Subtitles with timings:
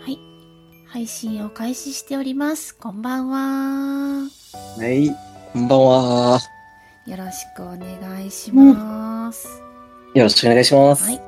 [0.00, 0.18] はい。
[0.86, 2.74] 配信を開始しております。
[2.74, 4.28] こんばんは。
[4.78, 5.10] はい、
[5.52, 6.40] こんばんは。
[7.06, 9.62] よろしくお願いします。
[10.14, 11.04] よろしくお願いします。
[11.04, 11.20] はい。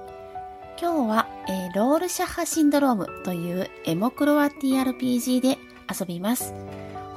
[0.80, 5.59] 今日は、えーロールシャッハシンドロームというエモクロア TRPG で
[5.89, 6.54] 遊びます。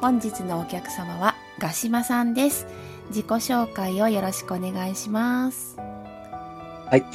[0.01, 2.67] 本日のお客様はガシマさんです。
[3.09, 5.77] 自己紹介をよろしくお願いします。
[5.77, 7.05] はい、よ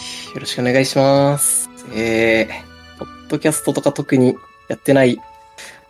[0.40, 1.68] ろしくお願いします。
[1.94, 2.69] えー、
[3.30, 4.36] ドキャストとか特に
[4.68, 5.18] やってない、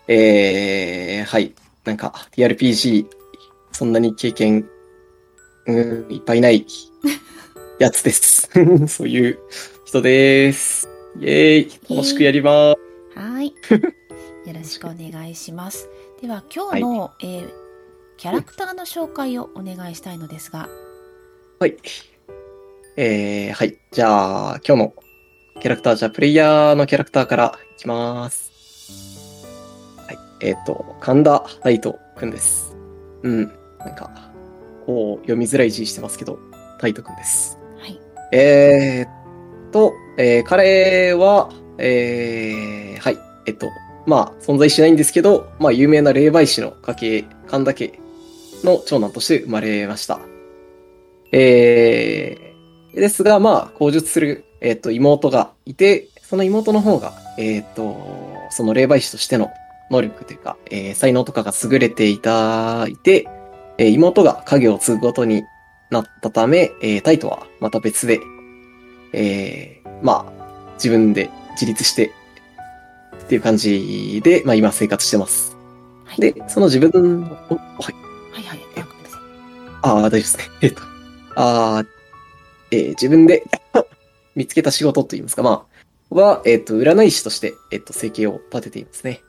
[0.09, 1.55] えー、はい、
[1.85, 3.07] なんか TRPG、
[3.73, 4.69] そんなに経験、
[5.67, 6.67] うーん、いっぱいない
[7.79, 8.51] やつです。
[8.87, 9.39] そういう
[9.87, 10.89] 人です。
[11.17, 12.75] イェーイ楽しくやりま
[13.15, 13.19] す。
[13.19, 13.47] はい。
[13.49, 13.53] よ
[14.55, 15.89] ろしくお願いします。
[16.21, 17.61] では今日の、えー
[18.21, 20.69] キャラクターの紹介をお願いしたいのですが、
[21.59, 21.75] はい。
[22.99, 23.79] えー、はい。
[23.93, 24.95] じゃあ、今日の
[25.61, 28.51] キャラクター、じゃあ、プレイヤーのキャラクターからいきます。
[30.07, 30.19] はい。
[30.41, 32.75] えっ、と、神田大斗くんです。
[33.23, 33.53] うん。
[33.79, 34.11] なんか、
[34.87, 36.39] こう、読みづらい字してますけど、
[36.81, 37.59] 大斗くんです。
[37.79, 38.01] はい。
[38.33, 43.19] えーっと、えー彼は、えー、はい。
[43.45, 43.69] えっと、
[44.07, 47.99] まあ、存在しないんですけど、まあ、有名な霊媒師の家系、神田家
[48.65, 50.21] の長男として生まれました。
[51.33, 57.97] えー、ですが、まあ、口述する、えっと、妹がいて、その妹の方が、えっと、
[58.51, 59.51] その霊媒師としての
[59.91, 63.27] 能力というか、えー才能とかが優れていた、いて、
[63.79, 65.43] えー妹が影を継ぐことに
[65.91, 68.21] なったため、えータイトはまた別で、
[69.13, 72.13] えーまあ、自分で自立して、
[73.23, 75.57] っていう感じで、まあ今生活してます。
[76.05, 76.21] はい。
[76.21, 77.95] で、その自分の、おはい、
[78.33, 78.61] はいはい。
[79.83, 79.95] あ。
[79.95, 80.45] ああ、大丈夫ですね。
[80.63, 80.83] えっと、
[81.37, 81.87] あー
[82.73, 83.43] えー自分で
[84.35, 85.67] 見つけた仕事といいますか、ま
[86.11, 89.23] あ、は、えっと、占い師として、えっと、生計を立てていますね。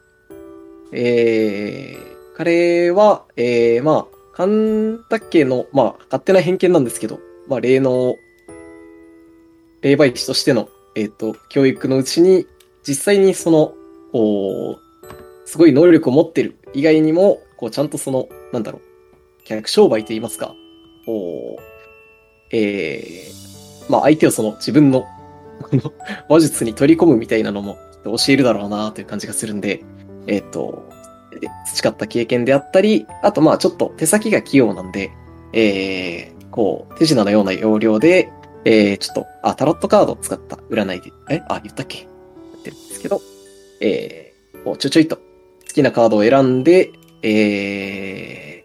[0.92, 8.16] えー、彼は、えー、まあ、神田家の、まあ、勝手な偏見なんですけど、まあ、霊能、
[9.82, 12.48] 霊媒師としての、えっと、教育のうちに、
[12.88, 13.74] 実際にその、
[14.12, 20.56] こう、すごい能力を持ってる以外にも、こう、ちゃんとその、なんだろう、客商売と言いますか、
[21.06, 23.51] こう、えー、
[23.90, 25.06] まあ相手をその自分の
[25.62, 25.94] この
[26.28, 29.84] 話術に取り込むみたいなのも教えるだろうなという感じがするんで、
[30.28, 30.84] えっ、と、
[31.74, 35.12] 培った経験であったり、あとまあちょっと手先が器用なんで、
[35.54, 38.32] えー、こう、手品のような要領で、
[38.66, 41.42] えー、ちょっと、あ、タロットカードを使った占いで、え？
[41.48, 42.00] あ、言ったっけ？
[42.00, 43.22] 言ってるんですけど、
[43.82, 45.22] えー、こう、ちょちょいと好
[45.74, 46.92] きなカードを選んで、
[47.24, 48.64] え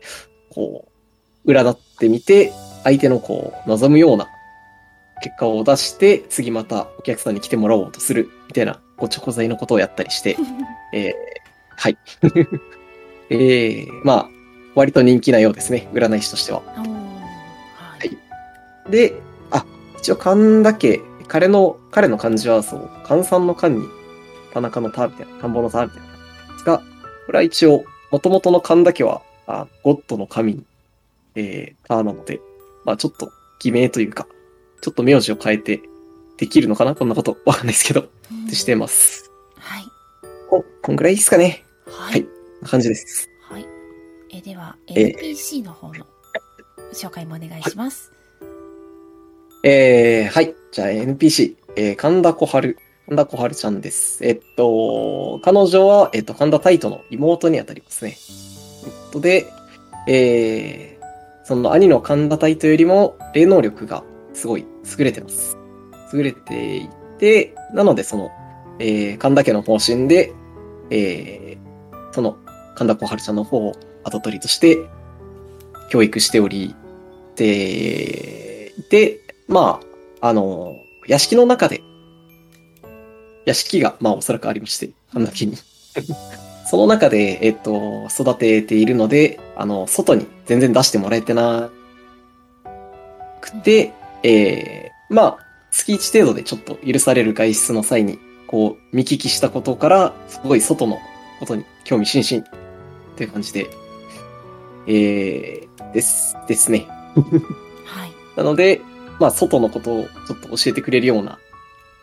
[0.50, 0.86] ー、こ
[1.44, 2.52] う、占ってみて、
[2.84, 4.28] 相手のこう、望むような
[5.22, 10.36] 結果を出して、次またお客さんに来てもらおうとする、みたいな、こう、チョコ材のことをやったりして、
[10.92, 11.12] えー、
[11.76, 11.98] はい。
[13.30, 14.28] えー、まあ、
[14.74, 16.62] 割と人気なようですね、占い師としては。
[16.66, 18.90] はい。
[18.90, 19.14] で、
[19.50, 19.64] あ、
[19.98, 23.84] 一応神田家、彼の、彼の漢字はそう、関さんの漢に、
[24.52, 26.06] 田中の田みたいな、田んぼの田みたいな。
[26.06, 26.78] ですが、
[27.26, 30.64] これは一応、元々の神田家は、あゴッドの神、
[31.34, 32.40] えー、田なので、
[32.84, 34.26] まあちょっと偽名というか、
[34.80, 35.82] ちょっと名字を変えて
[36.36, 36.94] できるのかな？
[36.94, 38.04] こんなことわかんないですけど、っ
[38.48, 39.30] てしてます。
[39.56, 39.84] はい。
[40.48, 41.64] こ、こんぐらいですかね。
[41.86, 42.24] ははいい。
[42.24, 42.32] こん
[42.62, 43.28] な感じです。
[43.42, 43.66] はい。
[44.32, 46.06] えでは、え NPC の方の
[46.92, 48.12] 紹介もお願いします。
[49.64, 50.54] えー、はい。
[50.70, 52.78] じゃあ NPC、えー、神田小春。
[53.06, 54.24] 神田小春ちゃんです。
[54.26, 58.16] えっと、彼女は、えっと、神田タイトの妹にあたりますね。
[58.84, 59.46] えっと、で、
[60.08, 64.02] えー、その兄の神田タイトよりも、霊能力が
[64.36, 64.64] すごい
[64.98, 65.56] 優れてます。
[66.12, 66.88] 優れてい
[67.18, 68.30] て、なのでその、
[68.78, 70.32] えー、神田家の方針で、
[70.90, 72.36] えー、その、
[72.76, 73.72] 神田小春ちゃんの方を
[74.04, 74.78] 後取りとして、
[75.90, 76.76] 教育しており、
[77.34, 79.80] ていて、ま
[80.20, 80.76] あ、あの、
[81.06, 81.80] 屋敷の中で、
[83.46, 85.56] 屋敷が、まあおそらくありまして、あんだけに。
[86.66, 91.70] その中で、えっと、育てているので、あの、外に全然出してもらえてな
[93.40, 93.92] くて、
[94.26, 95.38] えー、まあ、
[95.70, 98.18] 月1程度でちょっと許される外出の際に、
[98.48, 100.98] こう、見聞きしたことから、すごい外の
[101.38, 103.70] ことに興味津々っていう感じで、
[104.88, 106.88] えー、です、ですね。
[107.84, 108.12] はい。
[108.36, 108.80] なので、
[109.20, 111.38] まあ、外のことをちょっと教えてくれるような、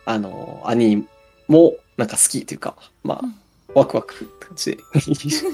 [0.05, 1.05] あの、兄
[1.49, 3.35] もなんか好きというか、まあうん、
[3.75, 4.77] ワクワクって感じで、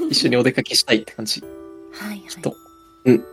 [0.10, 1.44] 一緒にお出かけしたいって感じ。
[1.94, 2.20] はい。
[2.20, 2.54] きっと、
[3.06, 3.26] うん、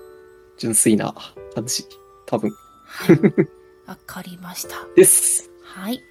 [0.56, 1.14] 純粋な
[1.54, 1.84] 感じ。
[2.24, 2.50] 多分。
[2.96, 3.19] はい。
[3.87, 4.76] わかりました。
[4.96, 5.50] です。
[5.62, 6.02] はい。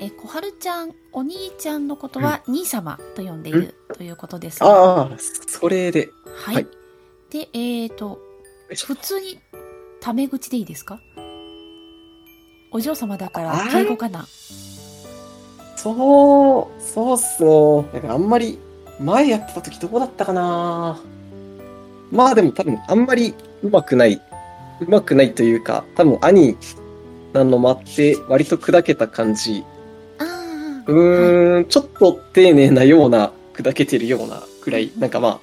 [0.00, 5.10] え、小春ちゃん、お兄ちゃんのことは兄様と呼んでいるということですが、ああ、
[5.46, 6.10] それで。
[6.34, 6.54] はい。
[6.56, 6.66] はい
[7.30, 8.18] で、えっ、と、
[8.86, 9.38] 普通に
[10.00, 11.00] タメ口でいいですか？
[12.72, 14.26] お嬢様だから敬語かな？
[15.76, 17.44] そう、そうっす
[18.02, 18.08] ね。
[18.08, 18.58] あんまり、
[18.98, 21.00] 前やってた時どうだったかな
[22.10, 24.20] まあでも多分あんまり上手くない、
[24.80, 26.56] 上手くないというか、多分兄
[27.32, 29.64] なのもあって、割と砕けた感じ。
[30.18, 30.24] あ
[30.86, 35.40] うーん、ちょっと丁寧なような、砕けてるようなくらい、なんかまあ、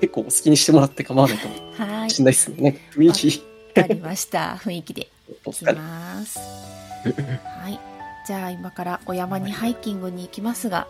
[0.00, 2.10] 結構お好きにしてもらって構わないかもあ、はい。
[2.10, 2.56] しんないっすね。
[2.62, 3.42] なんか雰囲気。
[3.76, 4.58] わかりました。
[4.62, 5.08] 雰囲気で
[5.46, 6.38] いきます。
[6.38, 7.80] はい。
[8.26, 10.86] じゃあ今からお山にハイキングに行きますが、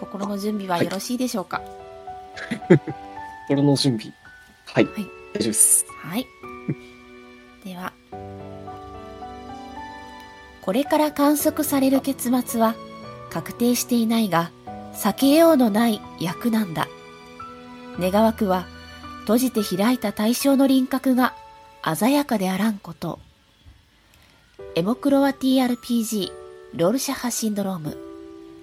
[0.00, 1.62] 心の準備はよろしいでしょうか？
[3.48, 4.12] 心の準備。
[4.66, 4.84] はい。
[4.84, 4.94] はい
[5.34, 5.84] 大丈夫です。
[6.02, 6.26] はい。
[7.66, 7.92] では、
[10.62, 12.76] これから観測される結末は
[13.28, 14.52] 確定していないが、
[14.94, 16.86] 避けようのない役なんだ。
[17.98, 18.66] 願わくは、
[19.22, 21.34] 閉じて開いた対象の輪郭が
[21.96, 23.18] 鮮やかであらんこと。
[24.76, 26.30] エモクロワ TRPG
[26.74, 27.96] ロールシャッハシンドローム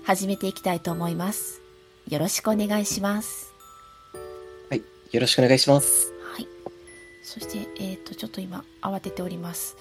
[0.05, 1.61] 始めていきたいと思います。
[2.07, 3.51] よろしくお願いします。
[4.69, 4.83] はい。
[5.11, 6.12] よろしくお願いします。
[7.23, 7.39] はい。
[7.39, 9.77] そして、えっ、と、ちょっと今、慌てております。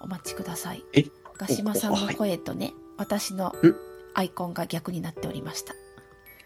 [0.00, 0.84] お待ちください。
[0.94, 1.04] え？
[1.38, 3.54] ガシマさんの声とね、私のん
[4.14, 5.74] アイコンが逆になっておりました。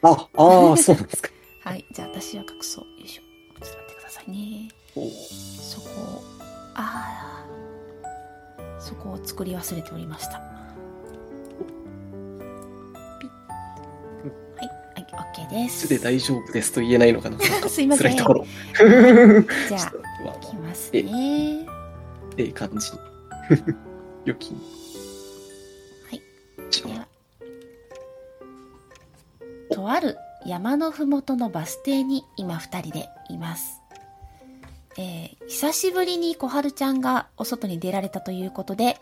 [0.02, 1.30] あ、ああ、そうなんですか。
[1.68, 1.84] はい。
[1.92, 2.84] じゃあ、私は隠そう。
[3.00, 3.22] よいしょ。
[3.64, 4.68] ちょっと待ってくださいね。
[4.94, 6.22] おそこを、
[6.74, 10.40] ああ、そこを作り忘れておりました。
[13.18, 13.30] ピッ
[14.56, 14.68] はい。
[14.94, 15.06] はい、
[15.48, 15.88] OK です。
[15.88, 17.38] で大丈夫ですと言えないのかな。
[17.68, 18.46] すいません辛いところ。
[19.68, 19.92] じゃあ
[20.74, 21.66] ますね。
[22.36, 22.90] ええ感じ。
[24.26, 24.60] 良きに。
[26.10, 26.22] はい。
[26.82, 27.06] では
[29.70, 33.80] とある山のふもとのバス停に今二人でいます。
[34.98, 38.98] えー久しぶりに小春ちゃんがお外に出られたということで、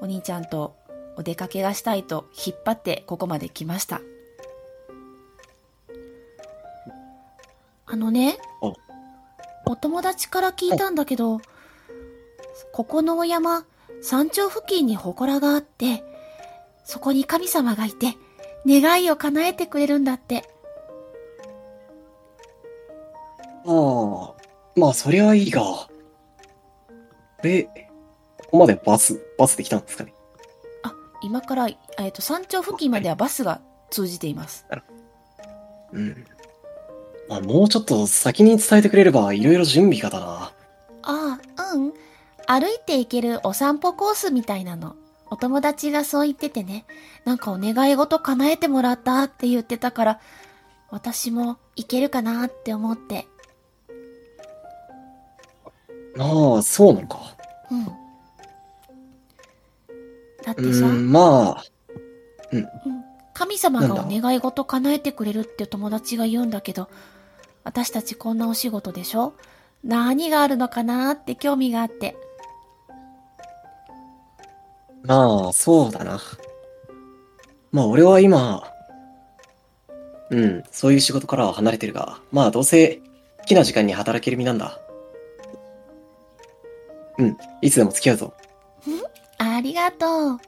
[0.00, 0.74] お兄ちゃんと
[1.16, 4.00] お出かけがしたいと引っ張ってここまで来ました。
[7.86, 8.72] あのねあ、
[9.66, 11.40] お友達から聞いたんだけど、
[12.72, 13.64] ここのお山、
[14.02, 16.02] 山頂付近に祠があって、
[16.84, 18.16] そこに神様がいて、
[18.66, 20.44] 願いを叶えてくれるんだって。
[23.64, 24.34] ああ、
[24.76, 25.88] まあ、そりゃいいが。
[27.42, 30.12] で、ここまでバス、バスで来たんですかね？
[30.82, 30.92] あ、
[31.22, 33.60] 今から、えっ、と、山頂付近まではバスが
[33.90, 34.66] 通じています。
[35.92, 36.26] うん。
[37.32, 40.52] まあ、もうちょっと先に伝えてくれれば、いろいろ準備がだな。
[41.02, 41.94] ああ、うん。
[42.46, 44.96] 歩いて行けるお散歩コースみたいなの。
[45.30, 46.84] お友達がそう言っててね。
[47.24, 50.20] なんかお願い事叶えてもらったって言ってたから、
[50.90, 53.26] 私も行けるかなって思って。
[56.18, 57.34] ああ、そうなのか。
[57.70, 57.86] うん。
[57.86, 57.92] だ
[60.52, 61.64] っうてさ、ん、まあ、
[62.52, 62.66] うん
[63.34, 66.88] 神様がお願い事叶えてくれるって友達が言うんだけど、
[67.64, 69.34] 私たちこんなお仕事でしょ？
[69.84, 72.16] 何があるのかなって興味があって。
[75.04, 76.20] まあ、そうだな。
[77.72, 78.62] まあ、俺は今、
[80.30, 83.00] うん、そういう仕事からは離れてるが、まあ、どうせ、
[83.38, 84.78] 好きな時間に働ける身なんだ。
[87.18, 88.34] うん、いつでも付き合うぞ。
[89.38, 90.38] ありがとう。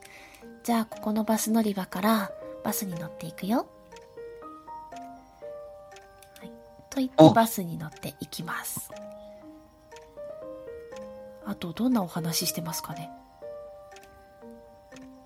[0.63, 2.31] じゃあ、ここのバス乗り場から
[2.63, 3.67] バスに乗っていくよ。
[6.95, 8.89] と言ってあバスに乗っていきます。
[11.45, 13.09] あと、どんなお話してますかね？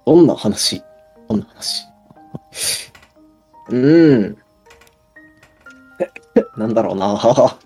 [0.06, 0.82] どんな話？
[1.30, 1.86] どんな話？
[3.70, 4.38] うーん。
[6.58, 7.16] なんだろうな。
[7.16, 7.58] は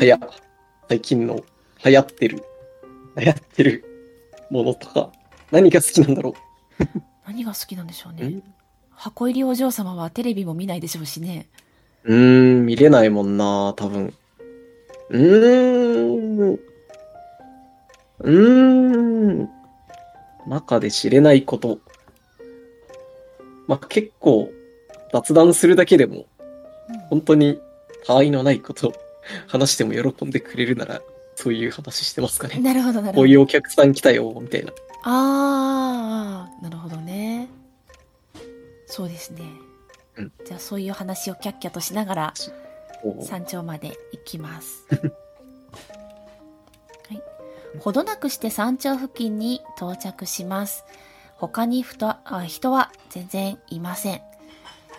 [0.00, 0.18] や、
[0.88, 1.44] 最近の
[1.84, 2.42] 流行ってる、
[3.18, 3.84] 流行ってる
[4.50, 5.12] ものとか、
[5.50, 6.34] 何が好きなんだろ
[7.26, 8.16] 何が好きなんでしょうう。
[8.16, 8.42] ねん。
[8.90, 11.48] 箱入りお嬢様はテレビも見ないでしょうしね。
[12.06, 12.14] うー
[12.62, 14.14] ん、見れないもんな、多分。
[15.10, 16.52] うーん。
[16.52, 19.48] うーん。
[20.46, 21.80] 中で知れないこと。
[23.66, 24.50] まあ、結構、
[25.12, 26.26] 雑談するだけでも、
[26.88, 27.60] うん本当に、
[28.04, 28.92] 他愛のないことを
[29.48, 31.02] 話しても喜んでくれるなら、
[31.34, 32.60] そういう話してますかね。
[32.60, 33.16] なるほど、なるほど。
[33.16, 34.72] こういうお客さん来たよ、みたいな。
[35.02, 37.48] ああ、なるほどね。
[38.86, 39.65] そうですね。
[40.16, 42.34] うんじゃあそういう話をキャッキャとしながら
[43.20, 44.84] 山頂まで行きます。
[44.90, 44.96] は
[47.14, 47.22] い。
[47.80, 50.84] ほどなくして山頂付近に到着します。
[51.36, 54.22] 他にふたあ人は全然いません。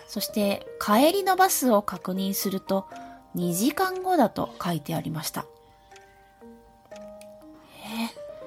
[0.06, 2.86] そして、帰りのバスを確認すると、
[3.36, 5.44] 2時間後だと書いてありました。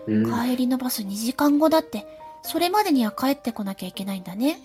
[0.07, 0.33] えうん。
[0.33, 2.07] ー、帰りのバス2時間後だって、
[2.41, 4.59] それまでには帰ってこなきゃいけないんだね。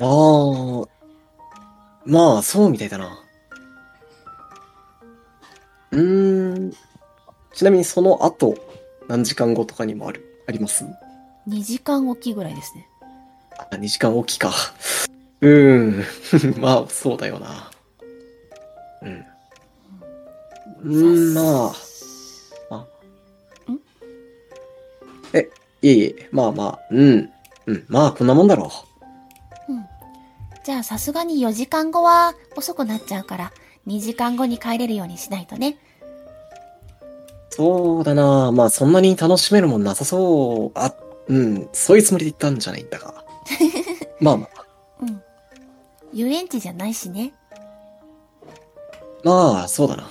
[0.00, 0.88] ああ、
[2.04, 3.18] まあ、そうみたいだな。
[5.90, 6.72] うーん。
[7.52, 8.54] ちなみにその後、
[9.08, 10.84] 何時間後とかにもある、あります
[11.48, 12.86] ？2時間おきぐらいですね。
[13.58, 14.52] あ、2時間おきか。
[15.40, 16.60] うーん。
[16.60, 17.70] まあ、そうだよな。
[19.02, 19.24] うん。
[20.82, 21.72] うーん、ま
[22.70, 22.76] あ。
[22.76, 22.76] あ。
[23.72, 23.80] ん？
[25.32, 25.50] え、
[25.82, 27.30] いえいえ、まあまあ、うん。
[27.66, 28.87] うん、まあ、こんなもんだろうん。
[30.68, 33.52] じゃあさすがに4時間後は遅くなっちゃうから、
[33.86, 35.78] 2時間後に帰れるようにしないとね。
[37.52, 37.54] う。
[37.54, 38.52] そうだな。
[38.52, 40.78] まあ、そんなに楽しめるもんなさそう。
[40.78, 40.94] あ、
[41.26, 43.24] うん、そういうつもりで言ったんじゃないんだが。
[44.20, 44.66] まあまあ。
[45.00, 45.22] うん。
[46.12, 47.32] 遊園地じゃないしね。
[49.24, 50.10] まあ、そうだな。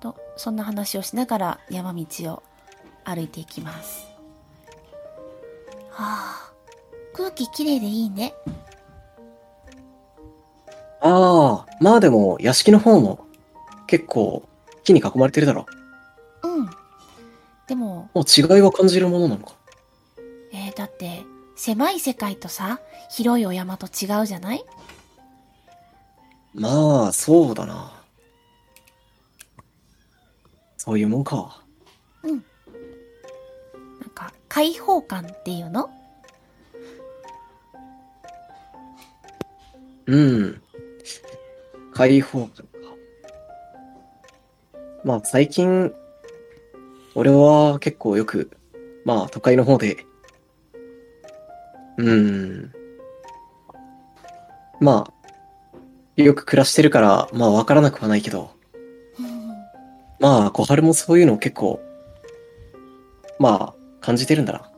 [0.00, 2.42] と、そんな話をしながら山道を
[3.02, 4.06] 歩いていきます。
[5.88, 6.52] はあ、
[7.14, 8.34] 空気きれいでいいね。
[11.00, 13.26] ああ、まあでも、屋敷の方も、
[13.86, 14.48] 結構、
[14.84, 15.66] 木に囲まれてるだろ。
[16.42, 16.70] うん。
[17.66, 19.54] でも、もう違いは感じるものなのか。
[20.52, 21.24] えー、だって、
[21.56, 24.64] 狭い世界とさ、広いお山と違うじゃない？
[26.54, 27.92] まあ、そうだな。
[30.76, 31.62] そういうもんか。
[32.22, 32.40] なん
[34.10, 35.90] か、開放感っていうの？
[40.06, 40.62] うん。
[41.92, 42.70] 開放感か。
[45.04, 45.92] まあ、最近、
[47.14, 48.50] 俺は結構よく、
[49.04, 50.04] まあ、都会の方で、
[51.96, 52.72] うん。
[54.80, 58.50] まあ、よく暮らしてるから、まあ、わからなくはないけど、
[59.18, 59.48] う ん
[60.20, 61.80] まあ、小春もそういうの結構、
[63.38, 64.70] まあ、感じてるんだな。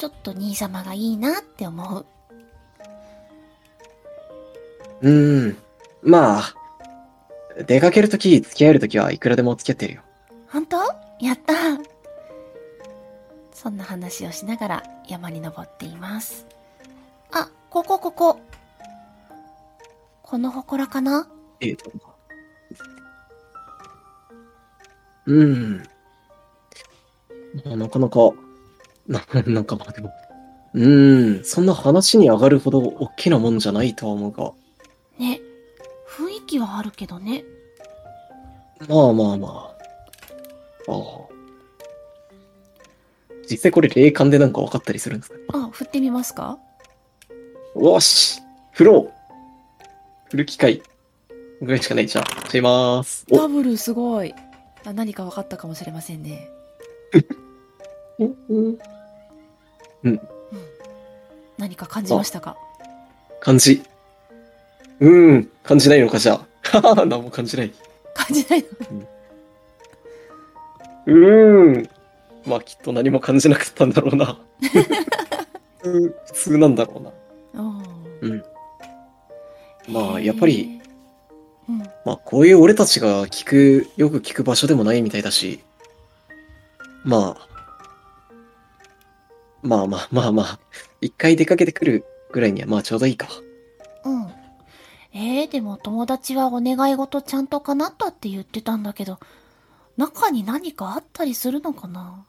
[0.00, 2.06] ちょっと兄様がいいなって思う。
[5.02, 5.58] うーん。
[6.02, 6.54] まあ、
[7.66, 10.02] 出かけるとき、付き合えるときはいくらでも付き合ってるよ。
[10.48, 10.78] 本当？
[11.20, 11.52] やった
[13.52, 16.46] そんな話をしながら山に登っています。
[17.30, 18.40] あ、ここここ。
[20.22, 21.28] この祠かな？
[21.60, 21.92] ええと。
[25.26, 25.82] うーん。
[27.66, 28.32] まあなかなか、
[29.10, 30.12] な、 なんかまあでも、
[30.72, 34.52] うーん、そんな話に上がるほど大きなもんじゃないとは思うが、
[35.18, 35.40] ね。
[36.08, 37.44] 雰囲気はあるけどね。
[38.88, 39.48] まあまあま
[40.88, 40.92] あ。
[40.92, 41.30] ああ。
[43.50, 45.36] 実際これ霊感でなんか分かったりするんですか？
[45.54, 46.58] あ、振ってみますか？
[47.76, 48.40] よし
[48.72, 49.12] 振ろう
[50.30, 50.82] 振る機会
[51.60, 52.24] ぐらいしかないじゃん。
[52.24, 53.26] 振りまーす。
[53.30, 54.32] おダブルすごい。
[54.86, 56.48] あ何か分かったかもしれませんね。
[58.18, 58.24] う
[58.54, 58.78] ん
[61.58, 62.56] 何か感じましたか？
[63.40, 63.82] 感じ。
[65.00, 66.40] うーん、感じないのかじゃ
[66.72, 66.94] あ。
[67.06, 67.72] 何も感じない。
[68.14, 69.06] 感じないの？
[71.06, 71.88] うーん。
[72.46, 74.38] まあきっと何も感じなかったんだろうな。
[74.60, 74.68] 普
[75.82, 77.00] 通普通なんだろ
[77.54, 77.82] うな。
[78.22, 78.44] うん。
[79.88, 80.80] まあやっぱり、
[81.68, 81.78] うん。
[82.04, 85.60] まあこういう俺たちが聞く、よく聞く場所でもないみたいだし、
[87.04, 87.48] まあ、
[89.62, 90.58] まあまあまあまあ、
[91.00, 93.28] 一回出かけてくるぐらいにはまあちょうどいいか。
[94.04, 94.26] うん。
[95.12, 99.18] えー、でも友達はお願い事ちゃんと叶ったって言ってたんだけど、
[99.96, 102.24] 中に何かあったりするのかな？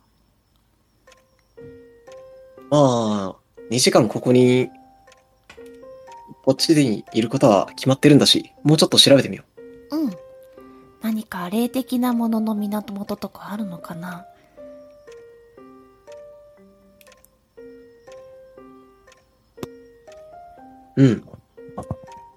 [2.70, 3.36] まあ、
[3.70, 4.70] 2時間ここに、
[6.44, 9.44] こっちにいることは決まってるんだし、もうちょっと調べてみよ
[9.92, 10.12] うん。
[11.02, 14.26] 何か霊的なものの源とかあるのかな？
[20.98, 21.04] う。
[21.04, 21.24] うん。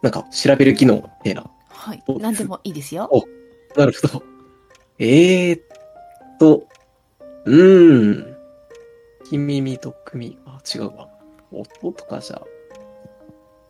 [0.02, 1.50] なんか、調べる機能みたいな。
[1.68, 2.18] はいお。
[2.18, 3.08] 何でもいいですよ。
[3.10, 3.24] お
[3.78, 4.22] なるほど。
[4.98, 5.62] えーっ
[6.38, 6.66] と、
[7.44, 8.36] うーん。
[9.28, 11.08] 君耳と組、あ、違うわ。
[11.52, 12.42] 音とかじゃ、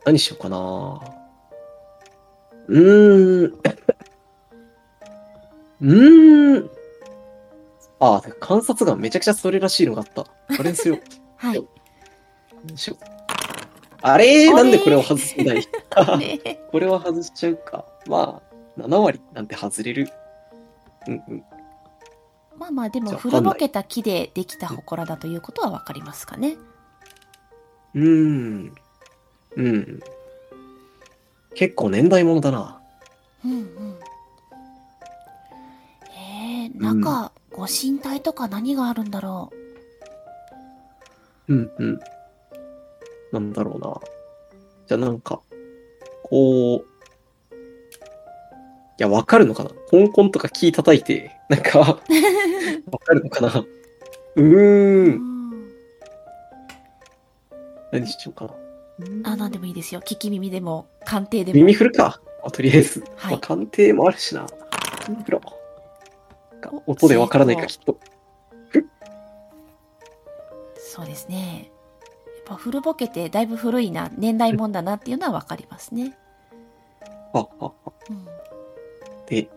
[0.05, 1.01] 何しようかな。
[2.67, 3.53] うーん。
[5.81, 6.69] うーん。
[7.99, 10.23] あ、観察眼めちゃくちゃそれらしいのがあった。
[10.57, 10.99] これにすよう。
[11.37, 11.67] はい。
[12.65, 13.05] 何しよう。
[14.07, 14.49] あれ？
[14.49, 15.67] ーなんでこれを外すんだい？
[16.19, 17.85] ねこれは外しちゃうか。
[18.07, 18.41] ま
[18.77, 20.09] あ、7割なんて外れる。
[21.07, 21.43] うんうん。
[22.57, 26.55] まあまあ、でも古ぼけた木でできた祠だということはわかりますかね。
[27.95, 28.75] うーん。
[29.55, 29.99] うん。
[31.55, 32.79] 結構年代物だな。
[33.43, 33.99] うんうん。
[36.17, 39.51] えー、中、ご神体とか何があるんだろ
[41.47, 41.99] うんうん。
[43.31, 43.99] なんだろうな。
[44.87, 45.41] じゃあなんか、
[46.23, 46.95] こう、
[48.97, 51.99] いや、わかるのかなコンコンとかキー叩いて、なんか、 わ
[52.99, 53.65] かるのかな
[54.35, 54.41] うう。
[54.41, 54.45] ー。
[54.45, 55.65] うんん。
[57.91, 59.31] 何しようかな。
[59.31, 60.01] あ、なんでもいいですよ。
[60.01, 61.57] 聞き耳でも、鑑定でも。
[61.57, 62.21] 耳振るか。
[62.43, 63.03] あとりあえず。
[63.15, 64.47] はいまあ、鑑定もあるしな。
[65.09, 65.65] 耳振ろう。
[66.87, 67.99] 音でわからないか、きっと。
[70.77, 71.71] そうですね。
[72.45, 76.17] ぱ古ぼけてだいぶ古いな、年代もんだなっていうのはわかりますね。
[77.33, 77.71] あ、あ、あ。
[78.09, 78.25] うん。
[79.27, 79.49] で、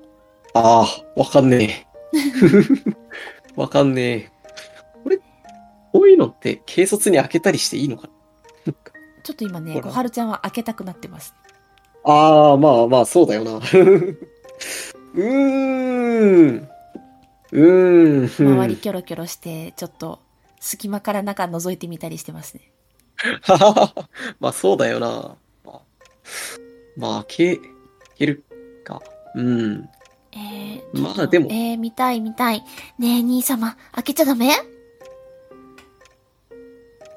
[0.54, 1.88] ああ、わかんねえ。
[3.54, 4.32] わかんねえ。
[5.04, 5.22] これ、こ
[6.00, 8.08] ういうのって軽率に開けたりしていいのか
[8.66, 8.72] な？
[9.22, 11.34] ちょっと今ね、小春ちゃんは開けたくなってます。
[12.04, 13.56] ああ、まあまあ、そうだよな。
[13.56, 15.20] うー
[16.52, 16.68] ん。
[17.50, 18.26] うーん。
[18.26, 20.20] 周りキョロキョロして、ちょっと
[20.60, 22.72] 隙間から中覗いてみたりしてますね。
[24.40, 25.34] まあ、そうだよな。
[25.64, 25.80] まあ、
[26.96, 27.70] まあ、開け、開
[28.16, 28.44] ける
[28.84, 29.02] か。
[29.34, 29.88] うん。
[30.32, 32.62] えー、まあでもえー、見たい見たい。
[32.98, 34.52] ねえ、兄様、開けちゃダメ？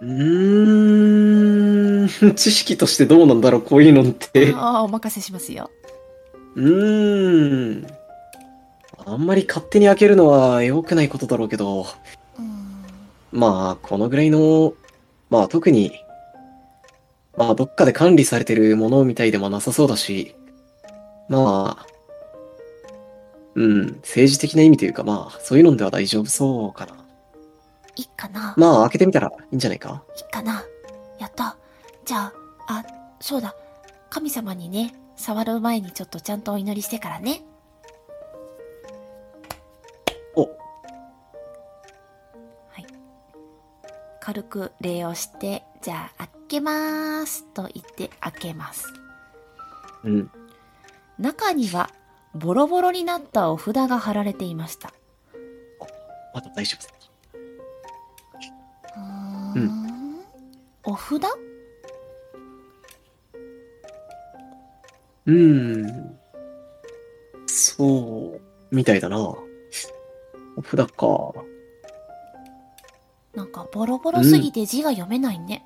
[0.01, 2.07] うーん。
[2.35, 4.53] 知識としてどうなんだろう、こういうのって。
[4.55, 5.69] ああ、お任せしますよ。
[6.55, 7.87] うーん。
[9.05, 11.85] あんまり勝手に開けるのは良くないことだろうけど、
[12.37, 12.83] うん。
[13.31, 14.73] まあ、このぐらいの、
[15.31, 15.93] まあ特に、
[17.35, 20.35] まあどっかで管理されてるものみたいでもなさそうだし、
[21.29, 21.85] まあ、
[23.55, 26.97] うん、政治的な意味というかまあ、そういうのでは大丈夫そうかな。
[27.95, 30.03] いいかな、まあ開けてみたらいいんじゃないか？
[30.17, 30.63] いいかな
[31.19, 31.57] やった。
[32.05, 32.33] じゃあ、
[32.67, 32.85] あ、
[33.19, 33.55] そうだ。
[34.09, 37.43] 神様にね、触る前にちょっとちゃんとお祈りしてからね。
[44.21, 48.85] 軽く礼をして、じゃあ、開けまーすと言って開けます。
[50.03, 50.31] うん。
[51.17, 51.89] 中には、
[52.35, 54.93] ボロボロになったお札が貼られていました。
[56.33, 56.93] まだ大丈夫だ。
[58.95, 60.19] うーん。
[60.83, 61.25] お札？
[65.25, 66.19] うーん。
[67.47, 69.17] そう、みたいだな。
[69.17, 69.43] お
[70.63, 71.33] 札か。
[73.35, 75.65] なんかボロボロすぎて字が読めないね。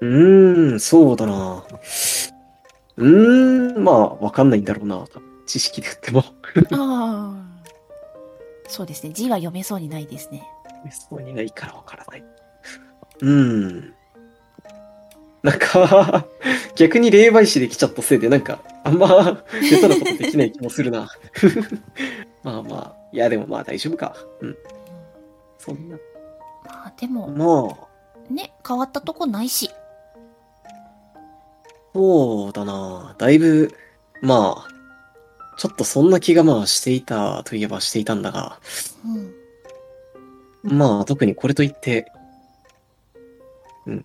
[0.00, 1.64] うーん、そうだな。
[2.96, 5.04] うーん、まあ、わかんないんだろうな。
[5.46, 6.24] 知識で言っても。
[6.72, 7.52] ああ。
[8.68, 9.12] そうですね。
[9.12, 10.42] 字は読めそうにないですね。
[10.90, 12.24] そうにないからわからない。
[13.20, 13.94] うーん。
[15.42, 16.26] なんか、
[16.74, 21.08] 逆に霊媒師できちゃったせいで、なんか、あんま、下手なことできない気もするな。
[22.42, 24.16] まあまあ、いやでもまあ大丈夫か。
[24.40, 24.56] うん。
[25.68, 25.96] うんそんな。
[26.64, 27.88] まあでも、ま
[28.30, 29.70] あ、ね、変わったとこないし。
[31.94, 33.14] そうだな。
[33.18, 33.74] だいぶ、
[34.20, 34.68] まあ、
[35.58, 38.58] ちょっとそんな気がまあしていたといえばしていたんだが、
[40.64, 40.78] うん。
[40.78, 42.10] まあ特にこれといって、
[43.86, 44.04] うん。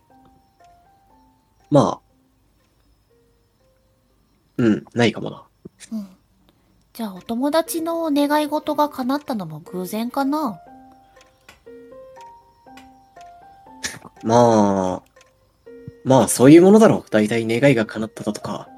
[1.69, 2.07] まあ、
[4.57, 5.43] うん、ないかもな。
[5.93, 6.07] うん。
[6.93, 10.59] じゃあお友達の願い事が叶ったのも偶然かな？
[14.23, 15.71] まあ、
[16.03, 17.10] まあそういうものだろう。
[17.10, 18.69] 大体願いが叶っただとか、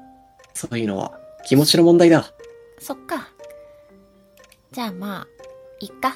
[0.54, 2.32] そういうのは気持ちの問題だ。
[2.78, 3.30] そっか。
[4.72, 5.26] じゃあまあ、
[5.80, 6.10] いっか。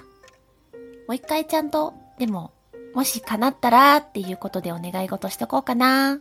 [1.07, 2.53] もう一回ちゃんと、でも、
[2.95, 6.21] もし叶ったらっていうことでお願い事しとこうかな。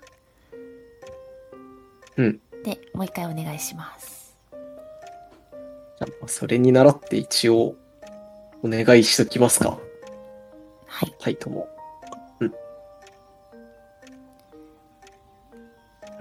[2.17, 2.39] うん。
[2.63, 4.35] で、もう一回お願いします。
[5.99, 7.75] じゃあそれに倣って一応、
[8.63, 9.77] お願いしときますか。
[10.87, 11.15] はい。
[11.19, 11.67] はい、とも。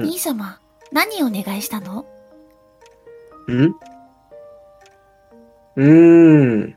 [0.02, 0.58] 兄様、
[0.92, 2.06] 何をお願いしたの？
[3.48, 3.74] ん？
[5.76, 6.70] うーん。
[6.70, 6.74] い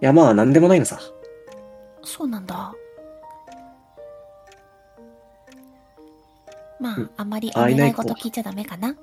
[0.00, 0.98] や、まあ、なんでもないのさ。
[2.04, 2.72] そうなんだ。
[6.80, 8.94] まあ、うんあまりお願い事聞いちゃダメかな？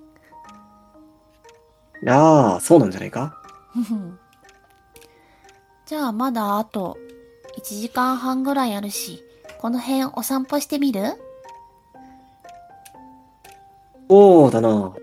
[2.07, 3.35] ああ、そうなんじゃないか？
[5.85, 6.97] じゃあまだあと
[7.57, 9.21] 1時間半ぐらいあるし、
[9.59, 11.21] この辺お散歩してみる？
[14.09, 14.95] そうだな。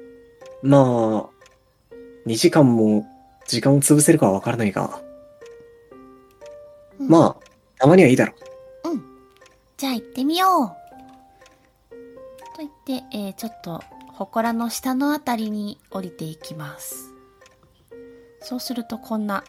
[0.63, 1.95] まあ、
[2.27, 3.07] 2時間も
[3.47, 5.01] 時間を潰せるかはわからないが、
[6.99, 7.45] うんまあ、
[7.79, 8.35] たまにはいいだろ
[9.83, 11.97] じゃあ行ってみよう。
[12.55, 13.83] と言って、えーちょっと、
[14.17, 17.13] 祠の下のあたりに降りていきます。
[18.39, 19.43] そうするとこんな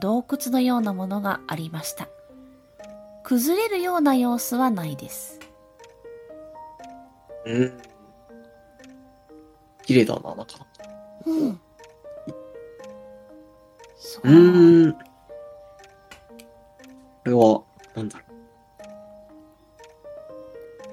[0.00, 2.08] 洞窟のようなものがありました。
[3.24, 5.38] 崩れるような様子はないです。
[7.44, 7.52] う。
[7.52, 7.89] うん。
[9.90, 10.54] 綺麗だな、なんか。
[11.26, 11.60] うん。
[13.96, 14.92] そううーん。
[14.92, 14.98] こ
[17.24, 17.62] れは、
[17.96, 18.24] なんだろ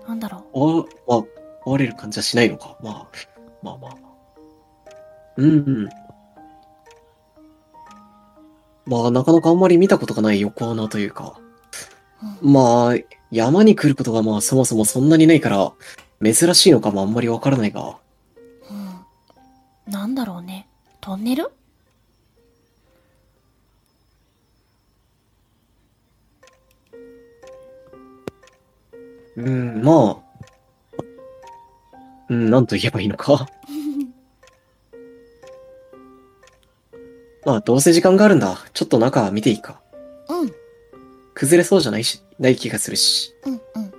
[0.08, 0.82] なんだろう。
[0.82, 1.24] あ、まあ、
[1.64, 2.76] 追われる感じはしないのか。
[2.82, 3.08] まあ、
[3.62, 4.02] まあまあまあ。
[5.38, 5.90] うん。
[8.88, 11.40] まあ、なかなかあんまり見たことがない横穴というか。
[12.42, 12.48] う。
[12.48, 12.96] うんまあ、
[13.30, 15.72] 山に来ることがまあそもそもそんなにないから、
[16.24, 18.00] 珍しいのかもあんまりわからないが。
[19.88, 19.94] うん。
[19.94, 20.68] なんだろうね。
[21.02, 21.52] トンネル？
[29.38, 30.28] うん、まあ。
[32.30, 33.48] うん、なんと言えばいいのか？
[37.46, 38.58] まあ、どうせ時間があるんだ。
[38.74, 39.80] ちょっと中見ていいか？
[40.28, 40.52] うん。
[41.34, 43.34] 崩れそうじゃないし、ない気がするし。
[43.46, 43.54] うん。
[43.54, 43.94] うん。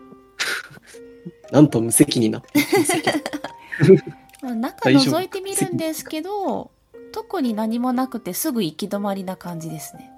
[1.53, 2.43] なんと無責任な。
[2.55, 3.23] 無責任
[4.11, 6.71] まあ 中覗いてみるんですけど、
[7.13, 10.11] 特に何もなくてすぐ行き止まりな感じですね。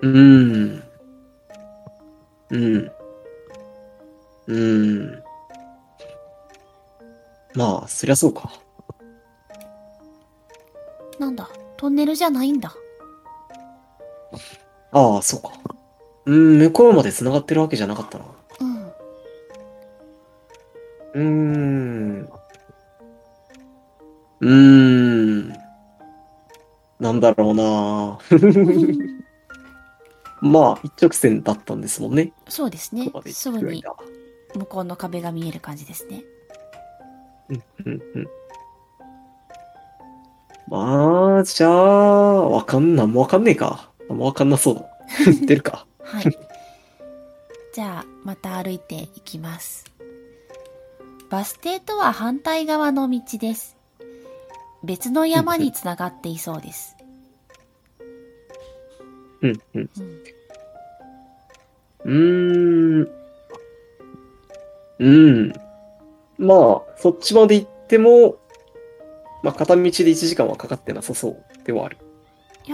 [0.00, 0.82] うーん。
[2.50, 2.90] うん。
[4.46, 5.22] うーん。
[7.54, 8.52] まあ、そりゃそうか。
[11.18, 12.74] なんだ、トンネルじゃないんだ。
[14.92, 15.52] ああ、そうか。
[16.26, 18.24] うん、向こうまで繋がってるわけじゃなかったな。
[21.14, 22.20] うん。
[22.20, 22.28] うーん。
[24.40, 25.48] うーん。
[27.00, 28.18] なんだろうな
[30.40, 32.32] まあ、一直線だったんですもんね。
[32.48, 33.96] そうですねすぐに間
[34.54, 36.22] 向こうの壁が見える感じですね。
[37.48, 38.28] うん、うん、うん。
[40.68, 43.90] まあ、じゃあ、わかんなんもわかんねえか。
[44.08, 44.86] あんまわかんなそうだ。
[45.46, 45.86] 出るか。
[46.02, 46.38] はい。
[47.72, 49.84] じゃあ、また歩いていきます。
[51.34, 53.76] バス停とは反対側の道です。
[54.84, 56.96] 別の山につながっていそうです。
[59.42, 59.90] うん、うん。
[62.04, 63.00] うん。
[63.00, 63.10] うーん。
[65.00, 65.10] う
[65.48, 65.52] ん。
[66.38, 68.36] まあ、そっちまで行っても、
[69.42, 71.98] まあ、片道で1時間はかかってなさそうではある。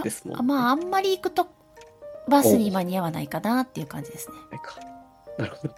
[0.03, 1.47] ですもんねあまあ、あんまり行くと、
[2.29, 4.35] バスに間に合わないかなっていう感じですね。
[5.39, 5.75] なるほど。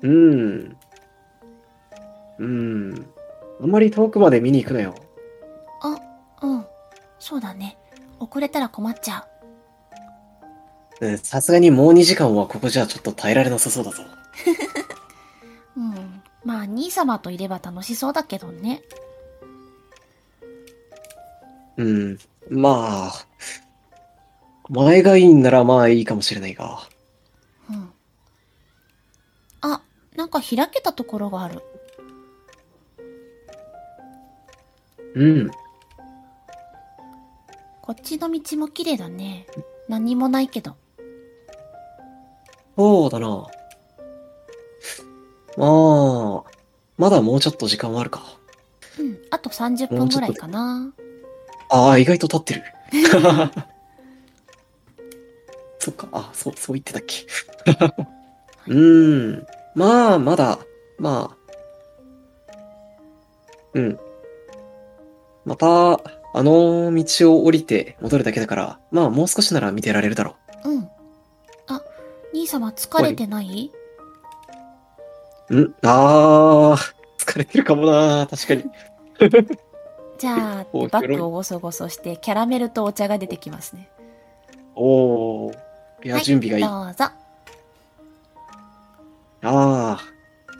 [0.00, 0.76] うーん。
[2.38, 3.06] うーん。
[3.62, 4.94] あんまり遠くまで見に行くなよ。
[5.80, 5.96] あ、
[6.42, 6.66] うん。
[7.18, 7.78] そうだね。
[8.18, 9.26] 遅れたら困っちゃ
[11.00, 11.06] う。
[11.06, 14.02] うんさすがにもう2時間はここじゃちょっと耐えられなさそうだぞ。
[15.76, 16.22] うん。
[16.44, 18.82] まあ、兄様といれば楽しそうだけどね。
[21.76, 22.18] うん。
[22.48, 23.26] まあ、
[24.68, 26.88] 前がいいんならまあいいかもしれないが。
[27.68, 27.92] うん。
[29.60, 29.82] あ、
[30.14, 31.62] なんか開けたところがある。
[35.16, 35.50] うん。
[37.80, 39.46] こっちの道も綺麗だね。
[39.88, 40.76] 何もないけど。
[42.76, 43.46] そうだな。
[45.56, 46.44] まあ、
[46.98, 48.22] まだもうちょっと時間はあるか。
[48.98, 49.18] うん。
[49.30, 50.92] あと30分ぐらいかな。
[51.70, 52.62] ああ、意外と経ってる。
[55.78, 57.24] そっか、あ、そう、そう言ってたっけ。
[58.68, 59.46] うーん。
[59.74, 60.58] まあ、まだ、
[60.98, 61.36] まあ。
[63.72, 63.98] うん。
[65.46, 65.92] また、
[66.34, 70.88] あの道を降りて戻るだけだから、まあ、もう少しなら見てられるだろうん。
[71.68, 71.80] あ、
[72.34, 73.70] 兄様疲れてない？
[75.48, 75.56] う。
[75.60, 75.74] ん？
[75.82, 78.64] あー、疲れてるかもな、確かに。
[80.18, 83.88] じゃあ、おバッグをゴソゴソして、キャラメルとお茶が出てきますね。
[84.74, 85.56] おー。
[86.04, 86.64] いや、準備がいい。
[86.64, 87.04] どうぞ。
[87.04, 87.12] あ
[89.42, 89.98] あ、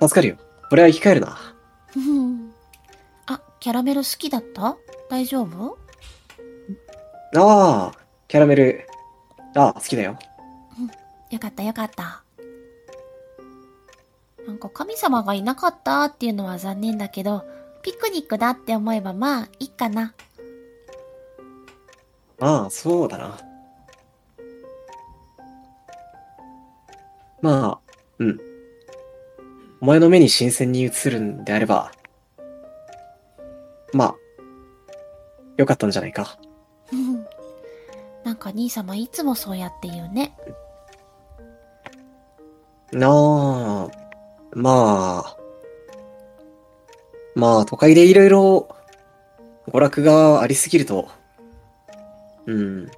[0.01, 0.37] 助かるよ。
[0.71, 1.37] これは生き返るな。
[3.67, 4.77] キャラメル好きだった？
[5.11, 5.77] 大丈夫？
[7.35, 7.93] ああ、
[8.29, 8.87] キャラメル。
[9.57, 10.17] ああ、好きだよ。
[11.33, 12.23] よかったよかった。
[14.47, 17.43] なんか神様がいなかったっていうのは残念だけど、
[17.83, 20.15] ピクニックだって思えばまあいいかな。
[22.39, 23.37] ああ、そうだな。
[27.43, 28.39] まあ、うん。
[29.81, 31.91] お前の目に新鮮に映るんであれば、
[33.97, 34.17] まあ、
[35.57, 36.39] よかったんじゃないか。
[36.93, 37.27] うん
[38.25, 40.37] なんか兄様いつもそうやって言うね。
[42.93, 43.89] なあ、
[44.53, 45.37] まあ、
[47.37, 48.69] まあ、都会でいろいろ
[49.69, 51.09] 娯楽がありすぎると、
[52.47, 52.91] うん、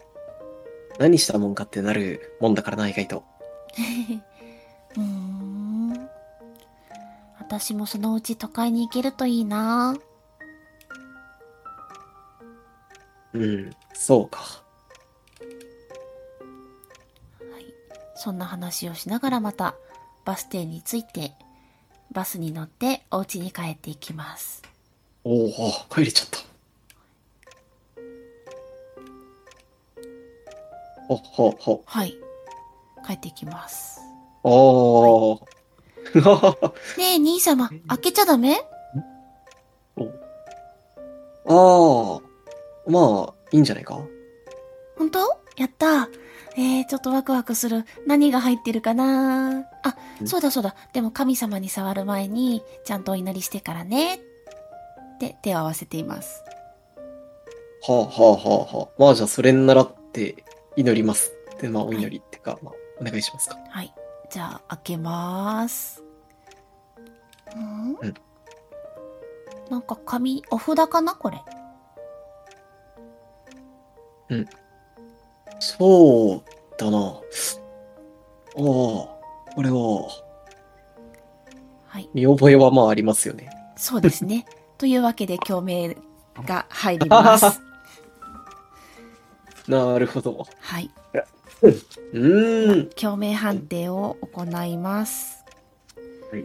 [0.99, 3.25] 何したもんかってなるもんだからな、意外と。
[4.97, 6.09] うーん。
[7.39, 9.95] 私もそのうち都会に行けるといいな。
[13.35, 14.39] うん、そうか。
[14.39, 14.63] は
[17.59, 17.65] い。
[18.17, 19.75] そんな話をしながらまた
[20.25, 21.33] バス停に着いて、
[22.13, 24.63] バスに乗ってお家に帰っていきます。
[25.25, 25.51] おお、
[25.91, 26.39] 帰れちゃった。
[31.09, 31.83] ほほほ。
[31.87, 32.17] はい。
[33.07, 34.01] 帰っていきます。
[34.43, 35.41] おー。
[36.99, 38.61] ねえ、兄様、開けちゃダメ？
[41.51, 42.21] ああ、
[42.89, 44.01] まあ、いいんじゃないか？
[44.97, 45.21] 本当？
[45.57, 46.09] やった
[46.57, 47.85] えー、ちょっとワクワクする。
[48.07, 49.65] 何が入ってるかな？
[49.83, 50.75] あ、んそうだそうだ。
[50.93, 54.17] でも神様に触る前に、ちゃんとお祈りしてからね。
[54.17, 54.19] っ
[55.21, 56.43] て手を合わせています。
[57.87, 58.89] はあはあはあはあ。
[59.03, 60.45] まあじゃあそれに習って
[60.77, 61.33] 祈ります。
[61.61, 63.59] で、まあお祈りってか、まあお願いしますか。
[63.69, 63.93] はい。
[64.31, 66.03] じゃあ、開けます。
[67.55, 67.97] うん？
[68.01, 68.15] うん
[69.71, 71.15] なんか紙、お札かな？
[71.15, 71.41] これ。
[75.61, 76.99] そうだな。
[76.99, 77.21] ああ、
[78.61, 79.15] こ
[79.59, 80.09] れは、
[81.87, 82.09] はい。
[82.15, 83.51] 見覚えはまあありますよね。
[83.77, 84.47] そうですね。
[84.79, 85.97] というわけで、共鳴
[86.47, 87.61] が入ります。
[89.67, 90.47] なるほど。
[90.61, 90.91] はい。
[92.13, 92.91] うーん。
[92.91, 95.45] 共鳴判定を行います。
[96.31, 96.45] はい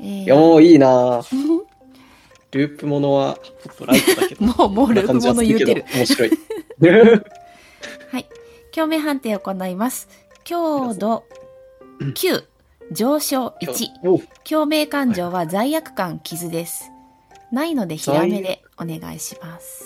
[0.00, 1.22] えーいや、もういいな
[2.50, 4.44] ループものは、ちょっとライトだけど。
[4.44, 5.84] もう、もうループもの言うてる。
[5.94, 6.30] 面白い。
[6.90, 8.26] はい。
[8.72, 10.08] 共鳴判定を行います。
[10.44, 11.24] 強度
[12.00, 12.44] 9、
[12.90, 13.88] 上昇1。
[14.04, 16.90] お共鳴感情は罪悪感、傷です。
[17.52, 19.84] ないので、ひらめでお願いします。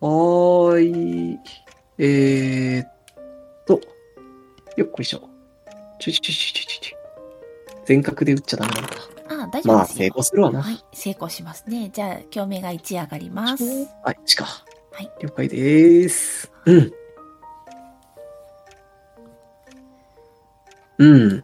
[0.00, 1.38] はーい。
[1.98, 2.92] えーっ
[3.66, 3.80] と。
[4.76, 5.20] よっこいしょ。
[5.98, 6.98] ちょちょちょちょちょ。
[7.84, 8.90] 全角で打っちゃダメなんだ。
[9.44, 9.98] あ大丈まあ、夫ですよ。
[9.98, 10.62] 成功するわな。
[10.62, 11.90] はい、成功しますね。
[11.92, 13.64] じゃあ、共鳴が1上がります。
[14.04, 14.64] あ、1か。
[14.98, 15.10] はい。
[15.20, 16.50] 了解でーす。
[16.66, 16.92] うん。
[20.98, 21.42] うん。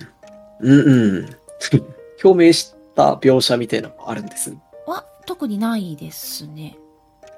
[0.59, 1.37] うんうん。
[2.25, 4.53] 表明した描写みたいなのもあるんです。
[4.87, 6.77] は、特にないですね。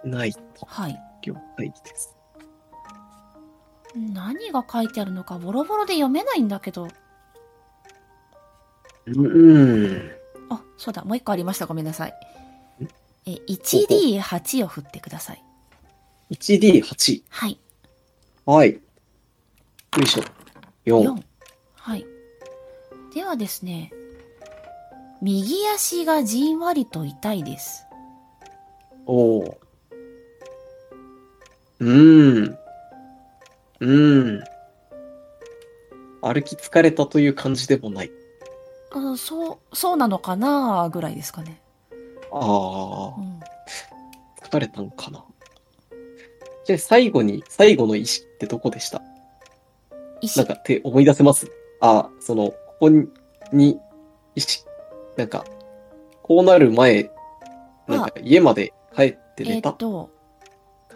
[0.05, 0.33] ない。
[0.67, 0.99] はい。
[1.21, 2.17] 了解です。
[3.95, 6.89] 何が書いてあるのかボロボロで読めないんだけど。
[9.05, 10.11] うんうん。
[10.49, 11.67] あ、そうだ、もう一個ありました。
[11.67, 12.89] ごめんなさいん？
[13.27, 15.43] え、1D8 を振ってください。
[16.31, 17.23] 1D8。
[17.29, 17.59] はい。
[18.45, 18.73] はい。
[18.75, 18.81] よ
[20.03, 20.23] いしょ。
[20.85, 21.03] 4。
[21.15, 21.23] 4。
[21.75, 22.07] はい。
[23.15, 23.93] ではですね、
[25.23, 27.87] 右足がじんわりと痛いです。
[29.07, 29.57] おー。
[31.79, 32.59] うーん。
[33.81, 34.45] うーん。
[36.23, 38.11] 歩き疲れたという感じでもない。
[38.91, 41.61] あそう、そうなのかなぐらいですかね。
[42.33, 43.41] あうあ、ん。
[44.43, 45.25] 疲れたのかな。
[46.67, 49.01] じゃあ最後に、最後の石ってどこでした？
[50.21, 50.37] 石？
[50.39, 51.49] なんか手思い出せます？
[51.81, 53.07] あ、その、ここに、
[53.53, 53.79] に
[54.35, 54.65] 石、
[55.17, 55.45] なんか、
[56.23, 57.11] こうなる前、
[57.87, 60.11] なんか家まで帰ってえ寝ったと、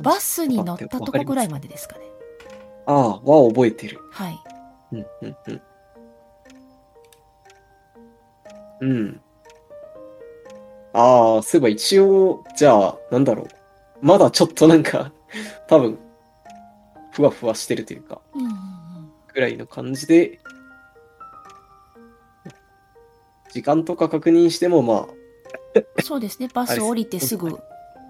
[0.00, 2.04] バスに乗ったとこぐらいままでですかね。
[2.86, 4.00] ああ、は覚えてる。
[4.10, 4.38] はい。
[4.90, 5.62] うん、うん、うん。
[8.80, 9.20] うん。
[10.94, 13.48] ああ、そういえば一応、じゃあ、なんだろう。
[14.02, 15.12] まだちょっとなんか、
[15.68, 15.98] 多分、
[17.12, 18.20] ふわふわしてるというか。
[19.32, 20.40] ぐらいの感じで、
[23.52, 26.48] 時間とか確認しても、まあ、そうですね。
[26.52, 27.58] バス降りてすぐ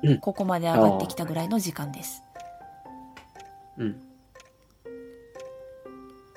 [0.03, 2.23] うん、ここまで上がってきたぐらいの時間です。
[3.77, 4.01] うん。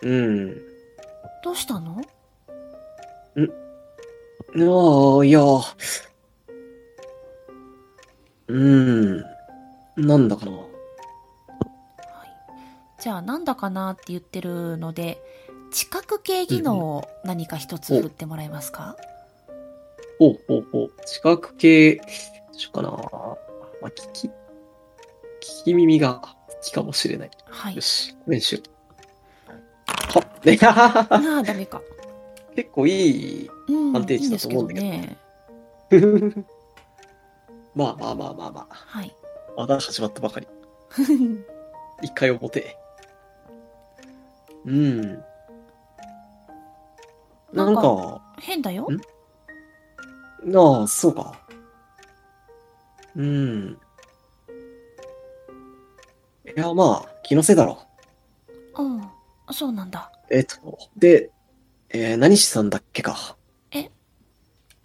[0.02, 0.58] うん。
[1.44, 2.02] どうしたの？
[4.56, 5.42] ああ、いや。
[8.48, 9.24] うん。
[9.96, 10.52] なんだかな。
[13.04, 13.10] はい。
[13.10, 15.22] じゃあ、なんだかなって言ってるので、
[15.72, 18.96] 知覚系技能を何か一つ振ってもらえますか、
[20.20, 20.92] ほうほうほう。
[21.06, 22.90] 視覚系、どうしようかな。
[22.90, 22.98] ま
[23.84, 24.32] あ、聞き、聞
[25.66, 27.32] き耳が好きかもしれない。
[27.50, 27.82] はいよ。
[27.82, 30.14] し、これにしよう。
[30.18, 31.82] はっ、ね、 ああ、ダメか。
[32.56, 33.50] 結構いい。
[34.06, 34.74] 定値だと思うんだ
[35.90, 36.46] けどどね。
[37.76, 38.76] まあまあまあまあまあ。
[38.76, 39.14] はい。
[39.58, 40.48] まだ始まったばかり。
[42.04, 42.83] 一回表。
[44.66, 45.02] うん。
[47.54, 50.56] ななんんかか、変だよん？
[50.56, 51.40] ああ、そうか。
[53.16, 53.78] うん。
[56.46, 57.80] いや、まあ、気のせいだろ
[58.78, 59.04] うん。
[59.52, 60.12] そうなんだ。
[60.30, 60.34] う。
[60.36, 61.30] えっと、で、
[61.90, 63.36] えー何してたんだっけか。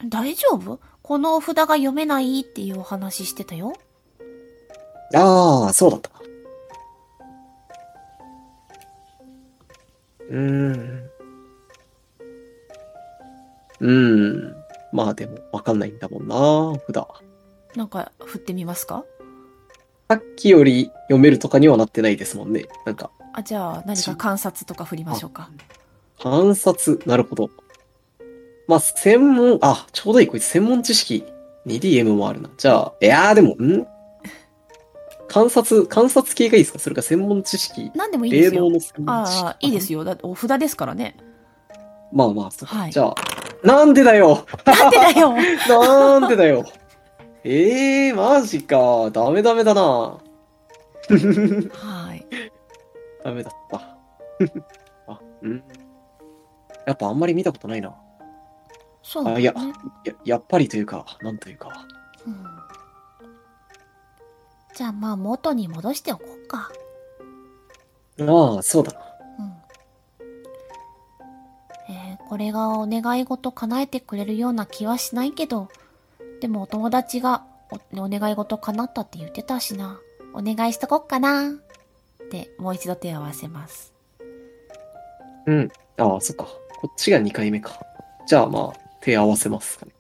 [0.09, 0.79] 大丈夫？
[1.03, 3.73] このお札が読めないっていうお話してたよ。
[5.15, 6.11] ああ、そうだった
[10.29, 11.11] うーん。
[13.81, 14.57] うーん。
[14.93, 17.07] まあでも、わかんないんだもんな、札。
[17.77, 19.05] なんか振ってみますか？
[20.09, 22.67] さっきより読めるとかにはなってないですもんね。
[22.87, 25.51] なんか、あ、じゃあ何か観察とか振りましょうか。
[26.21, 27.51] 観察、なるほど。
[28.67, 31.25] まあ、専門、あ、ちょうどいい、こいつ専門知識
[31.67, 32.51] 2DM もあるな。
[32.57, 33.87] じゃあ、いやーでも、ん？
[35.29, 36.79] 観察、観察系がいいですか？
[36.79, 37.91] それか専門知識？
[37.95, 38.71] 何でもいいですよ霊能。
[38.75, 39.45] の専門知識？
[39.45, 40.05] ああ、いいですよ。
[40.05, 41.17] だってお札ですからね。
[42.13, 42.77] まあまあ、そうか。
[42.77, 43.15] はいじゃあ、
[43.63, 44.47] なんでだよ？
[44.65, 45.35] なんでだよ？
[45.69, 46.65] なんでだよ？
[47.45, 49.11] ええー、マジか。
[49.13, 49.83] ダメダメだな。
[49.83, 50.19] は
[52.15, 52.27] い。
[53.25, 53.97] ダメだった。
[55.13, 55.63] あ、うん。
[56.87, 57.95] やっぱあんまり見たことないな。
[59.03, 59.37] そうだね。
[59.37, 59.55] あいや
[60.05, 61.87] や、やっぱりというか、なんというか。
[62.27, 62.58] うん
[64.79, 66.71] じゃあまあ元に戻しておこうか。
[68.21, 69.01] ああ、そうだな。
[69.41, 69.53] うん。
[71.93, 75.69] えーこれがお願い事叶えてくれるような気はしないけど、
[76.41, 77.43] でもお友達が
[77.97, 79.99] おお願い事叶ったって言ってたしな。
[80.33, 81.49] お願いしとこっかな。
[81.49, 83.93] ってもう一度手を合わせます。
[85.47, 85.69] うん。
[85.97, 86.45] ああ、そっか。
[86.45, 87.81] こっちが2回目か。
[88.29, 89.93] じゃあまあ、手合わせますかね。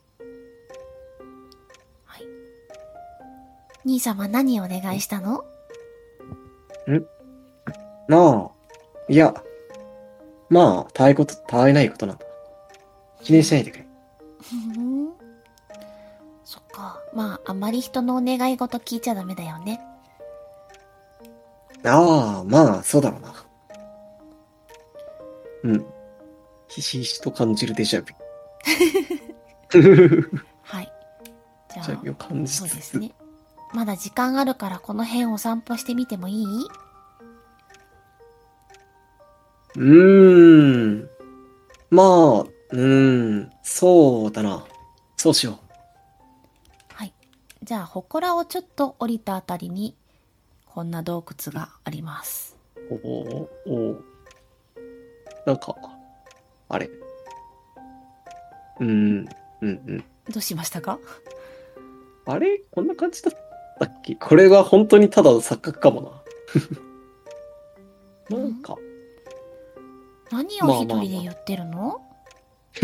[3.88, 5.46] 兄様何お願いしたの？
[8.06, 8.50] なあ。
[9.08, 9.32] いや、
[10.50, 12.26] まあ、たわいこと、たわいないことなんだ。
[13.22, 13.86] 記念しないでくれ。
[14.42, 15.08] ふーん。
[16.44, 17.00] そっか。
[17.14, 19.80] まあ、あまり人のお願い事聞いちゃダメだよね。
[21.86, 23.46] ああ、まあ、そうだろうな。
[25.64, 25.86] うん。
[26.68, 30.30] ひしひしと感じるデジャビュ。
[30.62, 30.92] はい。
[31.72, 31.86] じゃあ。
[32.46, 33.14] そうですね。
[33.74, 36.68] まだ時間あるからこの辺お散歩してみてもいい？
[39.76, 41.10] うーん。
[41.90, 43.52] まあ、うーん。
[43.62, 44.64] そうだな。
[45.16, 45.58] そうしよ
[46.88, 47.12] はい。
[47.62, 49.94] じゃあ、祠をちょっと降りたあたりに、
[50.66, 52.56] こんな洞窟があります。
[52.90, 52.94] う。
[52.94, 54.02] おおおお
[55.46, 55.76] なんか、
[56.68, 56.86] あれ。
[56.86, 59.28] うーん。
[59.60, 60.04] うんうん。
[60.30, 60.98] どうしましたか？
[62.26, 62.60] あれ？
[62.70, 63.47] こんな感じだった？
[63.86, 64.14] っけ？
[64.16, 66.22] これが本当にただの錯覚かも
[68.30, 68.36] な。
[68.38, 68.76] なんか、
[70.30, 72.02] 何を一人で言ってるの、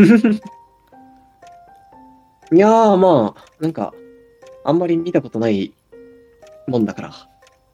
[2.53, 3.93] いやーまあ、なんか、
[4.65, 5.75] あんまり見たことない
[6.67, 7.09] もんだから。
[7.09, 7.27] あ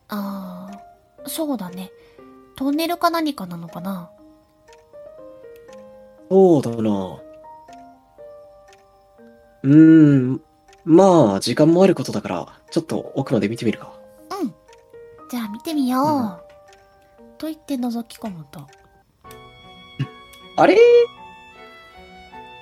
[0.09, 0.71] あ、
[1.27, 1.93] そうだね。
[2.57, 4.11] トンネルか何かなのかな？
[6.29, 7.21] そうだな。
[9.63, 10.41] うーん、
[10.85, 13.93] まあ、時間もあることだから、ちょっと奥まで見てみるか。
[14.41, 14.55] うん。
[15.29, 16.07] じゃあ見てみよう。
[16.07, 16.51] うん
[17.39, 18.67] と言って覗き込むと、
[20.57, 20.77] あれ？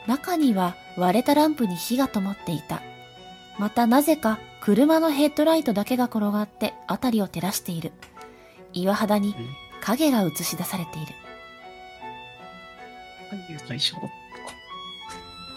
[0.07, 2.81] 中には割れたランプに火が灯っていた。
[3.59, 7.91] またなぜか車のヘッドライトだけが転がって辺りを照らしている。
[8.73, 9.35] 岩肌に
[9.81, 11.13] 影が映し出されている。
[13.33, 14.11] 何いう対象だっわ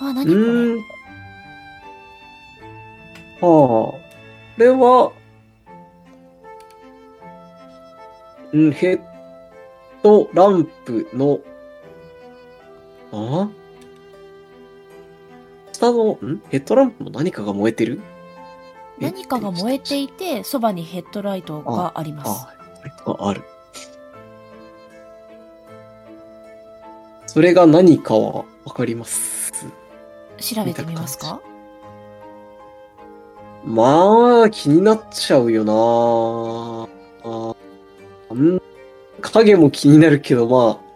[0.09, 0.81] あ、た何これ？
[3.37, 3.99] あ、こ
[4.61, 5.11] れは、
[8.53, 9.01] うん、ヘッ
[10.03, 11.39] ドランプの、
[13.11, 13.49] あ？
[15.73, 16.41] 下の、ん？
[16.49, 18.01] ヘッドランプの何かが燃えてる？
[18.99, 22.29] 何かが燃えていて、そばにヘッドライトがあります。
[23.05, 23.41] あ、あある。
[27.25, 29.65] それが何かはわかります。
[30.37, 31.41] 調べてみますか？
[33.65, 35.73] まあ、気になっちゃうよな
[37.23, 37.55] あ
[38.29, 38.61] あん
[39.21, 40.91] 影も気になるけど、まあ、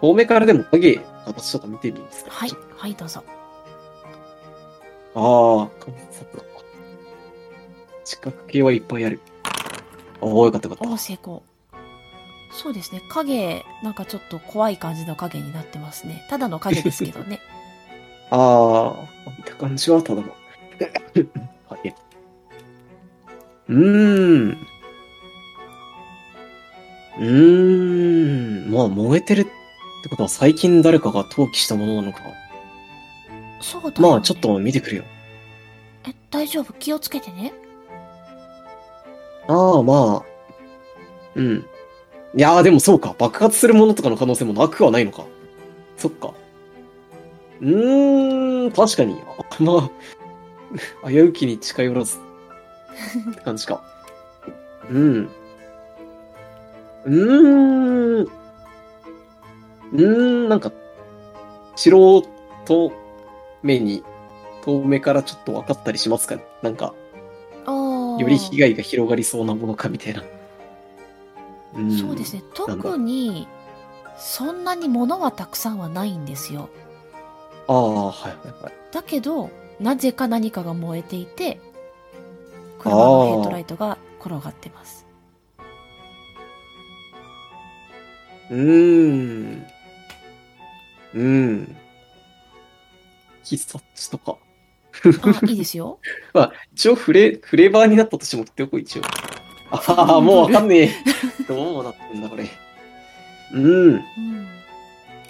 [0.00, 2.30] 遠目からでも影、形とか見てみますか。
[2.30, 3.24] はい、はい、どうぞ。
[5.14, 6.44] ああ、観察だ。
[8.04, 9.20] 近く系はいっぱいある。
[10.20, 10.98] ああ、よかったよかおお、った。
[10.98, 11.42] 成功。
[12.52, 13.02] そうですね。
[13.08, 16.26] 影、なんかちょっと怖い感じの影になってますね。
[16.28, 17.40] ただの影ですけどね。
[18.36, 20.28] ああ、見た感じはただの。
[21.68, 21.94] はい。
[23.68, 24.58] うーん。
[27.16, 28.72] うーん。
[28.72, 29.44] まあ、燃えてるっ
[30.02, 32.22] てことは最近誰かが投棄したものなのか。
[33.60, 34.00] そうだよ、ね。
[34.00, 35.04] まあ、ちょっと見てくるよ。
[36.04, 36.72] え、大丈夫？
[36.72, 37.52] 気をつけてね。
[39.46, 40.28] ああ、まあ。
[41.36, 41.64] うん。
[42.36, 43.14] いやー、でもそうか。
[43.16, 45.24] 爆発するものとかの可能性もなくはないのか。
[45.96, 46.34] そっか。
[47.60, 49.20] うーん、確かに。
[49.38, 49.90] あま
[51.04, 52.18] あ、 危うきに近寄らず。
[53.30, 53.82] って感じか。
[54.90, 55.30] うん。
[57.04, 58.22] うーん。
[58.22, 60.06] うー
[60.46, 60.72] ん、なんか、
[61.76, 62.22] 素
[62.66, 62.92] 人
[63.62, 64.02] 目に、
[64.62, 66.38] 遠目からちょっと分かったりしますか？
[66.62, 66.94] なんか。
[67.66, 70.22] より被害が広がりそうなものかみたいな。
[71.76, 72.42] うんそうですね。
[72.54, 73.48] 特に、
[74.16, 76.68] そんなに物はたくさんはないんですよ。
[77.66, 78.72] ああ、はいはいはい。
[78.92, 79.50] だけど、
[79.80, 81.60] なぜか何かが燃えていて、
[82.78, 85.06] 車のヘッドライトが転がってます。
[88.50, 89.66] うーん。
[91.14, 91.76] うーん。
[93.42, 94.36] 必殺とか。
[95.42, 95.98] あ、いいですよ。
[96.32, 99.02] まあ、一応フレ、フレーバーになったとしても言っておこう、一応。
[99.70, 100.90] ああ、もうわかんねえ。
[101.48, 102.48] どうなってんだ、これ。
[103.52, 103.94] うん。
[103.94, 104.48] うん。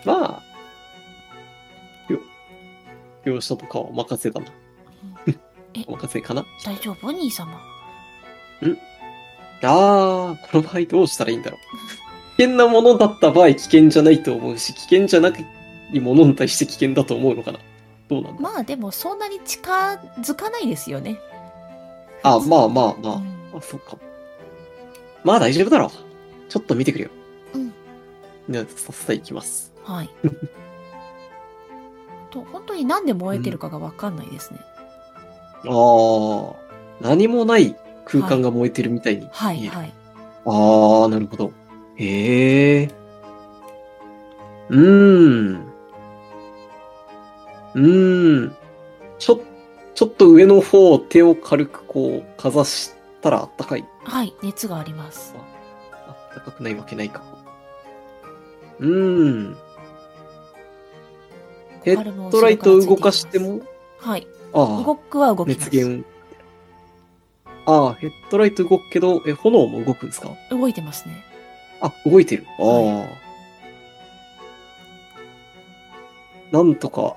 [0.05, 0.43] まあ、よ、
[3.25, 4.47] 描写とかはお任せだな。
[5.75, 5.85] え？
[5.87, 6.45] お任せかな？
[6.64, 7.09] 大丈夫？
[7.09, 7.61] 兄様。
[9.62, 11.61] ああ、この場合どうしたらいいんだろう。
[12.37, 15.33] 危険なものだった場合危険じゃないと思うし、危険じゃな
[15.93, 17.59] いものに対して危険だと思うのかな。
[18.09, 19.70] どうなんだまあでもそんなに近
[20.20, 21.18] づかないですよね。
[22.22, 23.14] あ、まあまあまあ。
[23.16, 23.97] うんあ、そっか。
[25.22, 25.91] まあ大丈夫だろう。
[26.51, 27.11] ちょっと見てくれよ。
[27.55, 27.72] うん。
[28.49, 29.72] では、さっさと行きます。
[29.85, 30.11] はい。
[32.35, 34.59] と本当になんで燃えてるかがわかんないですね。
[35.66, 36.55] ああ、
[37.01, 39.35] 何もない空間が燃えてるみたいに見える。
[39.35, 39.93] はいはい。
[40.47, 41.53] ああ、なるほど。
[41.97, 42.91] へえ。
[44.68, 45.72] うーん。
[47.74, 48.57] うーん。
[49.18, 49.41] ちょ、
[49.95, 53.85] ちょっと上の方、手を軽くこう、かざしたらあったかい。
[54.05, 55.35] はい、熱があります。
[55.93, 57.22] あったかくないわけないか。
[58.80, 59.57] うーん。
[61.85, 63.61] ヘッドライト動かしても、
[63.99, 64.26] はい。
[64.53, 65.70] ああ、動くは動きます。
[65.70, 66.05] 熱源。
[67.66, 70.30] ああ、ヘッドライト動くけど、え、炎も動くんですか？
[70.51, 71.24] 動いてますね。
[71.80, 72.47] あ、動いてる。
[72.59, 72.66] ああ。
[72.66, 73.07] は
[76.53, 77.16] なんとか、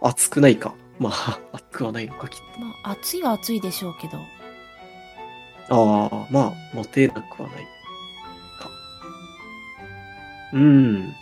[0.00, 0.74] 熱くないか。
[0.98, 4.18] まあ、 熱くはないのか、きっまあ、暑いは暑いでしょうけど。
[5.68, 6.08] と。
[6.14, 7.64] ああ、まあ、持てなくはない。
[7.64, 8.70] か。
[10.52, 11.14] うーん。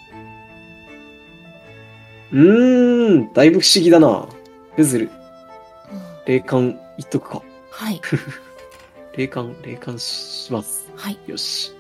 [2.35, 4.27] うーん、だいぶ不思議だな。
[4.75, 5.11] フズル、うん、
[6.27, 7.43] 霊感言っとくか。
[7.71, 8.01] はい。
[9.17, 10.91] 霊感、霊感します。
[10.97, 11.19] はい。
[11.29, 11.73] よし。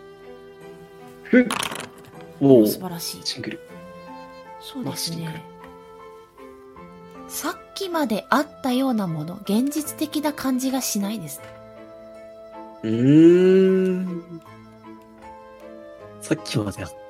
[1.24, 1.46] ふっ。
[2.40, 3.20] おお、素晴らしい。
[3.24, 3.60] シングル。
[4.60, 5.44] そうですね。
[7.26, 11.44] さっきまであったようなもの、現実的な感じがしないですね。
[12.84, 14.40] うーん。
[16.20, 17.03] さっきまであって。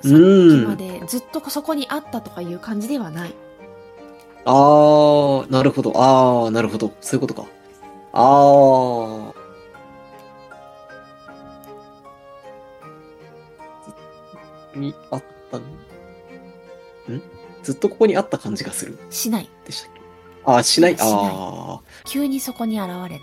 [0.00, 3.34] さっきうんまでずっとそこにあったとかいう感じではない。
[4.44, 5.92] あー、なるほど。
[5.96, 6.92] あー、なるほど。
[7.00, 7.44] そういうことか。
[8.12, 9.34] あー。
[14.72, 15.60] ずにあったん？
[17.16, 17.22] ん？
[17.62, 18.98] ずっとここにあった感じがする？
[19.10, 19.50] しない。
[19.66, 20.00] でしたっけ？
[20.44, 23.20] あー、しないしないあ急にそこに現れ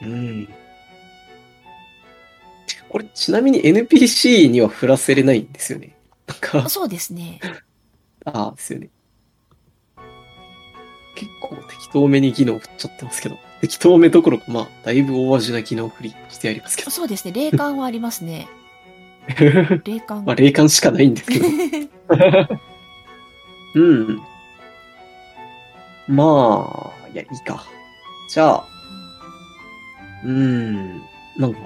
[0.00, 0.04] た。
[0.04, 0.10] ー。
[0.10, 0.48] うん。
[2.88, 5.96] これ、ちなみに NPC には振らせれないんですよね。
[6.26, 7.40] なんか、そうですね。
[8.24, 8.90] ああ、ですよね。
[11.14, 16.90] 結構適当めに技能振っちゃってますけど、適当めどころか、まあ、だいぶ大味な技能振りしてありますけど。
[16.90, 17.32] そうですね。
[17.32, 18.48] 霊感はありますね。
[19.84, 20.24] 霊感。
[20.24, 21.46] まあ、霊感しかないんですけど。
[23.74, 24.22] うん。
[26.06, 27.64] まあ、いや、いいか。
[28.30, 28.64] じゃあ、
[30.24, 31.02] うーん、
[31.36, 31.60] なんか、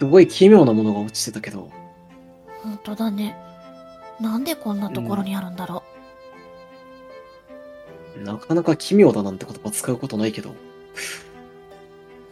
[0.00, 1.70] すごい奇妙なものが落ちてたけど、
[2.62, 3.36] 本当だね。
[4.18, 5.82] なんでこんなところにあるんだろ
[8.16, 10.54] なかなか奇妙だなんて言葉使うことないけど、う。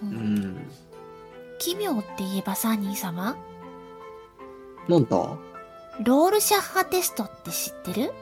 [0.02, 0.34] ううん。
[0.46, 0.56] ん、
[1.58, 3.36] 奇妙って言えばさ、兄様？
[4.88, 5.16] なんだ？
[6.02, 8.12] ロールシャッハテストって知ってる？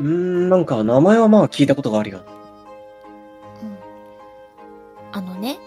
[0.00, 2.20] うーん、なんか名前はまあ聞いたことがあるよ。
[5.16, 5.22] うん。
[5.28, 5.58] あのね、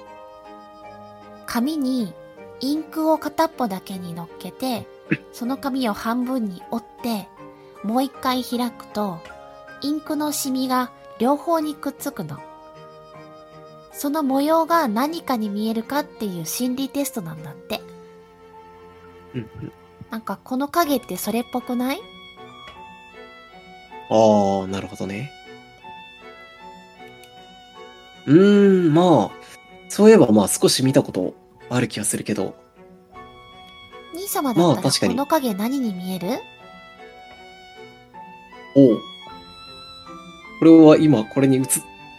[1.46, 2.14] 紙に
[2.60, 4.88] インクを片っぽだけに乗っけて、
[5.34, 7.28] その紙を半分に折って、
[7.84, 9.20] もう一回開くと、
[9.82, 12.38] インクのシミが両方にくっつくの。
[13.92, 17.82] その模様が何かに見えるかっていう心理テストなんだって。
[20.10, 22.02] なんかこの影ってそれっぽくない？
[24.10, 25.32] ああ、なるほどね。
[28.26, 29.39] うーん、まあ、
[29.90, 31.34] そういえばまあ少し見たこと
[31.70, 32.56] ある気がするけど、
[34.14, 35.14] 兄様だったらまあ確かに。
[35.14, 36.40] この影何に見える？
[38.76, 39.00] おう。
[40.60, 41.64] これは今これに映っ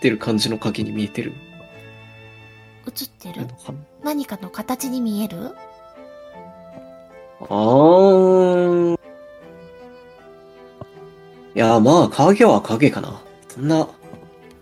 [0.03, 1.33] てる感じの影に見えてる。
[2.87, 3.47] 映ってる？
[4.03, 5.55] 何かの形に見える？
[7.41, 9.01] あー。
[11.55, 13.21] いや、まあ、影は影かな。
[13.49, 13.89] そんな、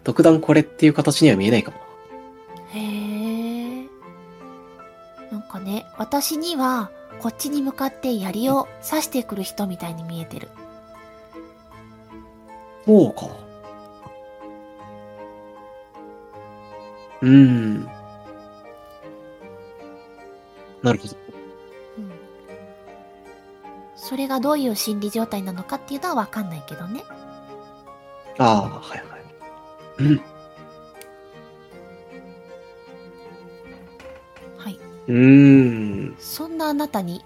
[0.05, 1.77] 特段これっていう形には見えないかも
[6.21, 6.91] 私には
[7.21, 10.49] こっちに向かって槍を刺してくる人みたいに見えてる。
[10.49, 10.55] な。
[12.87, 13.29] そうか。
[17.23, 17.85] うーん。
[20.83, 21.17] なるほど。
[21.99, 22.11] うん。
[23.95, 27.05] それがどういう心理状態なのかっていうのはわかんないけどね。
[28.39, 29.25] ああ、はいはい。
[29.99, 30.21] うん。
[35.09, 36.17] うーん。
[36.19, 37.25] そんなあなたに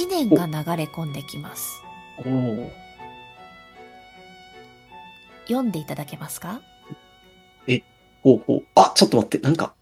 [0.00, 1.80] 思念が流れ込んできます。
[5.46, 6.60] 読んでいただけますか？
[8.22, 8.62] ほうほう。
[8.76, 9.74] あ、ちょっと待って、なんか。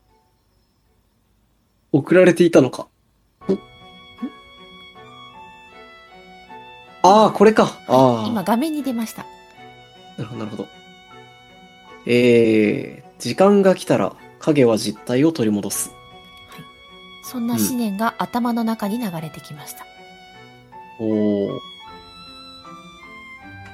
[1.92, 2.88] 送られていたのか。
[3.48, 3.58] ん？
[7.02, 7.78] ああ、これか。
[8.26, 9.26] 今画面に出ました。
[10.16, 10.68] なるほど、なるほど。
[12.06, 15.92] えー、時間が来たら影は実体を取り戻す。
[17.22, 19.86] そんな思念が頭の中に流れてきました。
[20.98, 21.60] おー。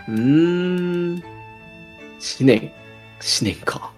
[0.09, 1.15] うーん。
[1.17, 1.23] 思
[2.41, 2.61] 念。
[2.61, 2.71] 思
[3.43, 3.93] 念か。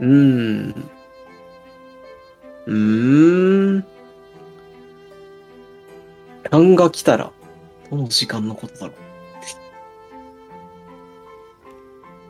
[0.00, 0.90] うーん。
[2.66, 3.84] うーん。
[6.42, 7.30] 時間が来たら、
[7.90, 8.92] どの時間のことだろ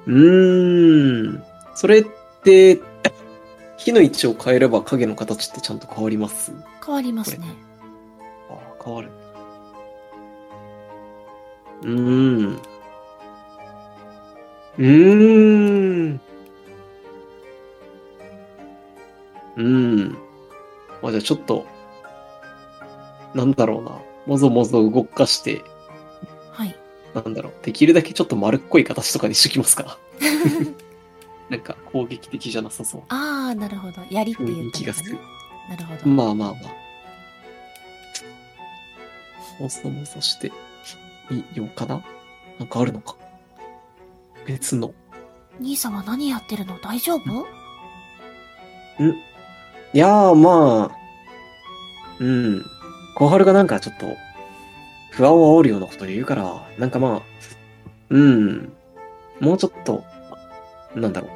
[0.06, 0.12] う。
[0.12, 1.44] うーん。
[1.74, 2.06] それっ
[2.44, 2.80] て、
[3.84, 6.52] 火の位置を変えれば影の形ってちゃんと変わります？
[6.84, 7.46] 変わりますね。
[8.48, 9.10] ああ、変わる。
[11.82, 12.60] うーん。
[14.78, 16.20] うーん。
[19.56, 20.16] うーん。
[21.02, 21.66] まあ、じゃあちょっと、
[23.34, 24.00] なんだろうな。
[24.26, 25.64] もぞもぞ動かして、
[26.52, 26.76] はい。
[27.14, 27.52] なんだろう。
[27.64, 29.98] できるだけちょっと丸っこい形とかにしときますか？
[31.52, 33.02] なんか攻撃的じゃなさそう。
[33.10, 34.02] ああ、なるほど。
[34.08, 35.18] 槍っていう気がする。
[35.68, 36.08] なるほど。
[36.08, 36.60] まあまあま
[39.60, 39.62] あ。
[39.62, 40.50] もそもそして
[41.30, 42.02] みようかな
[42.58, 43.16] なんかあるのか
[44.46, 44.94] 別の。
[45.60, 46.78] 兄様何やってるの？
[46.78, 47.46] 大丈夫？
[49.92, 50.96] いやーまあ、
[52.18, 52.64] うん。
[53.14, 54.06] 小春がなんかちょっと
[55.10, 57.22] 不安を煽るようなこと言うから、なんかまあ、
[58.08, 58.72] うん。
[59.38, 60.02] もうちょっと、
[60.94, 61.28] なんだろ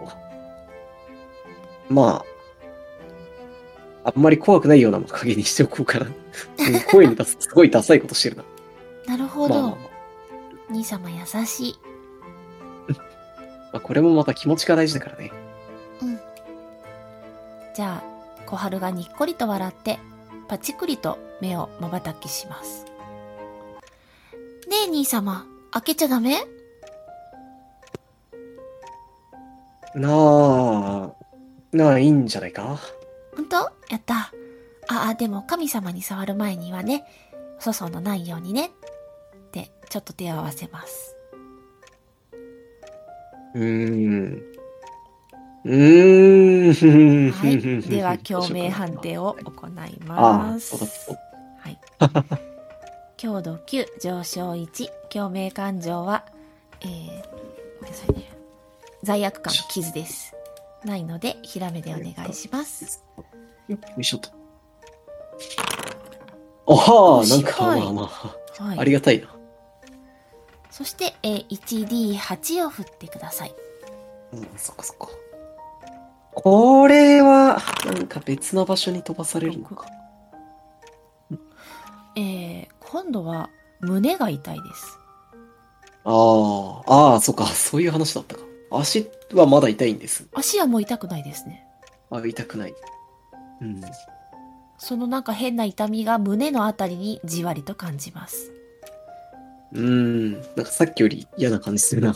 [1.89, 1.93] う。
[1.93, 2.25] ま
[4.05, 6.07] あ、あんまり怖くないような影にしておこうかな。
[6.07, 6.09] う
[6.77, 8.45] ん声に出す、すごいダサいことしてるな。
[9.07, 9.55] なるほど。
[9.55, 9.97] まあまあまあ
[10.69, 11.79] 兄様優しい。
[13.73, 15.33] まあ、これもまた気持ちが大事だからね。
[16.03, 16.21] うん。
[17.75, 19.99] じゃあ、小春がにっこりと笑って、
[20.49, 22.85] パチクリと目を瞬きします。
[24.69, 26.47] ねえ兄様、開けちゃダメ？
[29.97, 31.13] なあ、
[31.73, 32.79] なあ、いいんじゃないか？
[33.35, 33.57] ほんと？
[33.89, 34.33] やった。
[34.89, 37.05] ああ、でも神様に触る前にはね、
[37.59, 38.67] 粗相のないようにね。
[38.67, 38.71] っ
[39.51, 41.17] て、ちょっと手を合わせます。
[43.55, 44.43] うーん。
[45.65, 47.33] うーん。
[47.33, 47.59] はい。
[47.89, 50.77] では、共鳴判定を行います。
[51.59, 51.81] はい。
[53.17, 56.27] 強度9、上昇1、共鳴感情は、
[56.83, 56.93] えー、ご
[57.83, 58.36] めんなさいね。
[59.03, 60.35] 罪悪感、傷です。
[60.85, 63.03] ないので、ひらめでお願いします。
[63.69, 64.31] よいしょと。
[66.69, 68.79] あはあ、なんかまあまあ、はい。
[68.79, 69.29] ありがたいな。
[70.71, 73.55] そして、えー 1D8 を振ってください。
[74.33, 75.09] うん、そっかそっか。
[76.35, 79.87] これは、なんか別の場所に飛ばされるのか。
[82.17, 84.99] えー、今度は、胸が痛いです。
[86.05, 88.46] ああ、ああ、そっか、そういう話だったか。
[88.71, 90.27] 足はまだ痛いんです。
[90.35, 91.67] 足はもう痛くないですね。
[92.11, 92.75] あ痛くない。
[93.61, 93.81] うん。
[94.79, 98.53] そのなんか変な痛みが胸のあたりにじわりと感じます。
[99.73, 100.33] うん。
[100.33, 102.11] なんかさっきより嫌な感じするな。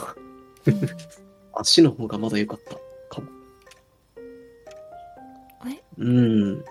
[0.66, 0.80] うん
[1.52, 2.76] 足の方がまだ良かった
[3.14, 3.28] かも。
[5.66, 5.82] え？
[5.98, 6.64] うーん。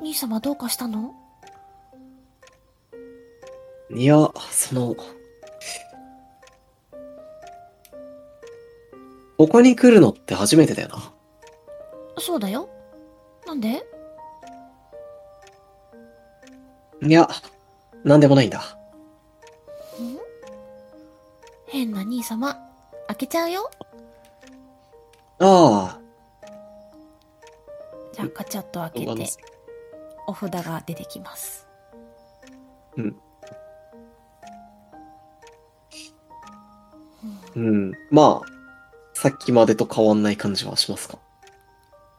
[0.00, 1.14] 兄様どうかしたの？
[3.94, 4.16] いや、
[4.50, 4.96] その、
[9.38, 11.12] ここに来るのって初めてだよな。
[12.18, 12.68] そうだよ。
[13.46, 13.84] なんで？
[17.02, 17.28] いや、
[18.02, 18.58] なんでもないんだ。
[18.58, 18.62] ん？
[21.66, 22.58] 変な兄様。
[23.08, 23.70] 開けちゃうよ。
[25.38, 26.00] あ
[28.14, 29.28] じゃあ、カチャッとあ、開けて、
[30.26, 31.68] お札が出てきます。
[32.96, 33.16] うん。
[37.54, 37.92] うんうん。
[38.10, 38.55] まあ、
[39.18, 41.18] さっきまでと変わんない感じはしますか？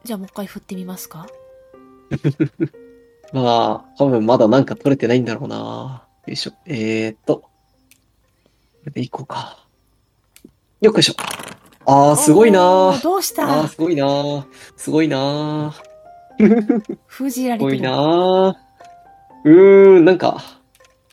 [0.04, 1.28] じゃあ、もう一回振ってみますか？
[3.34, 6.04] まあ、多分まだなんか取れてないんだろうな。
[6.26, 6.52] よいしょ。
[6.66, 7.38] えーっと。
[7.40, 7.50] こ
[8.86, 9.68] れでいこうか。
[10.82, 11.14] よっしょ。
[11.86, 14.46] あー、すごいなどうしあー、たすごいなー。
[14.76, 15.74] すごいなー。
[17.08, 17.72] 封じられてる。
[17.72, 18.56] すごいなー。
[19.46, 20.42] うーん、なんか、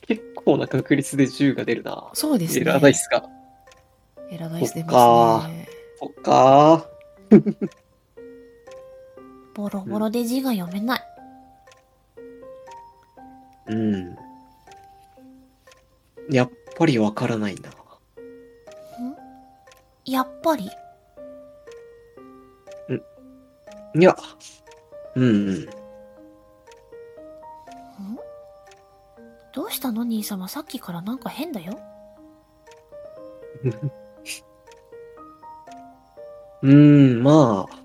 [0.03, 2.11] 結構な確率で10が出るな。
[2.14, 2.61] そうですね。
[2.62, 3.24] エラーダイスが。
[4.30, 5.68] エラーダイス出ますね。
[6.05, 6.86] そっか
[9.55, 11.00] ボロボロで字が読めない。
[13.68, 13.72] ー。
[13.72, 14.18] うん。
[16.30, 17.70] やっぱりわからないな。
[20.05, 20.70] やっぱり？
[23.96, 24.14] いや、
[25.14, 25.55] うんうん。
[25.55, 25.68] ん？
[29.55, 30.05] どうしたの？
[30.05, 31.78] 兄様さっきからなんか変だよ。
[36.64, 37.84] うーん、まあ。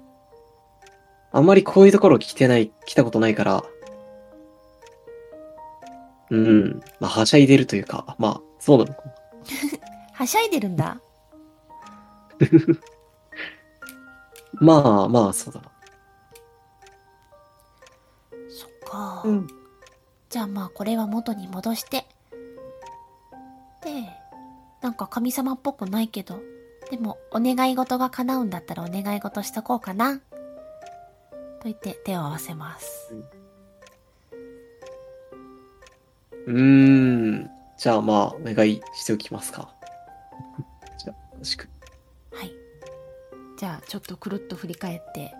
[1.31, 3.63] あんまりこういうところ来てない、来たことないから。
[6.29, 6.81] うん。
[7.01, 9.13] まあ、はしゃいでるというか、まあ、そうなのかな。
[10.13, 11.01] はしゃいでるんだ。
[14.53, 15.71] まあまあ、そうだな。
[18.49, 19.21] そっか。
[19.25, 19.47] うん
[20.29, 22.05] じゃあまあこれは元に戻して。
[23.83, 24.07] で、
[24.81, 26.39] なんか神様っぽくないけど、
[26.89, 30.17] でもお願い事が叶うんだったらお願い事しとこうかな。
[30.17, 30.23] と
[31.65, 33.13] 言って手を合わせます。
[36.47, 37.49] うーん。
[37.77, 39.69] じゃあまあ、お願いしておきますか。
[40.97, 41.69] じゃあ、よろしく。
[42.31, 42.51] はい。
[43.57, 45.33] じゃあちょっとくるっと振り返って。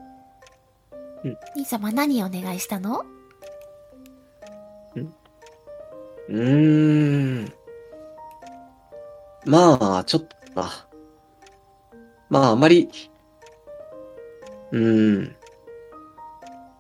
[1.24, 3.04] うん兄様何お願いしたの？
[4.96, 7.54] うーん。
[9.46, 10.22] まあ、ちょっ
[10.54, 10.70] とな。
[12.30, 12.90] まあ、あまり、
[14.72, 15.36] うーん。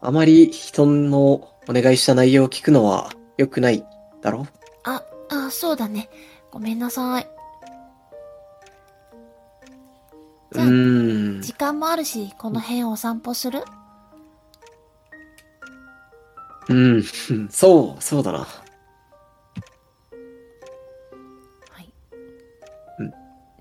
[0.01, 3.83] あまり人のお願いした内容を聞くのは良くない
[4.21, 4.47] だろ？
[4.83, 6.09] あ、あ、そうだね。
[6.51, 7.27] ごめんなさい。
[10.51, 10.65] うじゃあ。
[11.41, 13.63] 時間もあるし、この辺お散歩する？
[16.69, 17.03] うん。
[17.51, 18.47] そう、そうだな。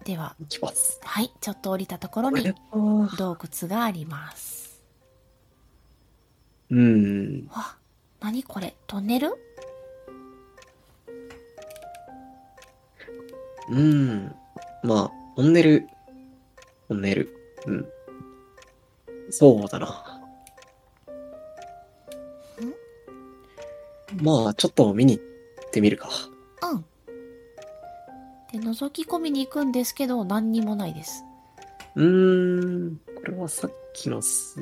[0.09, 0.99] では、行きます。
[1.05, 2.55] はい、ちょっと降りたところに
[3.19, 4.83] 洞窟があります。
[6.71, 7.47] うーん。
[7.49, 7.77] わ、
[8.19, 8.75] なにこれ？
[8.87, 9.37] トンネル？
[13.69, 14.35] うーん。
[14.83, 15.87] まあ、トンネル、
[16.89, 17.37] トンネル。
[17.67, 17.87] うん。
[19.29, 20.23] そうだな。
[24.23, 25.23] まあ、ちょっと見に行
[25.67, 26.09] ってみるか。
[26.63, 26.85] うん。
[28.53, 31.25] で、覗き込みに行くんですけど、何にもないです。
[31.97, 33.01] うーん。
[33.17, 34.61] これはさっきの数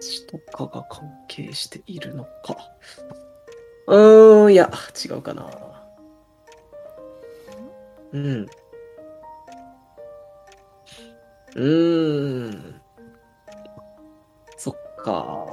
[0.00, 2.56] 値とかが関係しているのか。
[3.86, 4.70] うーん、いや、
[5.04, 5.48] 違うかな。
[8.12, 8.46] うん。
[11.54, 12.80] うーん。
[14.56, 14.74] そっ
[15.04, 15.46] か。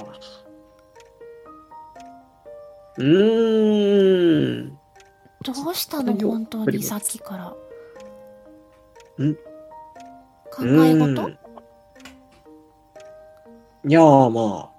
[2.98, 4.78] うーん。
[5.42, 7.65] どうしたの本当にさっきから。
[9.24, 9.34] ん
[10.52, 11.30] 考えう事
[13.88, 14.76] いやー、まあ。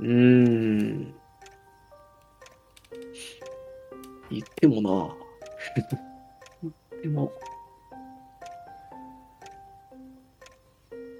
[0.00, 1.14] うーん。
[4.30, 5.14] 言ってもな。
[6.62, 7.32] 言っても。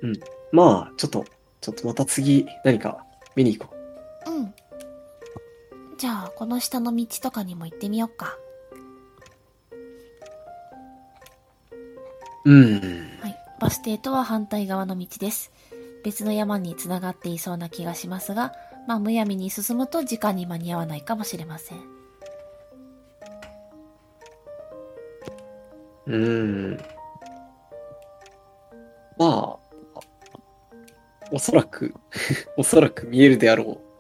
[0.01, 0.21] うん。
[0.51, 1.25] まあ、ちょっと、
[1.61, 3.05] ちょっとまた次、何か
[3.37, 3.75] 見に行こ
[4.27, 4.55] うん。
[6.03, 8.37] じゃあ、この下の道とかにも行ってみよっか。
[12.45, 12.51] う。
[12.51, 12.81] うん。
[13.21, 13.37] はい。
[13.61, 15.53] バス停とは反対側の道です。
[16.03, 18.53] 別の山に繋がっていそうな気がしますが、
[18.89, 21.79] まあ、むやみに進むと時間に間に合わないかもしれません。
[21.79, 26.81] うーん。
[29.17, 29.59] まあ、
[31.31, 31.95] おそらく、
[32.59, 33.92] おそらく見えるであろう。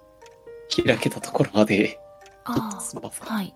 [0.76, 1.98] 開けたところまで、
[2.44, 3.32] ああ、。
[3.34, 3.54] はい。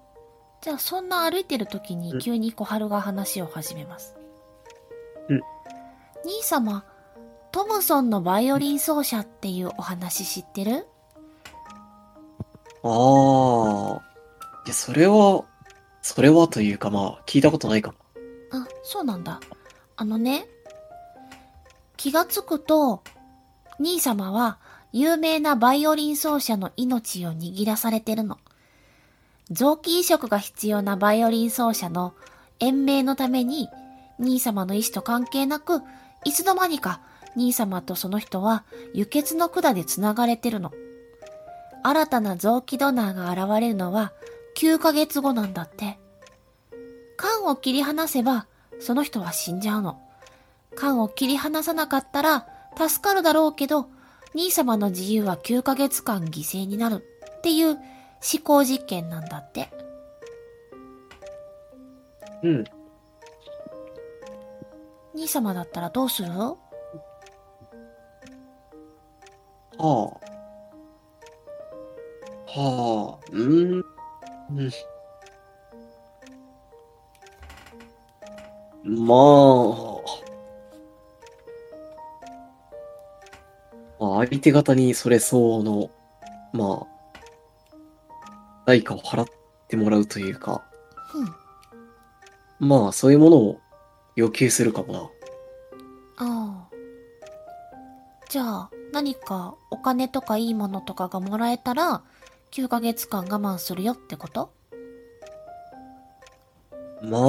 [0.60, 4.16] じゃあ、そんな歩いてる時に急に小春が話を始めます。
[5.28, 5.40] うん。
[6.24, 6.84] 兄様、
[7.52, 10.86] トムソンのバイオリン奏者っていうお話知ってる？
[12.82, 14.02] ああ。
[14.66, 15.44] いや、それは、
[16.02, 17.98] それはというかまあ、聞いたことないかも。
[18.52, 19.40] あ、そうなんだ。
[19.96, 20.46] あのね、
[21.96, 23.02] 気がつくと、
[23.80, 24.58] 兄様は
[24.98, 28.38] 有名なバイオリン奏者の命を握らされてるの。
[29.50, 32.14] 臓器移植が必要なバイオリン奏者の
[32.60, 33.68] 延命のために、
[34.18, 35.82] 兄様の意思と関係なく、
[36.24, 37.02] いつの間にか
[37.36, 40.72] 兄様とその人は輸血の管で繋がれてるの。
[41.82, 44.14] 新たな臓器ドナーが現れるのは
[44.56, 45.98] 9ヶ月後なんだって。
[47.18, 48.46] 缶を切り離せば、
[48.80, 50.00] その人は死んじゃうの。
[50.74, 52.46] 缶を切り離さなかったら、
[52.78, 53.90] 助かるだろうけど、
[54.36, 57.02] 兄様の自由は9ヶ月間犠牲になる
[57.38, 57.80] っていう思
[58.44, 59.70] 考実験なんだって。
[62.42, 62.64] うん。
[65.14, 66.28] 兄様だったらどうする？
[66.28, 66.58] は
[69.78, 69.82] あ。
[72.46, 73.18] はあ。
[73.32, 73.84] うーん。
[78.84, 79.06] うん。
[79.06, 79.95] まあ。
[83.98, 85.90] まあ、相手方にそれ相応の、
[86.52, 86.86] まあ、
[88.66, 89.26] 代価を払っ
[89.68, 90.64] てもらうというか、
[91.14, 92.68] うん。
[92.68, 93.60] まあ、そういうものを
[94.16, 95.00] 要求するかもな。
[95.00, 95.10] あ
[96.18, 96.68] あ。
[98.28, 102.02] じゃあ、何かお金とかいいものとかがもらえたら、
[102.50, 104.50] 9ヶ月間我慢するよってこと？
[107.02, 107.20] まあ、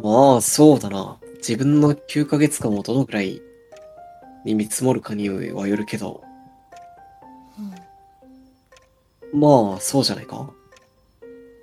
[0.00, 1.18] まあ、そうだな。
[1.36, 3.40] 自分の9ヶ月間をどのくらい
[4.46, 6.22] に見積もるかにはよるけど、
[9.32, 9.40] うん。
[9.40, 10.48] まあ、そうじゃないか？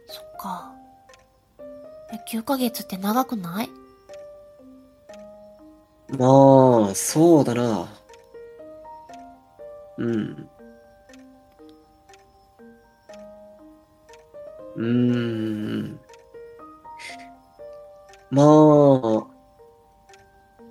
[0.08, 0.74] そっか。
[2.12, 3.70] え、9ヶ月って長くない？
[6.20, 7.88] まあ、そうだな。
[9.98, 10.50] うん。
[14.76, 16.00] うーん。
[18.30, 19.28] まあ、う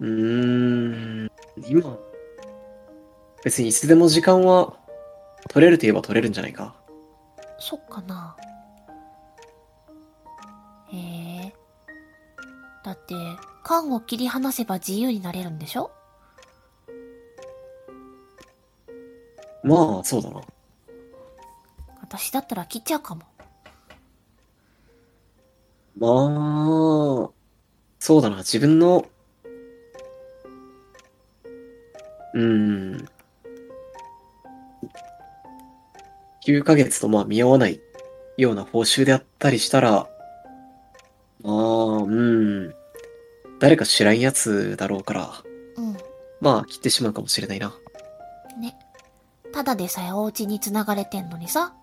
[0.01, 1.32] ーん。
[1.69, 1.99] 今、
[3.45, 4.75] 別にいつでも時間は
[5.49, 6.75] 取れると言えば取れるんじゃないか。
[7.59, 8.37] そっかな。
[10.93, 11.55] へえ。
[12.85, 13.15] だって、
[13.63, 15.91] 缶を切り離せば自由になれるんでしょ？
[19.63, 20.41] まあ、そうだな。
[22.01, 23.23] 私だったら切っちゃうかも。
[25.97, 27.31] まあ、
[28.01, 28.39] そうだな。
[28.39, 29.07] 自分の、
[32.35, 33.09] うーん。
[36.47, 37.81] 9ヶ月とまあ見合わない
[38.37, 40.09] ような報酬であったりしたら、
[41.43, 41.55] まあ、
[42.03, 42.75] うん。
[43.59, 45.31] 誰か知らんやつだろうから、
[45.77, 45.97] うん。
[46.41, 47.75] まあ切ってしまうかもしれないな。
[48.61, 48.77] ね。
[49.53, 51.75] ただでさえお家に繋がれてんのにさ。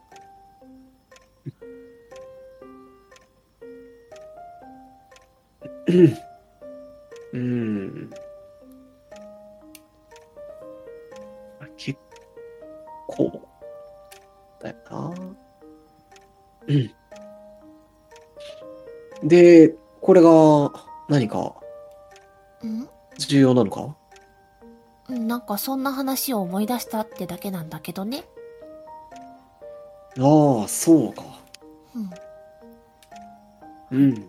[7.33, 8.09] うん。
[13.09, 13.41] 構、
[14.61, 15.13] だよな。
[16.67, 16.91] うん。
[19.27, 20.71] で、これが
[21.09, 21.55] 何か？
[22.61, 22.87] うん？
[23.17, 23.95] 重要なのか？
[25.09, 28.23] うん、なんかそんな話を思い出したってだけなんだけどね。
[30.19, 31.23] ああ、そうか。
[33.91, 33.97] うん。
[33.99, 34.25] うん。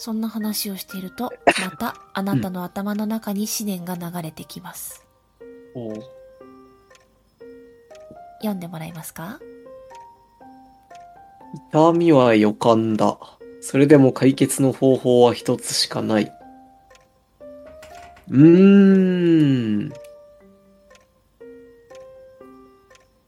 [0.00, 5.04] そんな話をしていると、またあなたの頭の中に思念が流れてきます。
[5.74, 6.17] おう
[8.38, 9.40] 読んでもらえますか？
[11.70, 13.18] 痛みは予感だ。
[13.60, 16.32] それでも解決の方法は一つしかない。
[18.30, 19.92] うーん。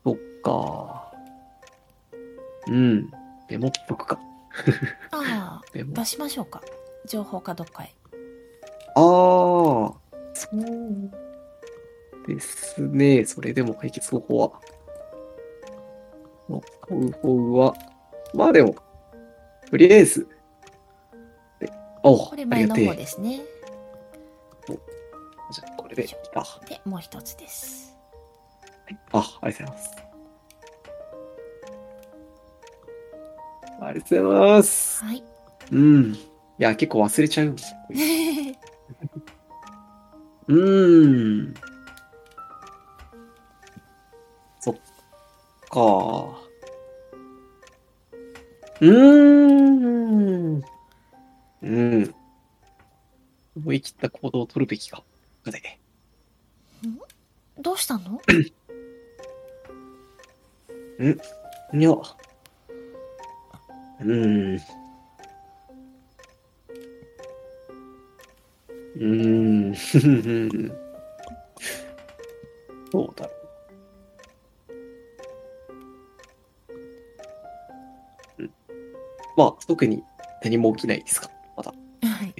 [0.04, 1.12] そっか。
[2.68, 3.10] うん。
[3.48, 4.20] メモっとくか。
[5.10, 5.66] ああ。
[5.74, 6.62] 出しましょうか。
[7.06, 7.94] 情報かどっかへ。
[8.94, 9.96] ああ、そ
[10.52, 11.10] う
[12.26, 13.24] ですね。
[13.24, 14.52] それでも解決方法は。
[16.50, 17.74] の方法は。
[18.34, 18.74] まあでも、
[19.70, 20.28] とりあえず。
[21.60, 21.70] で
[22.02, 22.96] おこれ前のありがてえ。
[22.96, 23.40] 方ですね。
[25.52, 26.44] じゃあ、これでいいか。
[26.68, 27.96] で、もう一つです。
[29.12, 29.90] あ、ありがとうございます。
[33.82, 35.04] ありがとうございます。
[35.04, 35.24] はい。
[35.72, 36.14] うん。
[36.14, 36.18] い
[36.58, 37.56] や、結構忘れちゃう。
[40.48, 41.54] うーん。
[45.70, 45.80] か。
[48.80, 50.62] うーん。
[51.62, 52.14] うん。
[53.56, 55.02] 思い切った行動を取るべきか。
[57.58, 58.20] どうしたの？
[58.28, 58.52] い
[61.82, 61.90] や。
[61.90, 64.56] うーん。
[68.96, 69.72] うーん。
[72.90, 73.39] どうだろう。
[79.40, 80.04] まあ、特に
[80.44, 81.30] 何も起きないですか？
[81.56, 81.72] まだ。
[81.72, 82.34] はい。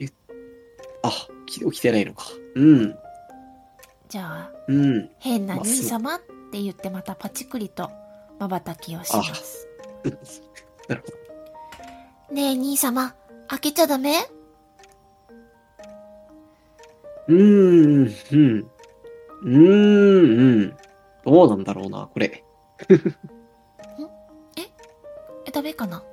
[1.02, 1.10] あ、
[1.46, 2.26] 起起きてないのか。
[2.56, 2.94] うん。
[4.10, 5.10] じゃあ、うん。
[5.18, 6.20] 変なまあ兄様っ
[6.52, 7.90] て言ってまたパチクリと
[8.38, 9.66] 瞬きをします。
[10.88, 11.08] なるほ
[12.28, 12.34] ど。
[12.34, 13.14] ねえ、兄様、
[13.48, 14.28] 開けちゃダメ？
[17.28, 18.14] うーん。
[18.32, 18.70] うん。
[19.42, 19.54] うーん。
[20.38, 20.76] うん。
[21.24, 22.44] どうなんだろうな、これ。
[25.46, 26.04] え、ダメかな？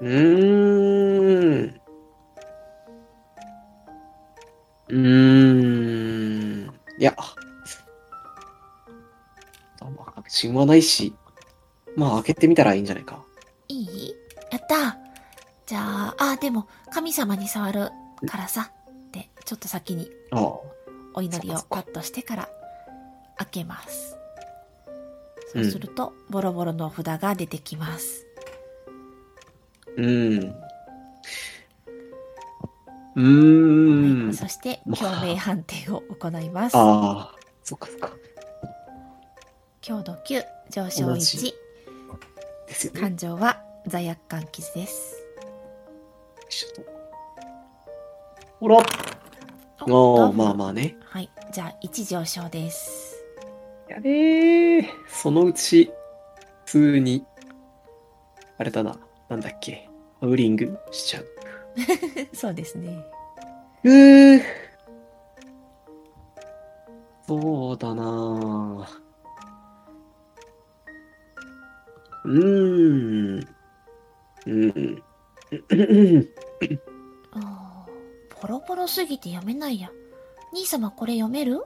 [0.00, 1.80] うーん。
[4.88, 6.74] うーん。
[6.98, 7.14] いや。
[9.80, 11.14] あんま確信はないし。
[11.96, 13.24] まあ、開けてみたらいいんじゃないか。
[13.68, 14.14] いい？
[14.50, 14.96] やった
[15.66, 17.90] じゃあ、あ、でも、神様に触る
[18.26, 18.70] からさ。
[19.12, 20.60] で、ちょっと先にああ。
[21.14, 22.48] お祈りをカットしてから
[23.36, 24.16] 開けます。
[25.52, 28.27] そうすると、ボロボロのお札が出てきます。
[29.98, 30.54] うーん。
[33.16, 34.26] うーん。
[34.26, 36.76] はい、そして、まあ共鳴判定を行います。
[36.76, 37.34] ああ、
[37.64, 38.12] そっかそっか。
[39.80, 41.54] 強度9、上昇同1じ、
[42.68, 43.00] ですよね。
[43.00, 45.16] 感情は罪悪感傷です。
[48.60, 48.76] ほら。
[49.88, 50.96] おああ、まあまあね。
[51.04, 51.30] はい。
[51.52, 53.16] じゃあ、1上昇です。
[53.88, 54.10] やべ
[54.78, 54.88] え。
[55.08, 55.90] そのうち、
[56.66, 57.24] 普通に、
[58.58, 58.96] あれだな。
[59.28, 59.87] なんだっけ。
[60.20, 61.26] ハウリングしちゃう。
[62.34, 63.04] そうですね。
[63.84, 64.42] うー。
[67.26, 68.88] そうだな
[72.24, 73.48] うーん。
[74.46, 75.02] うん。
[77.32, 79.90] あーポロポロすぎて読めないや。
[80.52, 81.64] 兄様これ読める？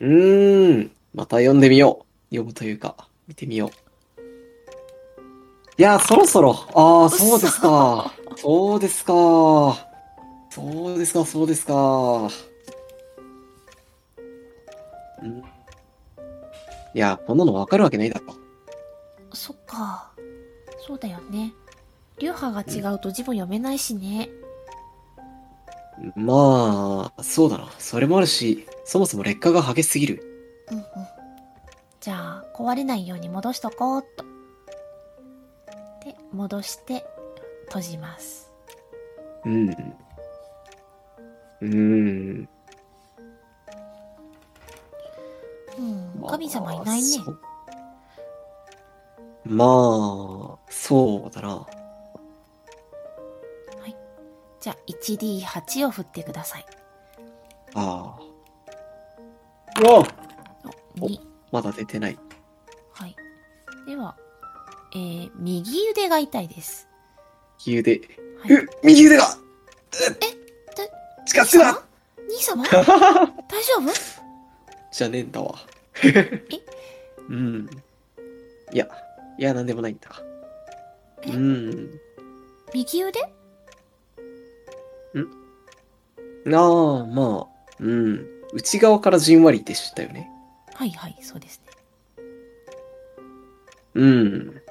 [0.00, 0.92] うーん。
[1.14, 2.34] また読んでみよう。
[2.34, 2.96] 読むというか、
[3.28, 3.70] 見てみよう。
[5.82, 6.52] いや、そろそろ。
[6.76, 8.14] ああ、そうですか。
[8.36, 9.12] そうですか。
[10.48, 12.30] そうですか、そうですか。
[15.24, 15.38] ん
[16.94, 18.32] いや、こんなのわかるわけないだろ。
[19.32, 20.12] そっか。
[20.86, 21.52] そうだよね。
[22.20, 24.30] 流派が違うと字も読めないしね。
[26.14, 27.68] まあ、そうだな。
[27.80, 30.22] それもあるし、そもそも劣化が激しすぎる。
[30.70, 30.84] うんうん。
[32.00, 34.31] じゃあ、壊れないように戻しとこうっと。
[36.32, 37.04] で、戻して、
[37.66, 38.50] 閉じます。
[39.44, 39.68] うん。
[39.68, 42.48] うーん。
[45.78, 47.08] うん、まあ神様いないね。
[49.44, 51.66] まあ、そうだな。
[54.62, 56.64] じゃあ、1D8 を振ってください。
[57.74, 58.20] ああ。
[59.80, 60.06] うわ
[61.00, 61.18] お2。
[61.50, 62.18] まだ出てない。
[62.92, 63.16] はい。
[63.84, 64.16] では、
[64.94, 66.88] えー、右腕が痛いです。
[67.66, 68.00] 右腕。
[68.40, 68.54] はい。
[68.54, 69.36] う右腕が
[69.90, 70.26] で
[71.26, 71.82] 近づくな
[72.28, 72.64] 兄様？
[72.68, 73.92] 大丈夫？
[74.92, 75.54] じゃねえんだわ。
[76.04, 76.42] え？
[77.28, 77.70] うん。
[78.72, 78.88] いや、
[79.38, 80.10] いや、なんでもないんだ。
[81.22, 81.30] え？
[81.30, 82.00] うん。
[82.74, 83.20] 右腕？
[83.24, 83.28] あ
[86.48, 88.26] あ、まあ、うん。
[88.52, 90.28] 内側からじんわりでしたよね。
[90.74, 92.24] はいはい、そうですね。
[93.94, 94.61] うん。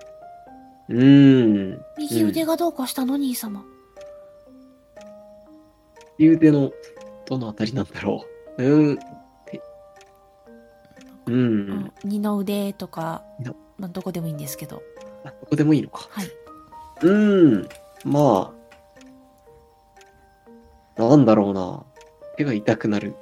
[0.89, 1.81] うん。
[1.97, 3.63] 右腕がどうかしたの、兄様。
[6.17, 6.71] 右腕の、
[7.25, 8.25] どのあたりなんだろ
[8.57, 8.63] う。
[8.63, 8.97] うん。
[9.45, 9.61] て
[11.27, 11.31] う。
[11.31, 13.23] うんん、二の腕とか
[13.81, 14.83] まあ、どこでもいいんですけど。
[15.25, 16.07] あここでもいいのか。
[16.11, 16.27] はい。
[17.01, 17.69] うん。
[18.05, 18.53] ま
[20.97, 21.01] あ。
[21.01, 21.83] なんだろうな。
[22.37, 23.15] 手が痛くなる。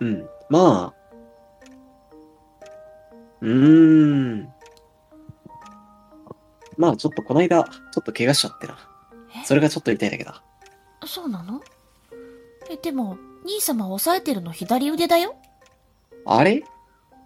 [0.00, 0.28] うん。
[0.48, 1.06] まあ。
[3.40, 4.52] うーん。
[6.76, 8.76] まあ、ちょっとこの間、ちょっと怪我しちゃってな。
[9.34, 9.44] え？
[9.44, 10.42] それがちょっと痛いだけだ。
[11.06, 11.62] そうなの？
[12.70, 15.36] え、でも、兄様を押さえてるの左腕だよ？
[16.24, 16.64] あれ？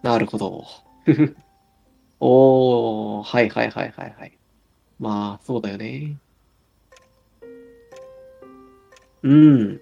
[0.02, 0.64] なるほど。
[2.20, 4.38] おー、はいはいはいはいはい。
[4.98, 6.16] まあ、そうだよね。
[9.22, 9.80] うん。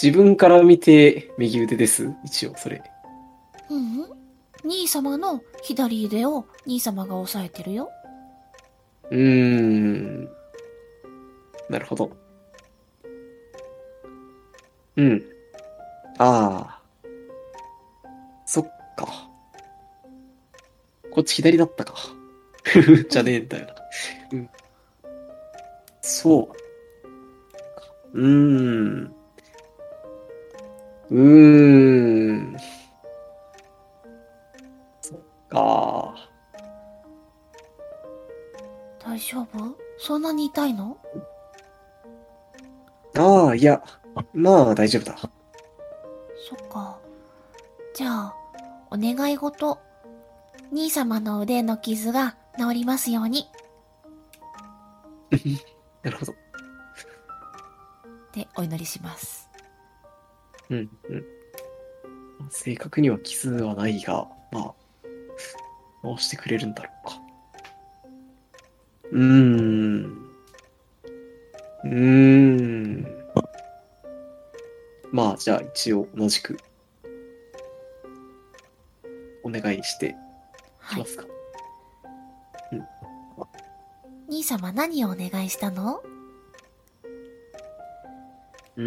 [0.00, 2.14] 自分から見て右腕です。
[2.24, 2.82] 一応、それ。
[3.68, 4.08] うんうん。
[4.64, 7.90] 兄様の左腕を兄様が押さえてるよ。
[9.12, 10.28] うーん。
[11.68, 12.10] なるほど。
[14.96, 15.22] うん。
[16.18, 16.82] ああ。
[18.46, 18.64] そっ
[18.96, 19.06] か。
[21.10, 21.94] こっち左だったか。
[23.10, 23.74] じゃねえんだよな。
[24.32, 24.50] うん。
[26.00, 26.50] そ
[28.14, 28.18] う。
[28.18, 29.14] うーん。
[31.10, 32.56] うーん。
[35.02, 36.31] そっか。
[39.04, 39.76] 大丈夫？
[39.98, 40.96] そんなに痛いの？
[43.16, 43.82] ああ、いや、
[44.32, 45.16] まあ大丈夫だ。
[45.18, 45.28] そ
[46.56, 46.98] っか。
[47.94, 48.34] じゃあ、
[48.90, 49.78] お願い事。
[50.72, 53.48] 兄様の腕の傷が治りますように。
[56.02, 56.34] なるほど。
[58.32, 59.50] で、お祈りします。
[60.70, 61.24] うん、うん。
[62.50, 64.74] 正確には傷はないが、まあ、
[66.02, 67.21] 直してくれるんだろうか。
[69.12, 70.04] うーん。
[71.84, 73.06] うーん。
[75.12, 76.58] まあ、じゃあ一応同じく、
[79.44, 80.14] お願いしてき
[80.78, 81.00] はい。
[81.00, 81.26] ますか。
[84.28, 86.02] 兄様何をお願いしたの？
[88.76, 88.84] うー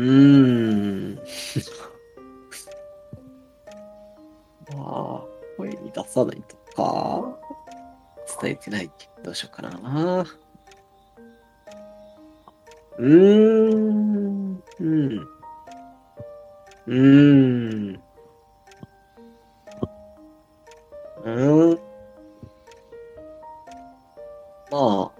[1.14, 1.16] ん。
[4.76, 5.24] まあ、
[5.58, 7.38] 声に出さないとか、
[8.42, 8.92] 伝えてない。
[9.24, 10.26] どうしようかな。
[12.98, 14.64] うーん。
[14.80, 15.20] うん。
[16.88, 18.02] うーん。
[21.24, 21.80] うーん。
[24.72, 25.12] ま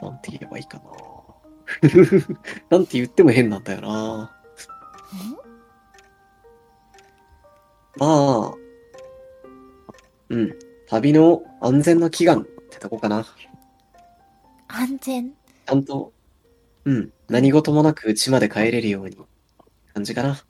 [0.00, 0.90] あ、なんて言えばいいかな。
[2.70, 4.24] なんて言っても変なんだよな。
[4.24, 4.30] ん？
[7.96, 8.61] まあ、
[10.32, 10.58] うん。
[10.88, 13.24] 旅の安全な祈願ってとこかな。
[13.24, 13.28] ち
[14.68, 15.32] 安全？
[15.66, 16.12] ゃんと、
[16.84, 17.12] うん。
[17.28, 19.16] 何事もなく家まで帰れるように。
[19.94, 20.40] 感じかな。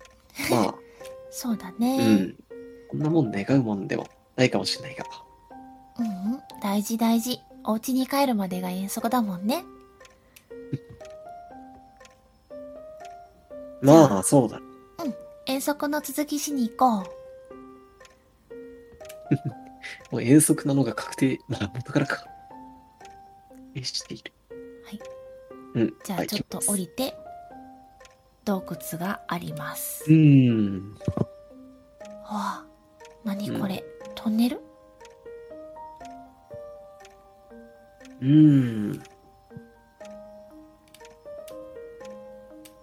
[0.51, 0.75] ま
[1.31, 1.99] そうだあ、ね。
[1.99, 2.37] うん。
[2.91, 4.07] こんなもん願うもんでも
[4.37, 5.05] ないかもしれないが。
[5.99, 6.41] うんうん。
[6.63, 7.41] 大事大事。
[7.65, 9.65] お家に帰るまでが遠足だもんね。
[13.83, 14.61] まあ、そうだ。
[15.47, 17.05] 遠足の続きしに行こう。
[20.11, 21.39] もう遠足なのが確定。
[21.49, 22.25] まあ、元からか。
[23.83, 24.33] している。
[24.85, 25.01] はい。
[25.75, 25.95] うん。
[26.05, 27.15] じゃあはいちょっと降りて、
[28.45, 30.05] 洞窟があります。
[30.07, 30.95] うーん。
[32.25, 32.67] わあ、
[33.25, 33.83] 何これ、
[34.15, 34.61] トンネル？
[38.21, 38.29] うー
[38.99, 39.03] ん。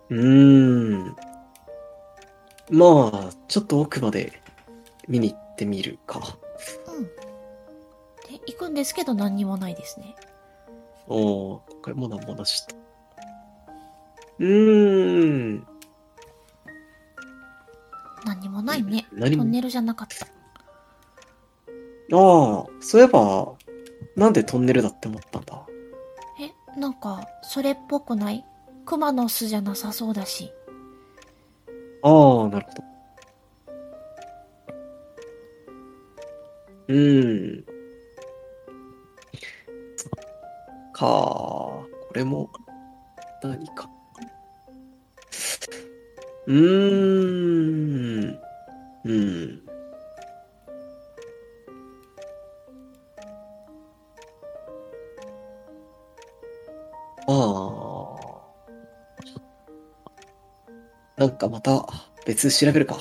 [0.09, 1.15] うーん。
[2.71, 4.41] まあ、ちょっと奥まで
[5.07, 6.38] 見に行ってみるか。
[8.51, 10.15] 行くんですけど何にもないですね。
[11.07, 12.75] おー、これもなんもなしと。
[14.39, 15.67] うーん。
[18.25, 19.07] 何にもないね。
[19.11, 19.43] 何も？
[19.43, 20.25] トンネルじゃなかった。
[20.25, 20.27] あ
[22.11, 23.53] あ、そういえば、
[24.15, 25.65] なんでトンネルだって思ったんだ？
[26.41, 28.43] え、なんか、それっぽくない？
[28.85, 30.51] 熊の巣じゃなさそうだし。
[32.01, 32.83] ああ、なるほど。
[36.87, 37.65] うーん。
[40.99, 42.49] か、これも、
[43.41, 43.89] 何か。
[46.45, 48.39] うーん。
[49.05, 49.61] うん。
[57.27, 58.19] ああ。
[61.15, 61.85] なんかまた
[62.25, 62.97] 別調べるか。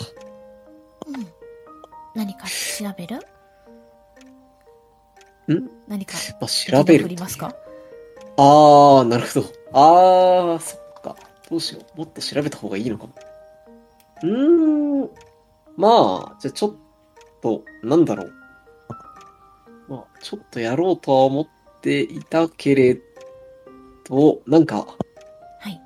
[1.07, 1.27] うん。
[2.15, 3.17] 何か調べる？
[5.53, 5.69] ん？
[5.89, 7.53] 何かまあ、調べる振りますか？
[8.41, 9.47] ああ、なるほど。
[9.73, 11.17] ああ、そっか。
[11.51, 11.99] どうしよう。
[11.99, 13.15] もっと調べた方がいいのかも。
[14.23, 15.11] うーん。
[15.77, 16.75] まあ、じゃあちょっ
[17.43, 18.33] と、なんだろう。
[19.89, 21.49] まあ、ちょっとやろうとは思っ
[21.81, 23.01] ていたけれ
[24.05, 24.87] ど、なんか、
[25.59, 25.81] はい。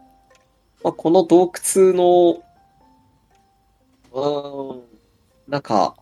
[0.84, 2.42] まあ、この洞窟の、
[4.12, 4.82] うーん、
[5.48, 5.96] なんか、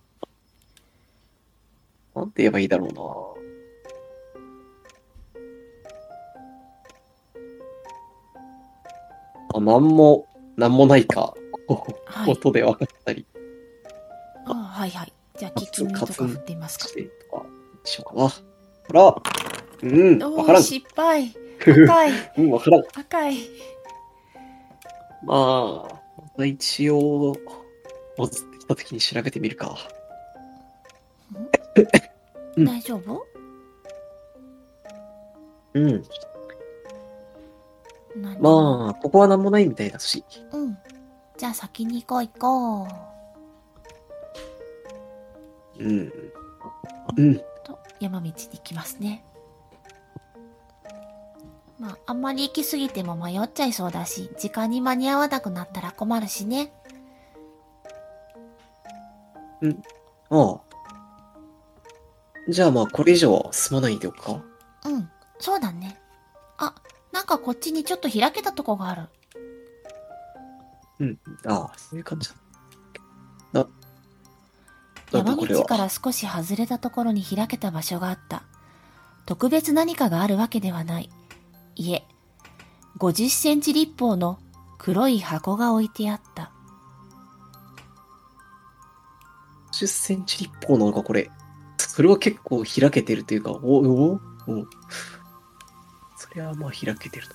[2.16, 3.49] なんて言えばいいだろうな。
[9.55, 10.26] あ、なんも
[10.57, 11.34] なんもないか、
[12.07, 13.24] はい音で分かったり
[14.46, 15.12] あはいはい。
[15.38, 16.94] じゃあ、聞き耳とか振ってみますかし。
[16.94, 17.46] てとか、
[17.84, 18.28] しようかな。
[18.28, 18.34] ほ
[18.92, 19.22] ら、
[19.82, 20.62] うん、おわからん。
[20.62, 21.32] ー、失敗。
[21.62, 22.12] 赤い。
[22.38, 22.84] うん、わからん。
[22.98, 23.36] 赤い。
[25.22, 25.88] ま
[26.38, 27.34] あ、一応、
[28.16, 29.76] 戻ってきた時に調べてみるか。
[32.57, 32.64] うん？
[32.66, 33.24] 大丈夫？
[35.74, 35.86] うん。
[35.86, 36.03] 何
[38.16, 40.24] まあ、ここはなんもないみたいだし。
[40.52, 40.78] うん。
[41.36, 42.88] じゃあ先に行こう行こ
[45.78, 45.84] う。
[45.84, 46.12] うん。
[47.16, 47.36] うん。
[47.64, 49.24] と、山道に行きますね。
[51.78, 56.72] まあ、あんまり行き過ぎても迷っちゃいそうだし、時間に間に合わなくなったら困るしね。
[60.30, 60.61] ああ。
[62.48, 64.42] じゃあまあ、これ以上は進まないでおくか。
[64.84, 65.99] うん、そうだね。
[67.30, 69.02] かこっちにちょっと開けたとこがある。
[70.98, 71.18] うん。
[71.46, 72.34] ああ、そういう感じだ。
[73.52, 73.66] だ
[75.12, 75.36] 山。
[75.36, 78.42] 道から少し外れたところに開けた場所があった。
[79.26, 81.10] 特別何かがあるわけではない。
[81.76, 82.04] いえ、
[82.98, 84.38] 50センチ立方の
[84.78, 86.52] 黒い箱が置いてあった。
[89.72, 91.30] 10センチ立方なのか、これ。
[91.78, 94.20] それは結構開けてるというか、お、お、お。
[96.30, 97.34] それはまあ開けてると。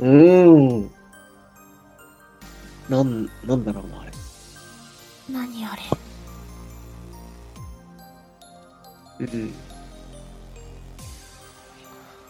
[0.00, 0.90] うーん。
[2.88, 4.12] なん、なんだろうな、あれ。
[5.30, 5.74] 何あ
[9.18, 9.26] れ？
[9.26, 9.54] うん。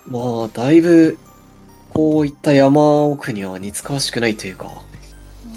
[0.06, 1.18] まあ、だいぶ、
[1.94, 4.66] こういった山奥には似つかわしくないというか。
[5.46, 5.48] う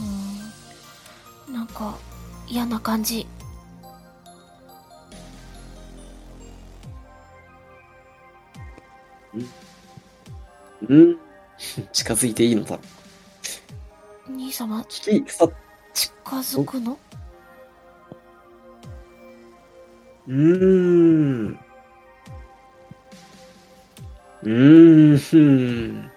[1.48, 1.54] ーん。
[1.54, 1.98] なんか、
[2.48, 3.28] 嫌な感じ。
[10.88, 11.18] うん。
[11.92, 12.80] 近づいていいのだ。
[14.28, 16.98] 兄様、近づくの？
[20.28, 21.60] うーん。
[24.44, 25.14] うー
[25.94, 26.12] ん。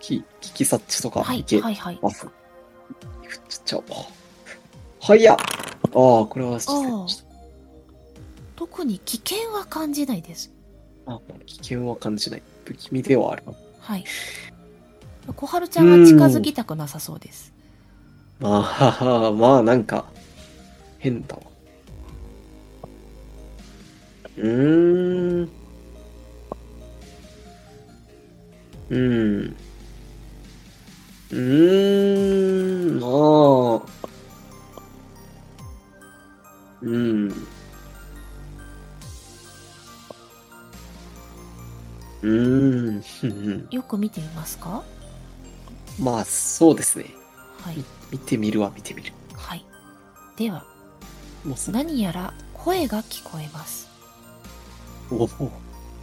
[0.00, 1.98] き、聞き察知とかはいいけはいはい。
[2.02, 2.26] ます。
[2.26, 3.84] 振っちゃおう。
[5.00, 5.34] はいや。
[5.34, 5.40] ああ、
[5.90, 6.58] これは。
[8.56, 10.50] 特に危険は感じないです。
[11.06, 12.42] あ危険は感じない。
[12.64, 13.42] 不気味ではある。
[13.80, 14.04] はい。
[15.36, 17.52] 小春ちゃんは近づきたくなさそうです。
[18.40, 18.64] ま
[19.00, 20.04] あ、まあ、なんか、
[20.98, 21.42] 変だわ。
[24.36, 25.50] うーん。
[28.90, 29.56] うん。
[31.30, 33.06] うーん、ま
[33.86, 34.08] あ。
[36.82, 37.46] うん。
[42.22, 43.68] うーん。
[43.70, 44.82] よく見てみますか？
[46.00, 47.06] まあ、そうですね。
[47.60, 47.84] はい。
[48.10, 49.12] 見てみるわ、見てみる。
[49.34, 49.64] はい。
[50.36, 50.64] では、
[51.44, 53.88] もうす何やら声が聞こえます。
[55.10, 55.28] おお。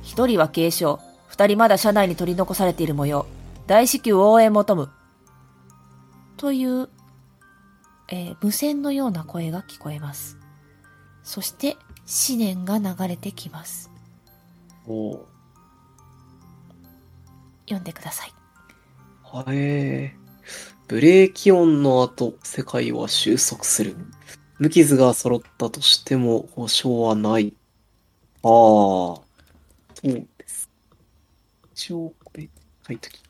[0.04, 0.98] 一人は軽傷、
[1.28, 3.26] 二人まだ車内に取り残されている模様。
[3.66, 4.90] 大至急応援求む。
[6.38, 6.90] という、
[8.10, 10.38] えー無線のような声が聞こえます。
[11.24, 11.78] そして、
[12.30, 13.92] 思念が流れてきます。
[14.88, 15.20] おー
[17.70, 18.34] 読んでください。
[19.24, 20.20] はえー。
[20.90, 23.96] ブレーキ音の後、世界は収束する。
[24.58, 27.54] 無傷が揃ったとしても保証はない。
[28.42, 29.24] ああ、そ
[30.06, 30.68] うです。
[31.74, 32.50] 一応、これ、
[32.88, 33.22] 書いとき。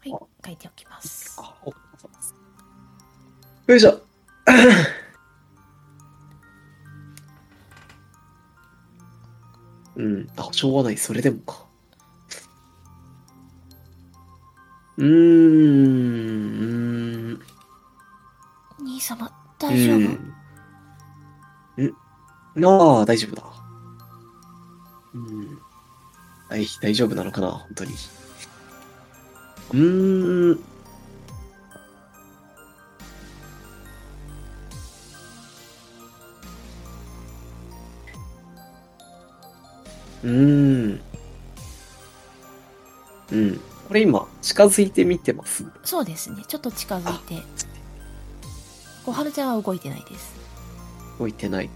[0.00, 0.10] はい、
[0.46, 1.36] 書いておきます。
[1.38, 1.74] あ、お。
[3.70, 4.00] よいしょ。
[9.96, 10.96] うん、あ、しょうがない。
[10.96, 11.65] それでもか。
[14.98, 17.40] うーん、うーん。
[18.80, 19.96] 兄様、大丈夫、
[21.76, 22.62] うん。
[22.62, 23.42] んああ、大丈夫だ。
[25.14, 25.58] うん。
[26.48, 27.92] 大、大丈夫なのかな本当に。
[29.72, 30.52] うーん。
[30.52, 30.60] うーん。
[40.24, 40.65] うん。
[44.56, 45.66] 近づいてみてます。
[45.84, 46.42] そうですね。
[46.48, 47.42] ちょっと近づいて。
[49.04, 50.34] 小春ちゃんは動いてないです。
[51.18, 51.68] 動いてない。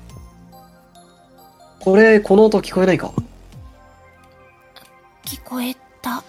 [1.78, 3.12] これ、この音聞こえないか？
[5.26, 6.12] 聞こえた。
[6.12, 6.22] あ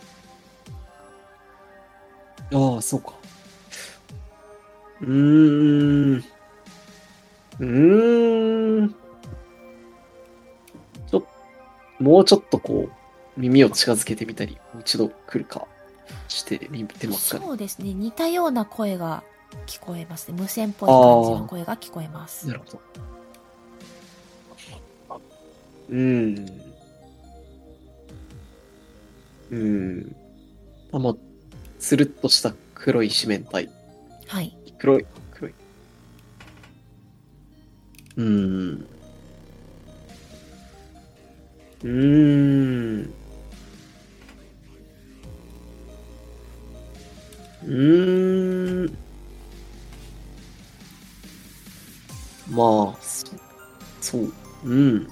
[2.80, 3.14] あ、そうか。
[5.00, 6.18] うーん。
[6.18, 8.96] うーん。
[11.10, 11.26] ちょ、
[12.00, 15.66] もうちょっとこう、耳を近づけてみたり、もう一度来るか
[16.28, 17.46] してみてますかね。
[17.46, 17.94] そうですね。
[17.94, 19.24] 似たような声が
[19.66, 20.38] 聞こえますね。
[20.40, 22.48] 無線っぽい感じの声が聞こえます。
[22.48, 22.82] なるほど。
[25.90, 26.62] うーん。
[29.52, 29.58] うー
[30.08, 30.16] ん。
[30.94, 31.16] あ、まあ、
[31.80, 33.70] つるっとした黒い四面体。
[34.28, 34.58] はい。
[34.78, 35.54] 黒い、黒い。
[38.18, 38.88] うーん。
[41.84, 43.14] うーん。
[47.66, 48.98] うーん。
[52.50, 53.28] まあ、そ
[54.02, 54.34] そう。
[54.66, 55.08] うん。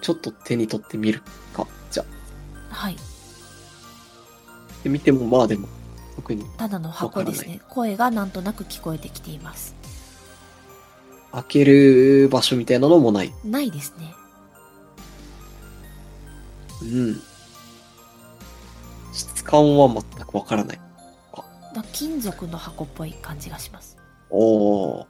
[0.00, 1.22] ちょっと手に取ってみる
[1.52, 1.66] か。
[1.90, 2.04] じゃ
[2.70, 2.74] あ。
[2.74, 2.96] はい。
[4.84, 5.66] で見ても、まあでも、
[6.16, 7.60] 特にただの箱ですわね。
[7.68, 9.74] 声がなんとなく聞こえてきています。
[11.32, 13.34] 開ける場所みたいなのもない。
[13.44, 14.14] ないですね。
[16.82, 17.20] うん。
[19.12, 20.83] 質感は全くわからない。
[21.74, 23.98] だ金属の箱っぽい感じがします。
[24.30, 25.06] おー。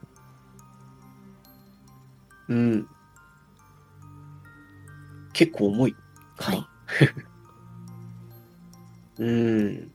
[2.49, 2.89] うん。
[5.33, 5.97] 結構重い。
[6.39, 6.67] はい。
[9.19, 9.93] うーん。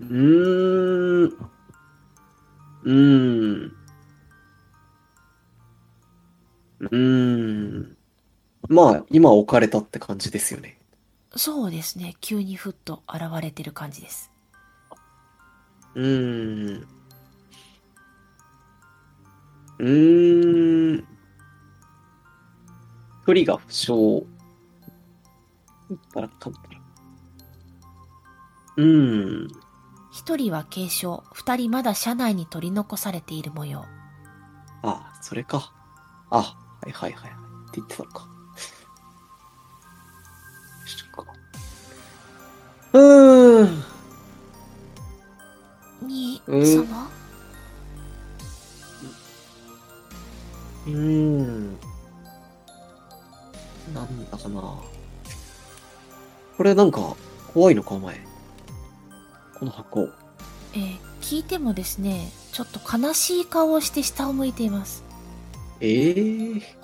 [0.00, 1.50] うーん。
[2.84, 3.76] うーん。
[6.80, 7.96] うーん。
[8.68, 10.79] まあ、今置かれたって感じですよね。
[11.36, 12.16] そうですね。
[12.20, 14.30] 急にふっと現れてる感じです。
[15.94, 16.88] うーん。
[19.78, 21.04] うーん。
[23.22, 23.92] 一人が負傷。
[25.88, 26.80] 打ったらかんたら。
[28.76, 29.48] うーん。
[30.12, 33.84] 一人は軽傷、二人まだ車内に取り残されている模様。
[34.82, 35.72] あ、それか。
[36.30, 36.56] あ、は
[36.88, 37.40] いはいはいはい。
[37.68, 38.29] って言ってたのか。
[56.70, 57.16] れなんか、
[57.52, 58.20] 怖いのか、お前。
[59.58, 60.08] この箱。
[60.72, 65.04] えー聞いてもですね、ちょっと悲しい顔をして下を向いています。
[65.80, 66.80] ええ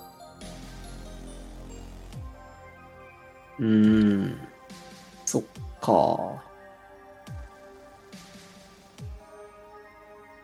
[3.58, 4.38] うーん。
[5.24, 5.42] そっ
[5.80, 6.42] か。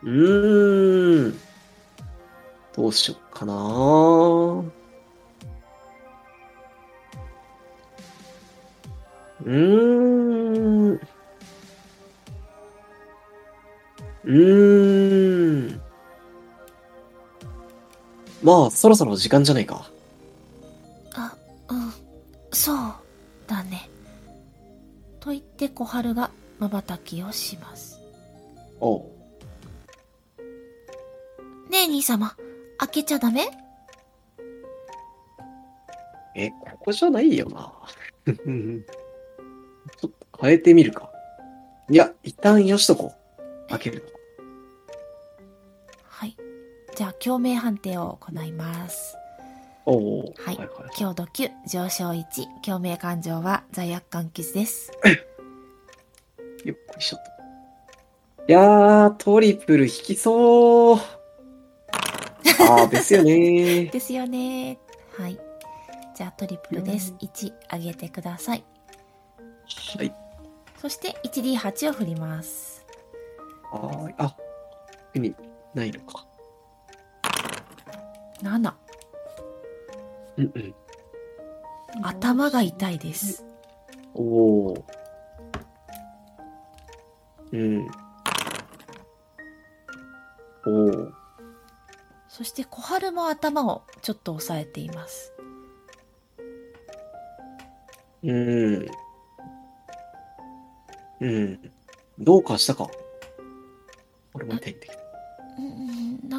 [0.01, 1.39] うーん。
[2.75, 3.53] どうしよっかな。
[18.43, 19.89] まあ、そろそろ時間じゃないか。
[21.15, 21.33] あ、
[21.69, 21.93] うん、
[22.51, 22.77] そう
[23.47, 23.89] だね。
[25.19, 26.29] と言って小春が
[26.59, 27.99] 瞬きをします。
[28.81, 29.03] おう。
[31.69, 32.35] ねえ兄様、
[32.77, 33.47] 開けちゃダメ？
[36.35, 37.71] え、ここじゃないよな。
[38.35, 40.11] ちょっと
[40.41, 41.09] 変えてみるか。
[41.89, 43.69] いや、一旦よしとこう。
[43.69, 44.12] 開ける
[47.23, 49.15] 共鳴判定を行います。
[49.85, 49.93] の。
[49.93, 50.67] おうはいはい。
[50.97, 52.25] 強度9、上昇1、
[52.61, 54.91] 共鳴感情は罪悪感傷です。
[56.65, 57.23] よっこいしょと。
[58.45, 60.97] いやー、トリプル引きそう。
[62.59, 64.77] あー、ですよね ですよね。
[65.17, 65.39] はい。
[66.15, 67.13] じゃあ、トリプルです。
[67.19, 68.65] 1、上げてください。
[69.97, 70.13] はい。
[70.81, 72.85] そして、1D8 を振ります。
[73.71, 74.15] はーい。
[74.17, 74.35] あ、
[75.13, 75.35] 意味
[75.73, 76.25] ないのか。
[78.43, 78.73] 7、
[80.37, 80.75] うんうん。
[82.03, 83.45] 頭が痛いです。
[84.13, 84.83] おー。
[87.53, 87.87] うん。
[90.65, 91.11] おー。
[92.27, 95.33] そして、小春も頭をちょっと押さえています。
[98.23, 98.87] うん。
[101.21, 101.71] うん。
[102.19, 102.89] どうかしたか？
[104.33, 104.99] 俺も痛いんだけど。
[105.59, 105.92] うん、なん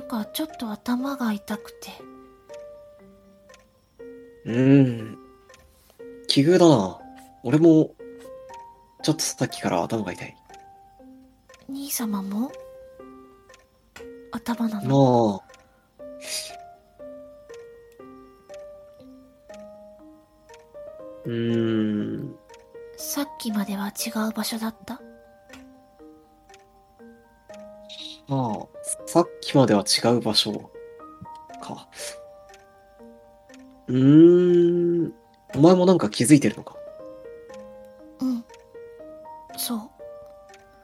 [0.08, 1.90] かちょっと頭が痛くて。
[4.44, 5.18] うん。
[6.28, 7.00] 奇遇だな。
[7.42, 7.94] 俺も、
[9.02, 10.36] ちょっとさっきから頭が痛い。
[11.68, 12.52] 兄様も？
[14.32, 15.32] 頭なの？
[15.32, 15.42] なあ。
[21.24, 22.36] うーん。
[22.96, 24.94] さっきまでは違う場所だった？
[24.94, 24.98] あ
[28.28, 28.66] あ、
[29.54, 30.52] きまでは違う場所
[31.62, 31.88] か。
[33.86, 35.14] うーん。
[35.54, 36.74] お前もなんか気づいてるのか？
[38.20, 38.44] うん。
[39.56, 39.76] そ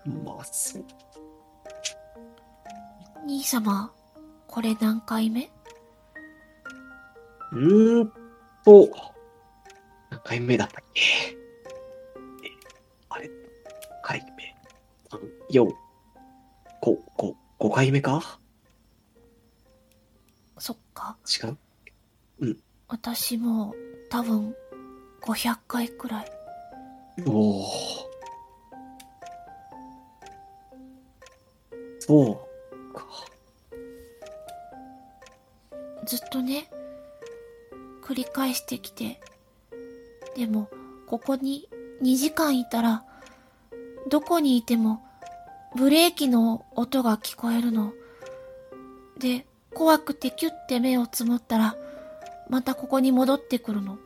[0.07, 0.11] う。
[0.25, 0.85] まあ、そう。
[3.27, 3.93] 兄様、
[4.47, 5.51] これ何回目？
[7.53, 8.13] うーん
[8.65, 8.89] と、
[10.11, 11.03] 何回目だったっけ？
[11.03, 11.37] え
[13.09, 14.57] あれ、何回目
[15.11, 15.21] ?3、
[15.51, 18.40] 4、5、5、5回目か？
[20.61, 21.17] そっか。
[21.43, 21.47] 違
[22.45, 22.57] う？
[22.87, 23.75] 私も
[24.11, 24.55] 多分
[25.23, 26.33] 500回くらい。
[27.27, 27.67] おお。
[31.99, 33.07] そうか。
[36.07, 36.71] ずっとね、
[38.03, 39.21] 繰り返してきて。
[40.37, 40.69] でも、
[41.07, 41.69] ここに
[42.03, 43.05] 2時間いたら、
[44.09, 45.03] どこにいても、
[45.77, 47.93] ブレーキの音が聞こえるの。
[49.19, 51.77] で、怖くてキュッて目をつむったら、
[52.49, 53.99] またここに戻ってくるの。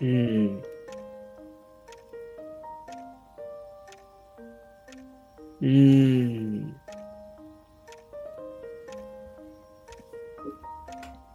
[0.00, 0.62] うん。
[5.60, 6.80] うーん。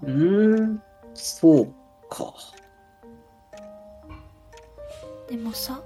[0.03, 0.83] うーん、
[1.13, 1.73] そう
[2.09, 2.33] か。
[5.27, 5.81] でもさ、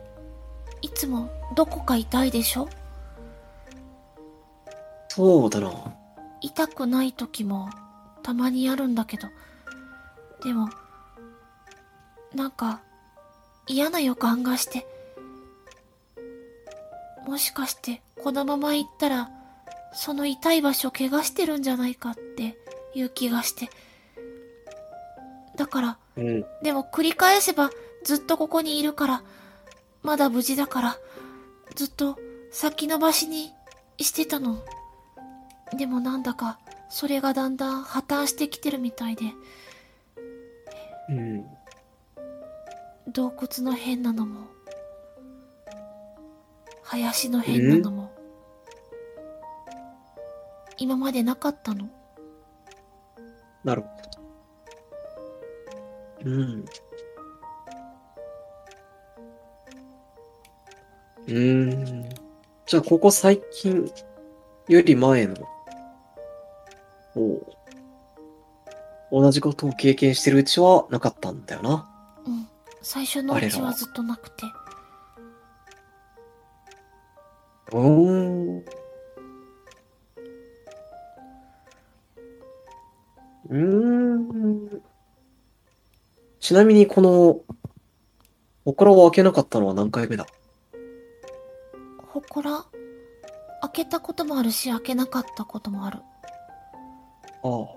[0.81, 2.67] いつもどこか痛いでしょ？
[5.09, 5.94] そうだな。
[6.41, 7.69] 痛くない時も
[8.23, 9.27] たまにあるんだけど、
[10.43, 10.69] でも、
[12.33, 12.81] なんか
[13.67, 14.85] 嫌な予感がして、
[17.25, 19.29] もしかしてこのまま行ったら、
[19.93, 22.57] その痛い場所怪我してるんじゃないかって
[22.93, 23.69] いう気がして。
[25.55, 26.45] だから、うん。
[26.61, 27.69] でも繰り返せば
[28.03, 29.23] ずっとここにいるから、
[30.03, 30.97] まだ無事だから、
[31.75, 32.17] ずっと
[32.51, 33.51] 先延ばしに
[33.97, 34.63] してたの。
[35.77, 39.23] でもなんだか、それがだんだん破綻してきてるみたいで、
[41.10, 41.45] うん。
[43.11, 44.47] 洞窟の変なのも、
[46.84, 48.11] 林の変なのも、
[50.77, 51.89] 今までなかったの？
[53.64, 53.88] なるほ
[56.23, 56.30] ど。
[56.30, 56.65] うん。
[61.27, 62.10] うーん。
[62.65, 63.91] じゃあ、ここ最近
[64.68, 65.35] より前の、
[67.15, 67.45] おう
[69.11, 71.89] 同じことを経験してるうちはなかったんだよな。
[72.25, 72.47] うん。
[72.81, 74.45] 最初のうちはずっとなくて。
[77.71, 78.57] うーん。
[78.57, 84.81] うーん。
[86.39, 87.41] ちなみにこの、
[88.65, 90.25] 祠を開けなかったのは何回目だ？
[92.07, 92.65] ほこら、
[93.61, 95.99] 開けたこともあるし、開けなかったこともある。
[97.45, 97.67] ああ。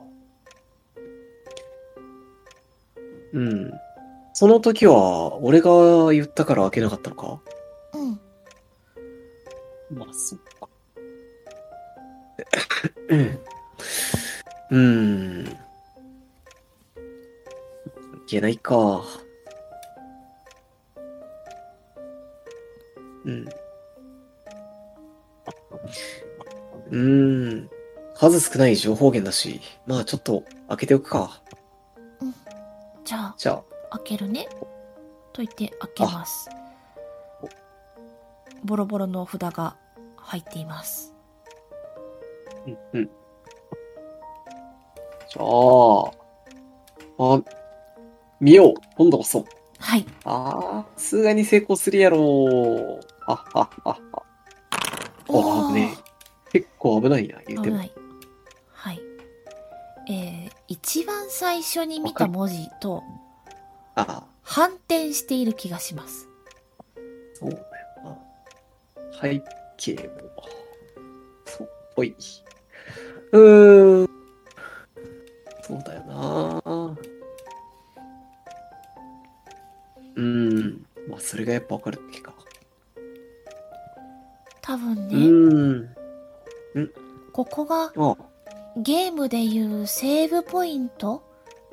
[3.34, 3.70] うん。
[4.32, 7.40] その時は、俺が言ったから開けなかったのか？
[7.92, 7.98] う
[9.94, 9.98] ん。
[9.98, 10.68] まあ、そっか。
[13.08, 13.38] うん。
[14.70, 15.46] うん。
[15.46, 15.50] い
[18.26, 19.02] けないか。
[23.24, 23.48] うん。
[26.90, 27.70] うーん。
[28.18, 31.40] 数少ない情報源だし、まあちょっと開けておくか。
[33.04, 33.62] じゃあ、じゃあ、
[33.98, 34.48] 開けるね。
[35.32, 36.50] と言って開けます。
[38.64, 39.76] ボロボロの札が
[40.16, 41.14] 入っています。
[42.66, 43.04] うん、うん。
[43.06, 46.10] じゃあ、
[47.36, 47.42] あ、
[48.40, 48.74] 見よう。
[48.96, 49.46] 今度こそ。
[49.78, 50.04] はい。
[50.24, 52.98] ああ、さすがに成功するやろ。
[53.26, 53.96] あははは。
[55.28, 55.98] おー危ねえ。
[56.50, 57.76] 結構危ないな、言うても。
[57.76, 57.78] 危ない。
[57.78, 57.92] はい。
[61.28, 63.04] 番最初に見た文字と
[64.42, 66.26] 反転している気がします。
[67.34, 67.62] そうだよ
[68.02, 69.20] な。
[69.20, 69.42] 背
[69.76, 70.02] 景も、
[71.44, 72.16] そうっぽい。
[73.32, 74.08] うーん。
[75.62, 76.62] そうだよな。
[80.16, 80.86] うーん。
[81.08, 82.32] まあ、それがやっぱわかるだけか。
[84.62, 86.92] 多分うね、ーん。
[87.32, 88.16] ここがあ
[88.78, 91.22] ゲームでいうセーブポイント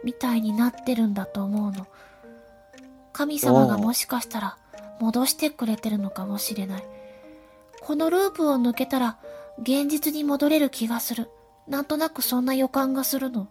[0.03, 1.87] みたいになってるんだと思うの。
[3.13, 4.57] 神様がもしかしたら
[4.99, 6.83] 戻してくれてるのかもしれない。
[7.81, 9.17] このループを抜けたら
[9.59, 11.29] 現実に戻れる気がする。
[11.67, 13.47] なんとなくそんな予感がするの。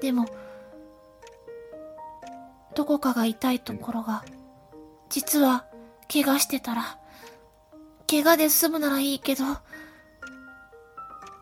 [0.00, 0.26] でも、
[2.74, 4.24] どこかが痛いところが、
[5.08, 5.66] 実は
[6.12, 6.98] 怪我してたら、
[8.08, 9.44] 怪我で済むならいいけど、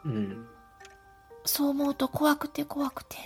[0.04, 0.46] うん。
[1.44, 3.16] そう思うと怖くて怖くて。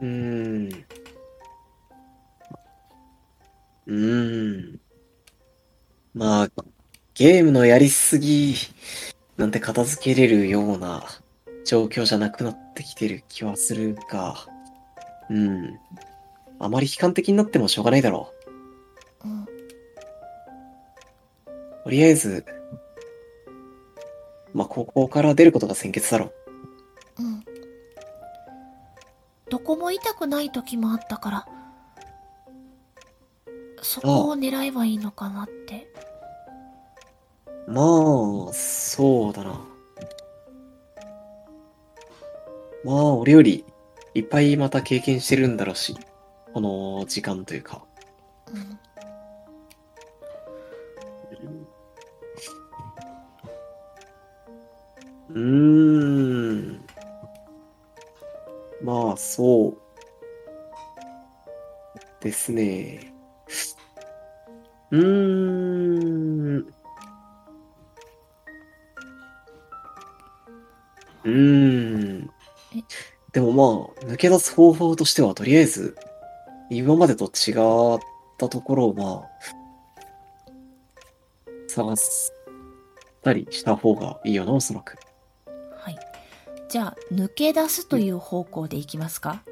[0.00, 0.84] うーん。
[3.86, 4.80] うーん。
[6.14, 6.48] まあ、
[7.14, 8.54] ゲームのやりすぎ
[9.36, 11.04] なんて片付けれるような
[11.64, 14.36] 状況じゃなくなってきてる気はするが、
[15.30, 15.78] うん。
[16.58, 18.32] あまり悲観的になってもしょうがないだろ
[19.24, 19.42] うん。
[19.42, 19.46] う。
[21.84, 22.44] とりあえず、
[24.54, 26.32] まあ、高校から出ることが先決だろ
[27.18, 27.22] う。
[27.22, 27.44] うん。
[29.48, 31.46] どこも痛くない時もあったから、
[33.82, 35.92] そこを狙えばいいのかなって。
[37.66, 37.82] ま
[38.50, 39.60] あ、そうだな。
[42.84, 43.64] まあ、俺より
[44.14, 45.96] いっぱいまた経験してるんだろうし、
[46.52, 47.84] この時間というか。
[48.52, 48.78] うん。
[55.34, 56.84] うーん。
[58.82, 59.78] まあ、そう。
[62.20, 63.12] ですね。
[64.90, 66.56] うーん。
[71.24, 72.30] うーん。
[73.32, 75.96] でもまあ、抜け出す方法としては、とりあえず、
[76.70, 77.52] 今までと違
[77.96, 78.00] っ
[78.38, 79.30] たところをまあ、
[81.68, 82.30] 探し
[83.22, 85.01] たりした方がいいよな、おそらく。
[86.72, 86.72] はい。
[86.72, 89.42] じゃあ、抜け出すという方向でいきますか？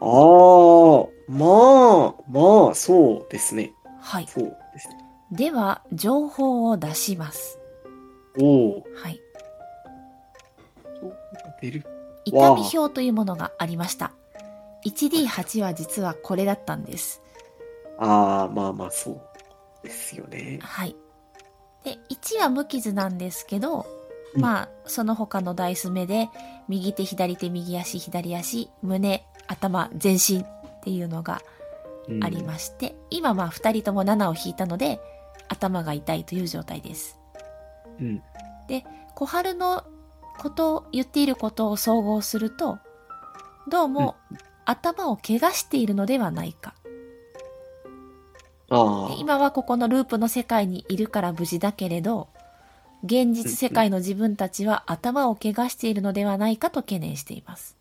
[0.00, 1.46] ああ、ま
[2.08, 3.72] あ、まあ、そうですね。
[4.00, 4.26] はい。
[4.26, 4.96] そうですね。
[5.30, 7.58] では、情報を出します。
[8.40, 9.20] おお、はい。
[11.62, 11.84] 出る。
[12.24, 14.12] 痛み表というものがありました。
[14.84, 17.22] 1D8 は実はこれだったんです。
[17.98, 19.20] ああ、まあまあ、そう
[19.84, 20.58] ですよね。
[20.62, 20.96] はい。
[21.84, 23.99] で、1は無傷なんですけど、うん
[24.34, 26.28] まあ、その他のダイス目で、
[26.68, 30.44] 右手、左手、右足、左足、胸、頭、全身っ
[30.82, 31.42] ていうのが
[32.08, 35.00] うんありまして、今まあ2人とも7を引いたので、
[35.48, 37.18] 頭が痛いという状態です。
[38.00, 38.22] うん。
[39.14, 39.84] 小春の
[40.38, 42.78] こと、言っていることを総合すると、
[43.68, 44.16] どうも、
[44.64, 46.74] 頭を怪我しているのではないか。
[49.18, 52.28] 今はここのループの世界にいるから無事だけれど、
[53.02, 57.76] 現実世界の自分たちは頭を怪我しているのではないかと懸念しています。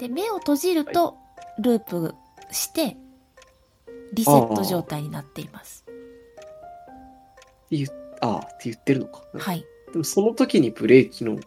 [0.00, 1.16] で、目を閉じると、
[1.58, 2.14] ループ
[2.50, 2.96] して、
[4.12, 5.84] リセット状態になっています。
[7.70, 7.86] 言
[8.20, 9.22] ああ、って言ってるのか。
[9.38, 9.64] はい。
[9.92, 11.40] でもその時にブレーキの、ん？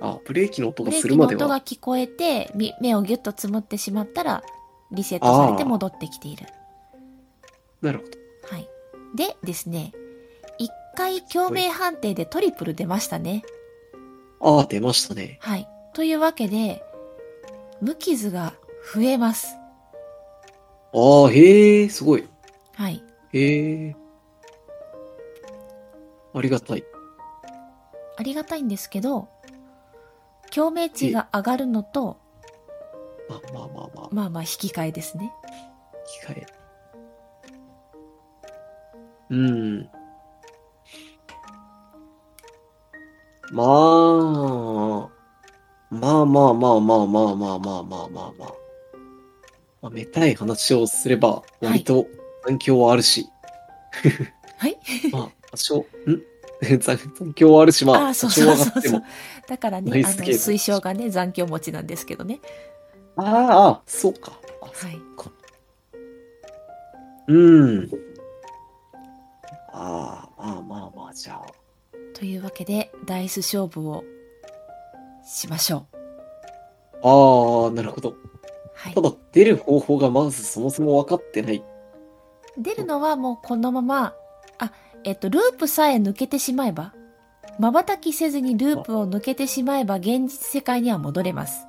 [0.00, 1.44] あブレーキの音がブレーキのするまでは。
[1.44, 4.42] 音が聞こえて、み目をギュッとつむってしまったら、
[4.90, 6.46] リセットされて戻ってきている。
[7.82, 8.10] なるほど。
[8.54, 8.68] はい。
[9.14, 9.92] でですね、
[10.58, 13.44] 一回共鳴判定でトリプル出ましたね。
[14.40, 15.38] ああ、出ましたね。
[15.40, 15.68] はい。
[15.92, 16.82] というわけで、
[17.80, 18.54] 無傷が
[18.94, 19.56] 増えます。
[20.94, 22.28] ああ、へえ、すごい。
[22.74, 23.02] はい。
[23.32, 23.96] へえ。
[26.34, 26.84] ありがたい。
[28.16, 29.28] ありがたいんですけど、
[30.54, 32.18] 共鳴値が上がるのと、
[33.28, 35.32] まあまあまあまあ、まあまあ引き換えですね。
[36.06, 36.46] 機械。
[39.32, 39.88] うん。
[43.50, 45.10] まあ、
[45.90, 48.54] まあまあまあまあまあまあまあまあまあまあ。
[49.80, 52.06] まあ、めたい話をすれば、割と
[52.46, 53.26] 残響はあるし。
[54.58, 54.78] はい。
[55.10, 55.84] まあ、多少、ん？
[56.80, 59.02] 残残響はあるし、まあ、ああ、そうそうそうそう。
[59.48, 62.38] だからね、あの、推奨がね、残響持ちなんですけどね。
[63.16, 64.38] ああ、ああそうか。
[64.60, 65.00] あはい。
[67.28, 68.11] うん。
[69.72, 71.46] ああ、まあまあまあ、じゃあ。
[72.14, 74.04] というわけで、ダイス勝負を
[75.24, 75.96] しましょう。
[77.02, 78.14] ああ、なるほど。
[78.74, 79.00] はいた。
[79.00, 81.62] だ、出る方法がまずそもそも分かってない。
[82.58, 84.14] 出るのはもうこのまま、
[84.58, 84.72] あ、
[85.04, 86.94] えっと、ループさえ抜けてしまえば、
[87.58, 91.66] 瞬きせずにループを抜けてしまえば現実世界には戻れます。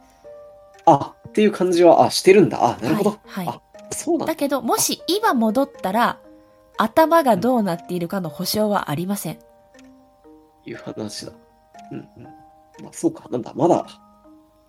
[0.85, 2.63] あ、っていう感じは、あ、してるんだ。
[2.63, 3.09] あ、なるほど。
[3.25, 3.45] はい。
[3.47, 3.61] はいあ、
[3.93, 4.33] そうなんだ。
[4.33, 6.19] だけど、もし今戻ったら、
[6.77, 9.39] 頭がどうなっているかの保証はありません。
[10.65, 11.33] いう話だ。
[11.91, 12.23] うんうん。
[12.83, 13.27] まあ、そうか。
[13.29, 13.85] なんだ、まだ、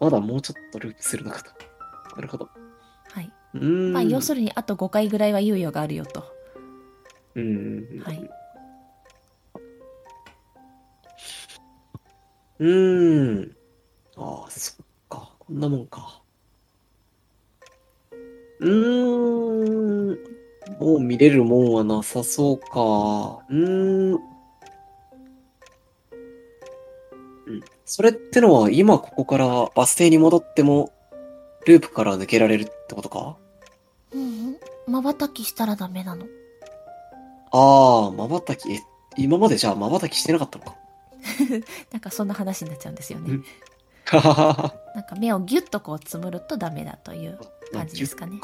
[0.00, 1.50] まだもうちょっとループするのかと。
[2.16, 2.48] なるほど。
[3.08, 3.32] はい。
[3.54, 3.92] うーん。
[3.92, 6.24] まあ、要するにあと5回ぐらいは猶予があるよと。
[7.34, 8.00] うんうんうん。
[8.00, 8.30] はい。
[12.60, 13.56] うーん。
[14.16, 15.36] ああ、そっか。
[15.38, 16.22] こんなもんか。
[18.60, 20.33] うーん。
[20.78, 23.44] もう見れるもんはなさそうか。
[23.48, 24.14] うーん。
[24.14, 30.92] うーそれってのは今ここからバス停に戻っても、
[31.66, 33.36] ループから抜けられるってことか？
[34.12, 34.56] うんうん。
[34.86, 36.26] 瞬きしたらダメなの。
[37.52, 38.80] ああ、瞬き、え、
[39.16, 40.74] 今までじゃあ瞬きしてなかったのか？
[41.92, 43.38] なんかそんな話になっちゃうんですよね。
[44.12, 47.38] なんか目をギュッとこうつむるとダメだという
[47.72, 48.38] 感じですかね。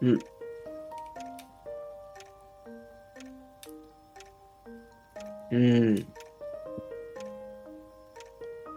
[0.00, 0.18] うん。
[5.50, 6.06] うん。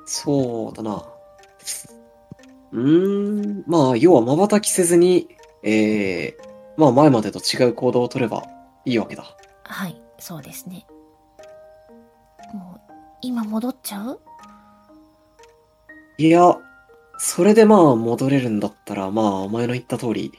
[0.05, 1.05] そうだな。
[2.71, 3.63] うーん。
[3.67, 5.27] まあ、要は瞬きせずに、
[5.63, 6.43] えー、
[6.77, 8.43] まあ前までと違う行動を取れば
[8.85, 9.25] いいわけだ。
[9.63, 10.87] はい、そうですね。
[12.53, 14.19] もう、今戻っちゃう？
[16.17, 16.57] いや、
[17.17, 20.31] それでまあ戻れるんだったら、まあお前の言った通り、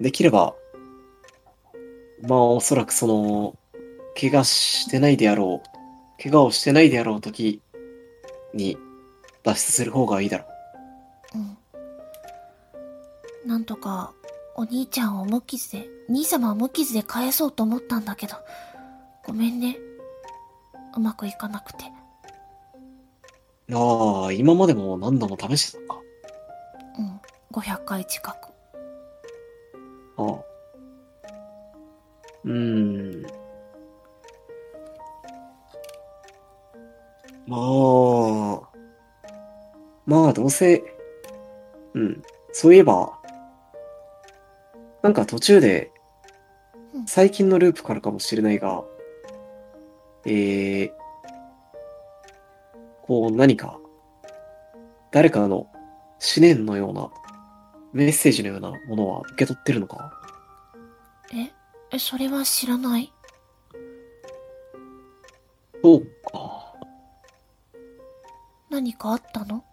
[0.00, 0.54] できれば、
[2.22, 3.56] まあおそらくその、
[4.18, 7.60] 怪我してないであろう、怪我をしてないであろう時
[8.54, 8.78] に
[9.42, 10.44] 脱出する方がいいだろ
[11.34, 11.38] う
[13.46, 13.48] ん。
[13.48, 14.12] なんとか、
[14.56, 18.34] お兄ちゃんを無傷で、兄様を無傷で返そうと思ったんだけど、
[19.24, 19.76] ごめんね。
[20.96, 21.84] うまくいかなくて。
[23.68, 23.76] う。
[23.76, 26.00] ああ、今までも何度も試してたのか。
[26.98, 27.20] うん。
[27.52, 28.55] 500回近く。
[30.16, 30.22] あ。
[30.22, 30.44] あ。
[32.44, 33.26] うーん。
[37.46, 38.60] まあ、
[40.04, 40.82] まあどうせ、
[41.94, 42.22] うん。
[42.52, 43.18] そういえば、
[45.02, 45.92] なんか途中で。
[46.94, 48.84] うん、最近のループからかもしれないが、
[50.24, 50.90] えー、
[53.02, 53.78] こう何か、
[55.10, 55.68] 誰かの。
[56.18, 57.10] 思念のような
[57.96, 60.12] メッセージのようなものは受け取ってるのか？
[61.32, 61.50] え、
[61.90, 63.10] え、それは知らない？
[65.82, 66.74] そうか。
[68.68, 69.64] 何かあったの？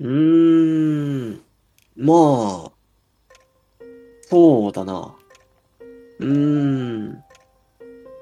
[0.00, 1.42] うーん。
[1.96, 2.12] ま
[2.66, 2.72] あ、
[4.22, 5.14] そうだな。
[6.18, 7.24] うーん。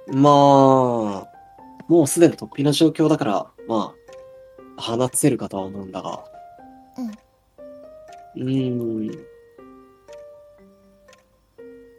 [0.09, 1.29] まあ、
[1.89, 3.95] もうすでに突飛な状況だから、ま
[4.77, 6.34] あ、放せるかとは思うんだが。
[6.97, 7.11] うん。
[8.37, 9.11] うん。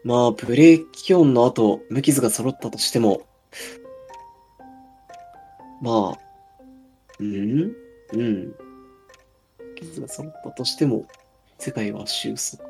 [0.03, 3.25] まあ、ブレーキ音の後、無傷が揃ったとしても、
[5.81, 6.19] まあ、
[7.19, 7.73] うん？
[8.13, 8.55] うん。
[9.75, 11.07] 傷が揃ったとしても、
[11.57, 12.63] 世界は収束。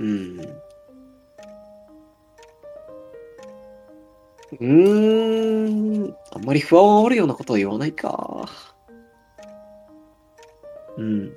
[0.00, 0.40] うん。
[0.40, 6.16] うーん。
[6.32, 8.48] あんまり不安を煽るようなことは言わないか。
[10.96, 11.36] うん。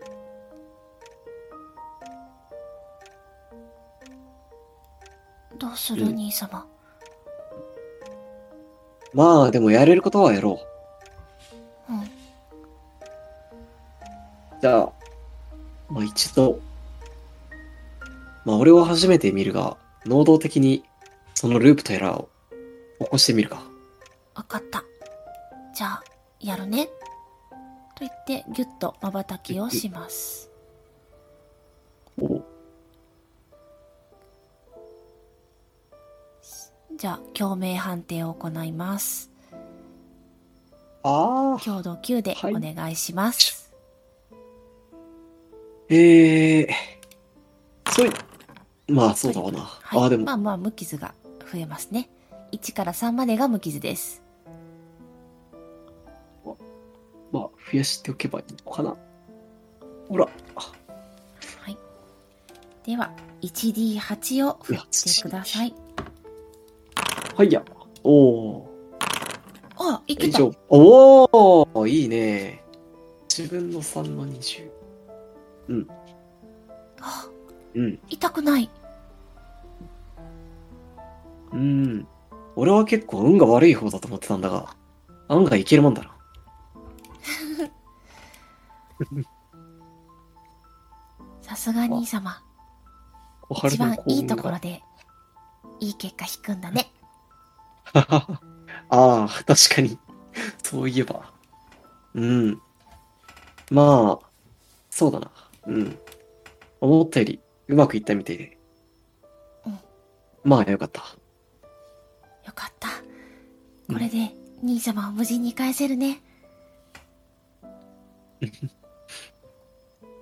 [5.58, 6.66] どうする、うん兄様？
[9.14, 10.60] まあ、でもやれることはやろ
[11.90, 11.94] う。
[11.94, 12.04] うん。
[14.62, 14.92] じゃあ、
[15.90, 16.60] まあ一度、
[18.46, 20.84] まあ俺は初めて見るが、能動的に
[21.34, 22.30] そのループとやらを
[23.00, 23.64] 起こしてみるか。
[24.36, 24.84] わかった。
[25.74, 26.04] じゃあ、
[26.40, 26.90] やるね。
[27.98, 30.52] と言って、ぎゅっと瞬きをします。
[32.22, 32.44] お
[36.96, 39.32] じゃあ、共鳴判定を行います。
[41.02, 41.60] ああ。
[41.60, 43.74] 強度9ではいお願いします。
[45.90, 46.70] ええ
[47.90, 48.12] そうい、
[48.92, 49.60] まあそうだわな。
[49.62, 50.00] はい。
[50.02, 51.16] ああ、でも、まあまあ、無傷が
[51.52, 52.10] 増えますね。
[52.52, 54.27] 1から3までが無傷です。
[57.38, 58.96] まあ増やしておけばいいのかな。
[60.10, 60.26] ほら。
[60.56, 61.78] はい。
[62.84, 63.12] では、
[63.42, 65.76] 1D8 を振ってください。
[67.36, 67.64] はいや。
[68.04, 68.70] おお。
[69.78, 70.40] あ、いけた。
[70.70, 72.64] おおいいね。
[73.30, 74.68] 自分の3の20。
[77.00, 77.30] あ
[77.76, 78.00] うん。
[78.10, 78.70] 痛くない。
[81.54, 82.08] うん。
[82.56, 84.76] 俺は結構運が悪い方だと思ってたんだが、
[85.28, 86.17] 案外いけるもんだな。
[91.42, 92.42] さすが兄様。
[93.64, 94.60] 一番いいところが。
[94.60, 94.84] で、
[95.80, 96.92] いい結果引くんだね。
[97.94, 98.40] あ
[98.90, 99.98] あ、確かに。
[100.64, 101.32] そういえば。
[102.14, 102.62] うん。
[103.72, 104.28] まあ、
[104.90, 105.32] そうだな。
[105.68, 106.00] うん。
[106.82, 108.58] 思ったよりうまくいったみたいで。
[109.66, 109.80] うん
[110.44, 111.02] まあよかった。
[112.46, 112.88] よかった。
[113.94, 114.34] これで、
[114.64, 116.22] 兄様を無事に返せるね。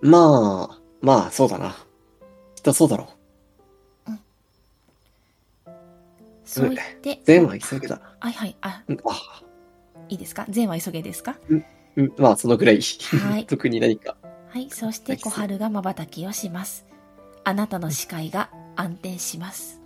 [0.10, 1.72] まあ、まあそうだな。
[2.56, 3.10] きっとそうだろ
[6.45, 7.99] そう言って、善は急げだ。
[8.19, 9.44] はいはい、あ、うんあ、
[10.10, 10.45] いいですか？
[10.48, 11.38] 善は急げですか？
[11.49, 12.80] うん、まあ、そのぐらい。
[12.82, 14.15] はい 特に何か。
[14.49, 16.86] はい、そして小春が瞬きをします。
[17.44, 19.82] あなたの視界が安定します。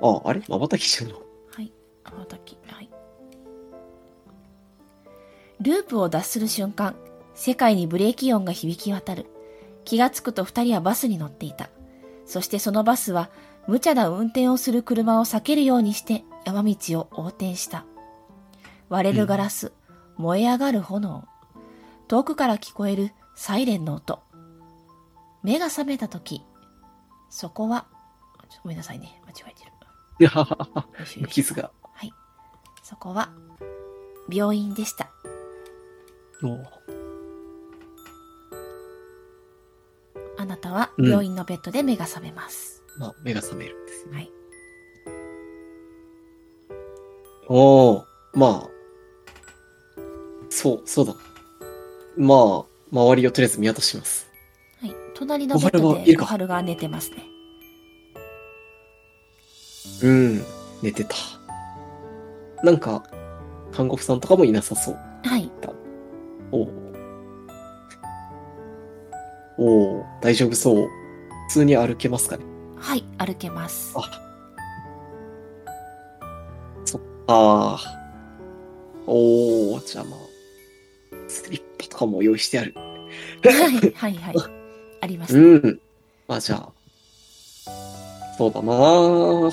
[0.00, 0.40] あ、あれ？
[0.48, 1.16] 瞬きしちゃうの？
[1.52, 1.70] はい、
[2.04, 2.90] 瞬き、はい。
[5.60, 6.96] ループを脱する瞬間、
[7.36, 9.26] 世界にブレーキ音が響き渡る。
[9.84, 11.70] 気がつくと二人はバスに乗っていた。
[12.24, 13.30] そしてそのバスは、
[13.68, 17.84] 無茶な運転をする車を避けるようにして山道を横転した。
[18.88, 19.72] 割れるガラス、
[20.16, 21.24] 燃え上がる炎。
[22.08, 24.22] 遠くから聞こえるサイレンの音。
[25.42, 26.42] 目が覚めた時、
[27.28, 27.86] そこは、
[28.62, 29.72] ごめんなさいね、間違えてる。
[30.18, 31.70] いやはははよいしょよいしょ傷が。
[31.92, 32.12] はい。
[32.82, 33.30] そこは、
[34.30, 35.10] 病院でした。
[36.42, 36.95] お
[40.46, 42.84] あなたはうん病院のベッドで目が覚めます。
[42.98, 44.06] まあ、目が覚めるんです。
[44.12, 44.30] はい。
[47.48, 50.00] おおまあ。
[50.48, 51.16] そう、そうだ。
[52.16, 54.30] まあ、周りをとりあえず見渡します。
[54.80, 54.94] はい。
[55.14, 57.24] 隣のベッドで小春が寝てますね。
[60.04, 60.44] うん、
[60.80, 61.16] 寝てた。
[62.62, 63.02] なんか、
[63.72, 64.98] 看護婦さんとかもいなさそう。
[65.24, 65.50] はい。
[70.26, 70.88] 大丈夫そう？
[71.48, 72.44] 普通に歩けますかね？
[72.76, 73.04] はい。
[73.16, 73.94] 歩けます。
[73.96, 74.00] あ
[77.28, 77.80] ああ。
[79.06, 80.18] おおじゃあまあ、
[81.28, 82.74] スリッパとかも用意してある。
[82.76, 82.82] は
[83.52, 83.92] い。
[83.94, 84.14] はい。
[84.16, 84.34] はい。
[85.00, 85.38] あります。
[85.38, 85.80] うん。
[86.26, 86.72] まあじゃあ、
[88.36, 89.52] そうだな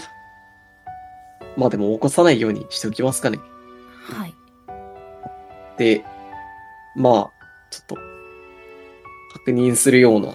[1.56, 3.38] まあでも起こさないようにしておきますかね。
[4.02, 4.34] はい。
[5.78, 6.04] で、
[6.96, 7.32] まあ、
[7.70, 7.96] ちょっと、
[9.34, 10.34] 確認するような。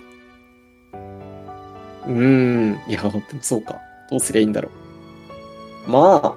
[2.08, 3.80] うーん、いや、でもそうか。
[4.10, 4.70] どうすりゃいいんだろ
[5.86, 5.90] う。
[5.90, 6.34] まあ、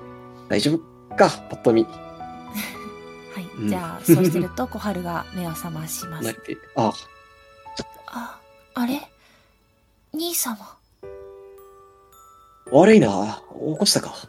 [0.50, 1.86] 大丈夫か、パッと見。
[3.34, 3.44] はい。
[3.58, 6.28] うんじゃあ、そうしてると小春が目を覚まします。
[6.28, 6.58] 慣れて。
[6.76, 6.92] あ、
[8.08, 8.40] あ、
[8.74, 9.02] あれ？
[10.14, 10.58] 兄様。
[12.72, 13.42] 悪いな。
[13.54, 14.14] 起こしたか。
[14.14, 14.28] あ、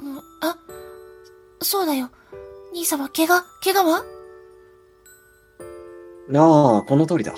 [0.00, 0.18] うん、
[0.48, 0.56] あ、
[1.60, 2.10] そうだよ。
[2.72, 4.04] 兄様、怪我、怪我は？
[6.28, 7.34] なあ、この通りだ。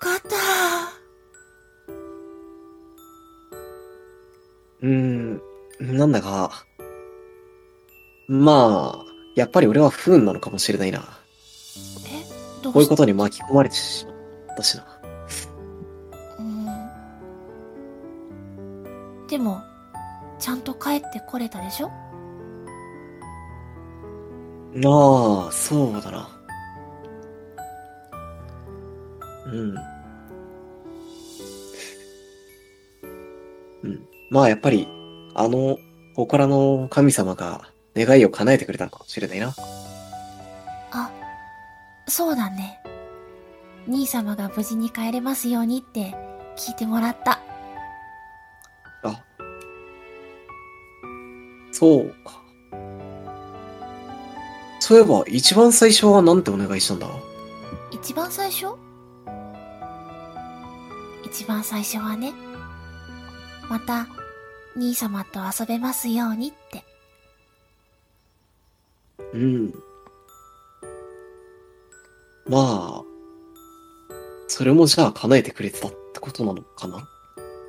[0.00, 0.28] かった。
[4.82, 5.40] うーん、
[5.80, 6.64] なんだか、
[8.26, 9.04] まあ、
[9.36, 11.04] やっぱり俺は不運なのかもしれないな。
[12.08, 14.12] え、どうこういうことに巻き込まれてしま
[14.54, 14.86] ったしな。
[16.38, 16.66] うん
[19.28, 19.62] でも、
[20.38, 21.90] ちゃんと帰ってこれたでしょ？
[24.72, 26.39] なあ、そうだな。
[29.52, 29.74] うん。
[33.82, 34.06] うん。
[34.30, 34.86] まあやっぱり、
[35.34, 35.78] あの、
[36.16, 39.54] 祠の神様が願いを叶えてくれたのかもしれないな。
[40.92, 41.10] あ、
[42.06, 42.80] そうだね。
[43.86, 46.14] 兄様が無事に帰れますようにって
[46.56, 47.40] 聞いてもらった。
[49.02, 49.24] あ。
[51.72, 52.40] そうか。
[54.80, 57.06] そういえば、一番最初はなんてお願いしたんだ？
[57.90, 58.76] 一番最初？
[61.32, 62.32] 一番最初はね、
[63.68, 64.08] また、
[64.76, 66.84] 兄様と遊べますようにって。
[69.32, 69.74] うん。
[72.48, 73.04] まあ、
[74.48, 77.08] それもじゃあ叶えてくれてたってことなのかな？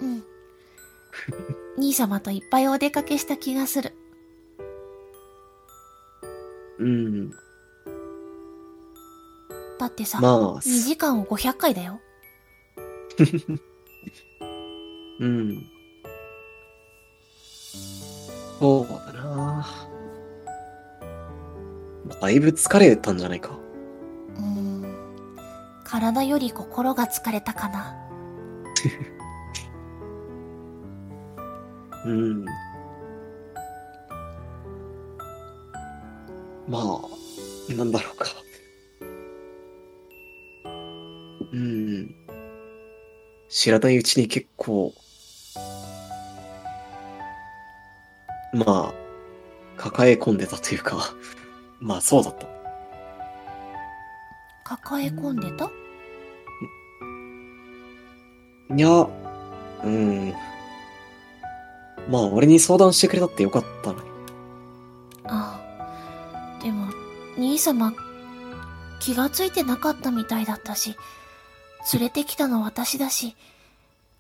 [0.01, 0.23] うん。
[1.77, 3.93] 兄様といっぱいお出かけした気がする。
[6.79, 7.29] うん。
[9.77, 11.99] だってさ、まあ、2時間を500回だよ。
[15.19, 15.65] うん。
[18.59, 19.65] そうだな。
[22.05, 23.57] まあだいぶ疲れたんじゃないか。
[24.37, 24.85] うーん。
[25.83, 27.95] 体より心が疲れたかな。
[32.05, 32.45] うん。
[36.67, 38.25] まあ、なんだろうか。
[43.61, 44.91] 知らないうちに結構、
[48.53, 48.93] まあ、
[49.77, 51.13] 抱え込んでたというか、
[51.79, 52.47] まあそうだった。
[54.63, 55.69] 抱え込んでた？
[58.75, 59.07] いや、
[59.83, 60.33] うん。
[62.09, 64.09] まあ俺に相談してくれたってよかったのに。
[65.25, 65.61] あ
[66.59, 66.63] あ。
[66.63, 66.87] でも、
[67.37, 67.93] 兄様、
[68.99, 70.97] 気がついてなかったみたいだったし、
[71.93, 73.35] 連れてきたの私だし、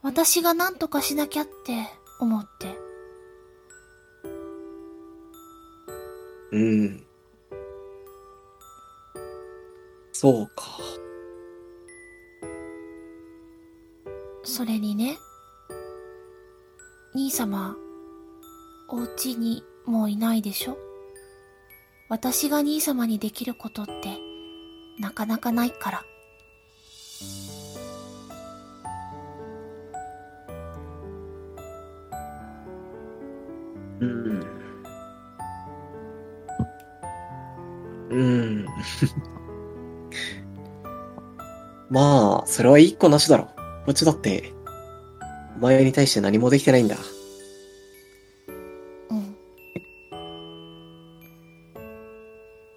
[0.01, 1.87] 私が何とかしなきゃって
[2.19, 2.77] 思って。
[6.51, 7.03] うん。
[10.11, 10.79] そうか。
[14.43, 15.17] それにね、
[17.13, 17.75] 兄様、
[18.89, 20.77] お家にもういないでしょ？
[22.09, 24.17] 私が兄様にできることって、
[24.99, 26.03] なかなかないから。
[41.91, 43.49] まあ、それはいいっこなしだろ。
[43.85, 44.53] こっちだって、
[45.57, 46.95] お前に対して何もできてないんだ。
[49.09, 49.35] うん。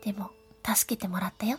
[0.05, 0.31] でも、
[0.67, 1.59] 助けてもらったよ。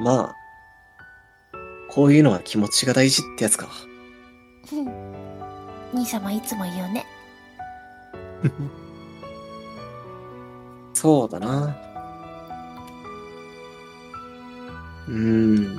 [0.00, 0.36] まあ、
[1.90, 3.68] こういうのは気持ちが大事ってやつか。
[4.72, 4.88] うん。
[5.92, 7.04] 兄様いつも言うね。
[10.94, 11.76] そうだな。
[15.08, 15.76] うーん。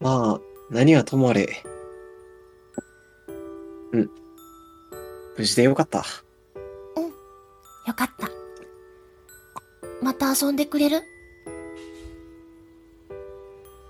[0.00, 0.40] まあ、
[0.70, 1.62] 何はともあれ。
[3.92, 4.10] うん。
[5.36, 6.04] 無事でよかった。
[7.86, 8.28] よかった。
[10.02, 11.02] また遊んでくれる？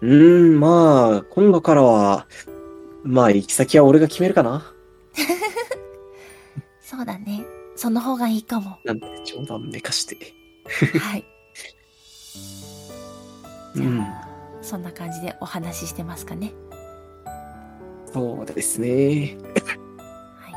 [0.01, 2.27] うーん、まあ、今度からは、
[3.11, 4.71] まあ、行き先は俺が決めるかな。
[6.83, 7.43] そうだね。
[7.75, 8.79] その方がいいかも。
[8.85, 10.17] なんて冗談めかして。
[10.99, 11.25] はい。
[13.77, 14.01] うん。
[14.01, 14.29] あ、
[14.61, 16.53] そんな感じでお話ししてますかね。
[18.13, 19.37] そうですね。
[19.39, 20.51] は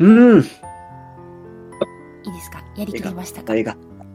[0.00, 0.40] うん。
[0.40, 0.44] い。
[0.44, 2.58] いいですか？
[2.76, 3.52] やりきりましたか？
[3.54, 3.74] 大丈夫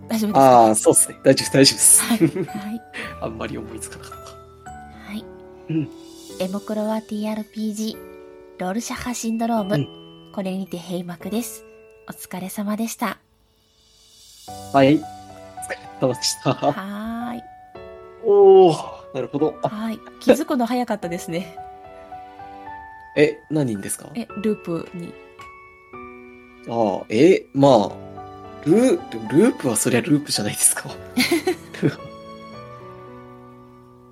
[0.10, 0.40] ですか？
[0.40, 1.18] ああ、そうっすね。
[1.24, 2.02] 大丈夫、大丈夫です。
[2.04, 2.18] はい。
[2.20, 2.82] はい。
[3.22, 4.14] あんまり思いつかなかっ
[5.08, 5.24] はい。
[5.70, 5.90] うん
[6.40, 7.98] エモクロワ TRPG、
[8.60, 9.76] ロールシャッハシンドローム。
[9.76, 10.00] うん
[10.32, 11.66] これにて閉幕です。
[12.08, 13.18] お疲れ様でした。
[14.72, 14.78] た。
[14.78, 14.98] はい。
[14.98, 15.08] お疲れ
[16.00, 16.54] 様でした。
[16.54, 17.44] はーい。
[18.24, 19.58] おー、なるほど。
[19.64, 20.00] あはい。
[20.20, 21.58] 気づくの早かったですね。
[23.18, 24.08] え、何人ですか？
[24.14, 25.12] え、ループに。
[26.70, 27.92] ああ、え、まあ、
[28.66, 30.92] ルー、ループはそりゃループじゃないですか。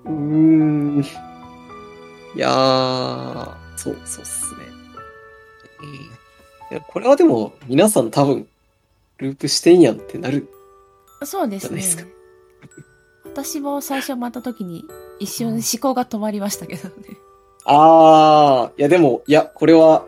[0.04, 1.04] うーん。
[2.38, 4.60] いやー、そう、そうっすね。
[5.82, 6.18] えー
[6.70, 8.46] いやこれはでも、皆さん多分、
[9.16, 10.48] ループしてんやんってなる。
[11.24, 11.82] そうですね。
[13.24, 14.84] 私も最初回った時に
[15.18, 16.94] 一瞬思考が止まりましたけどね。
[17.64, 20.06] あー、いやでも、いや、これは、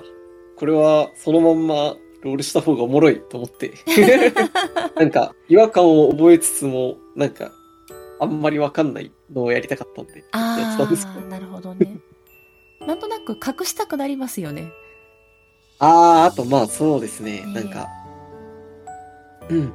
[0.57, 3.73] これは、そのまんま、ロールした方がおもろいと思って。
[4.94, 7.51] なんか、違和感を覚えつつも、なんか、
[8.20, 11.97] あんまりわかんないのをやりたかったんで、やってあたんですけどー、なるほどね。
[12.90, 14.72] なんとなく隠したくなりますよね。
[15.78, 17.86] あー、あとまあそうですね、ねえなんか、
[19.48, 19.72] うん。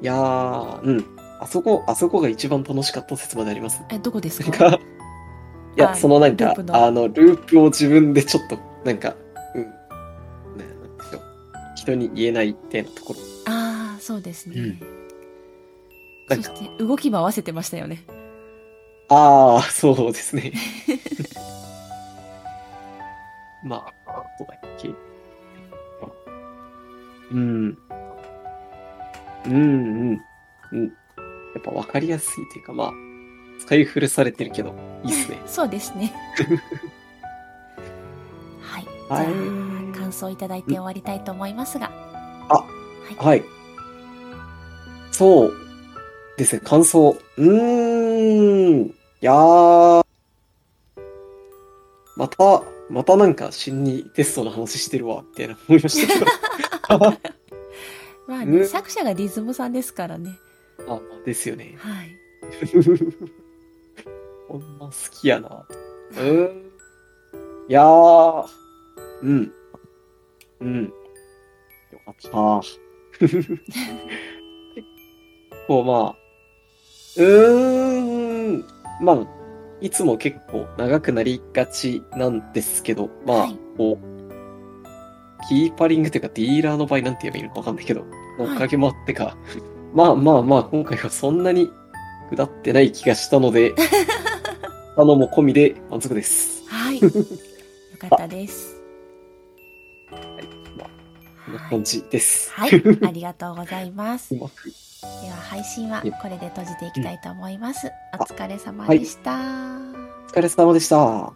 [0.00, 1.04] いやー、うん。
[1.40, 3.82] あそこ、あそこが一番楽しかった説まであります。
[3.90, 4.52] え、どこですか？
[4.52, 4.78] か、い
[5.74, 9.16] や、あそのなんかあの、ループを自分でちょっと、なんか、
[9.56, 9.66] うん。
[11.74, 13.18] 人に言えないってところ。
[13.52, 14.54] ああ、そうですね。
[14.60, 14.80] うん
[16.28, 18.04] そして動きも合わせてましたよね。
[19.10, 20.52] ああ、そうですね。
[23.62, 24.88] まあ、どうだっけ？
[27.32, 27.78] うん。
[29.46, 30.20] うん、うん、
[30.72, 30.84] うん。
[30.84, 30.90] や
[31.58, 32.92] っぱ分かりやすいというか、まあ、
[33.60, 34.74] 使い古されてるけど、
[35.04, 35.38] いいっすね。
[35.46, 36.12] そうですね。
[38.62, 38.86] はい。
[39.08, 39.34] はいじゃ
[39.98, 41.90] あ、感想いただいて終わりたいと思いますが。
[42.48, 42.64] あは
[43.10, 43.14] い。
[43.16, 43.42] はい。
[45.10, 45.52] そう
[46.36, 47.16] ですね、感想。
[47.36, 48.94] うーん。
[49.22, 50.04] いやー。
[52.16, 56.26] また、またなんか、新にテストの話してるわ、みたいな思いましたけど。
[58.26, 60.38] まあね、うん作者がリズムさんですからね。
[60.88, 61.76] あ、ですよね。
[61.78, 62.16] はい。
[64.48, 65.66] こんな好きやな。
[66.12, 66.70] うーん。
[67.68, 68.46] いやー。
[69.22, 69.52] うん。
[70.60, 70.84] うん。
[71.92, 72.30] よかった。
[75.66, 76.16] こう、まあ。
[77.16, 78.79] うーん。
[79.00, 79.26] まあ、
[79.80, 88.04] いつも結構長くなりがちなんですけど、まあ、はいこう、キーパリングというかディーラーの場合なんて言えばいいのかわかんないけど、
[88.38, 89.36] のおかげもあってか、
[89.94, 91.70] まあまあまあ、今回はそんなに
[92.30, 93.74] 下ってない気がしたので、
[94.96, 96.62] あのも込みで満足です。
[96.68, 97.00] はい。
[97.00, 97.10] よ
[97.98, 98.76] かったです。
[100.10, 102.50] こんな感じです。
[102.52, 102.70] はい、
[103.06, 104.30] ありがとうございます。
[104.30, 104.70] でうまく
[105.06, 107.90] は配信はこれで閉じていきたいと思います。
[108.18, 109.32] お疲れ様はいでした。
[109.32, 111.32] お疲れ様でした。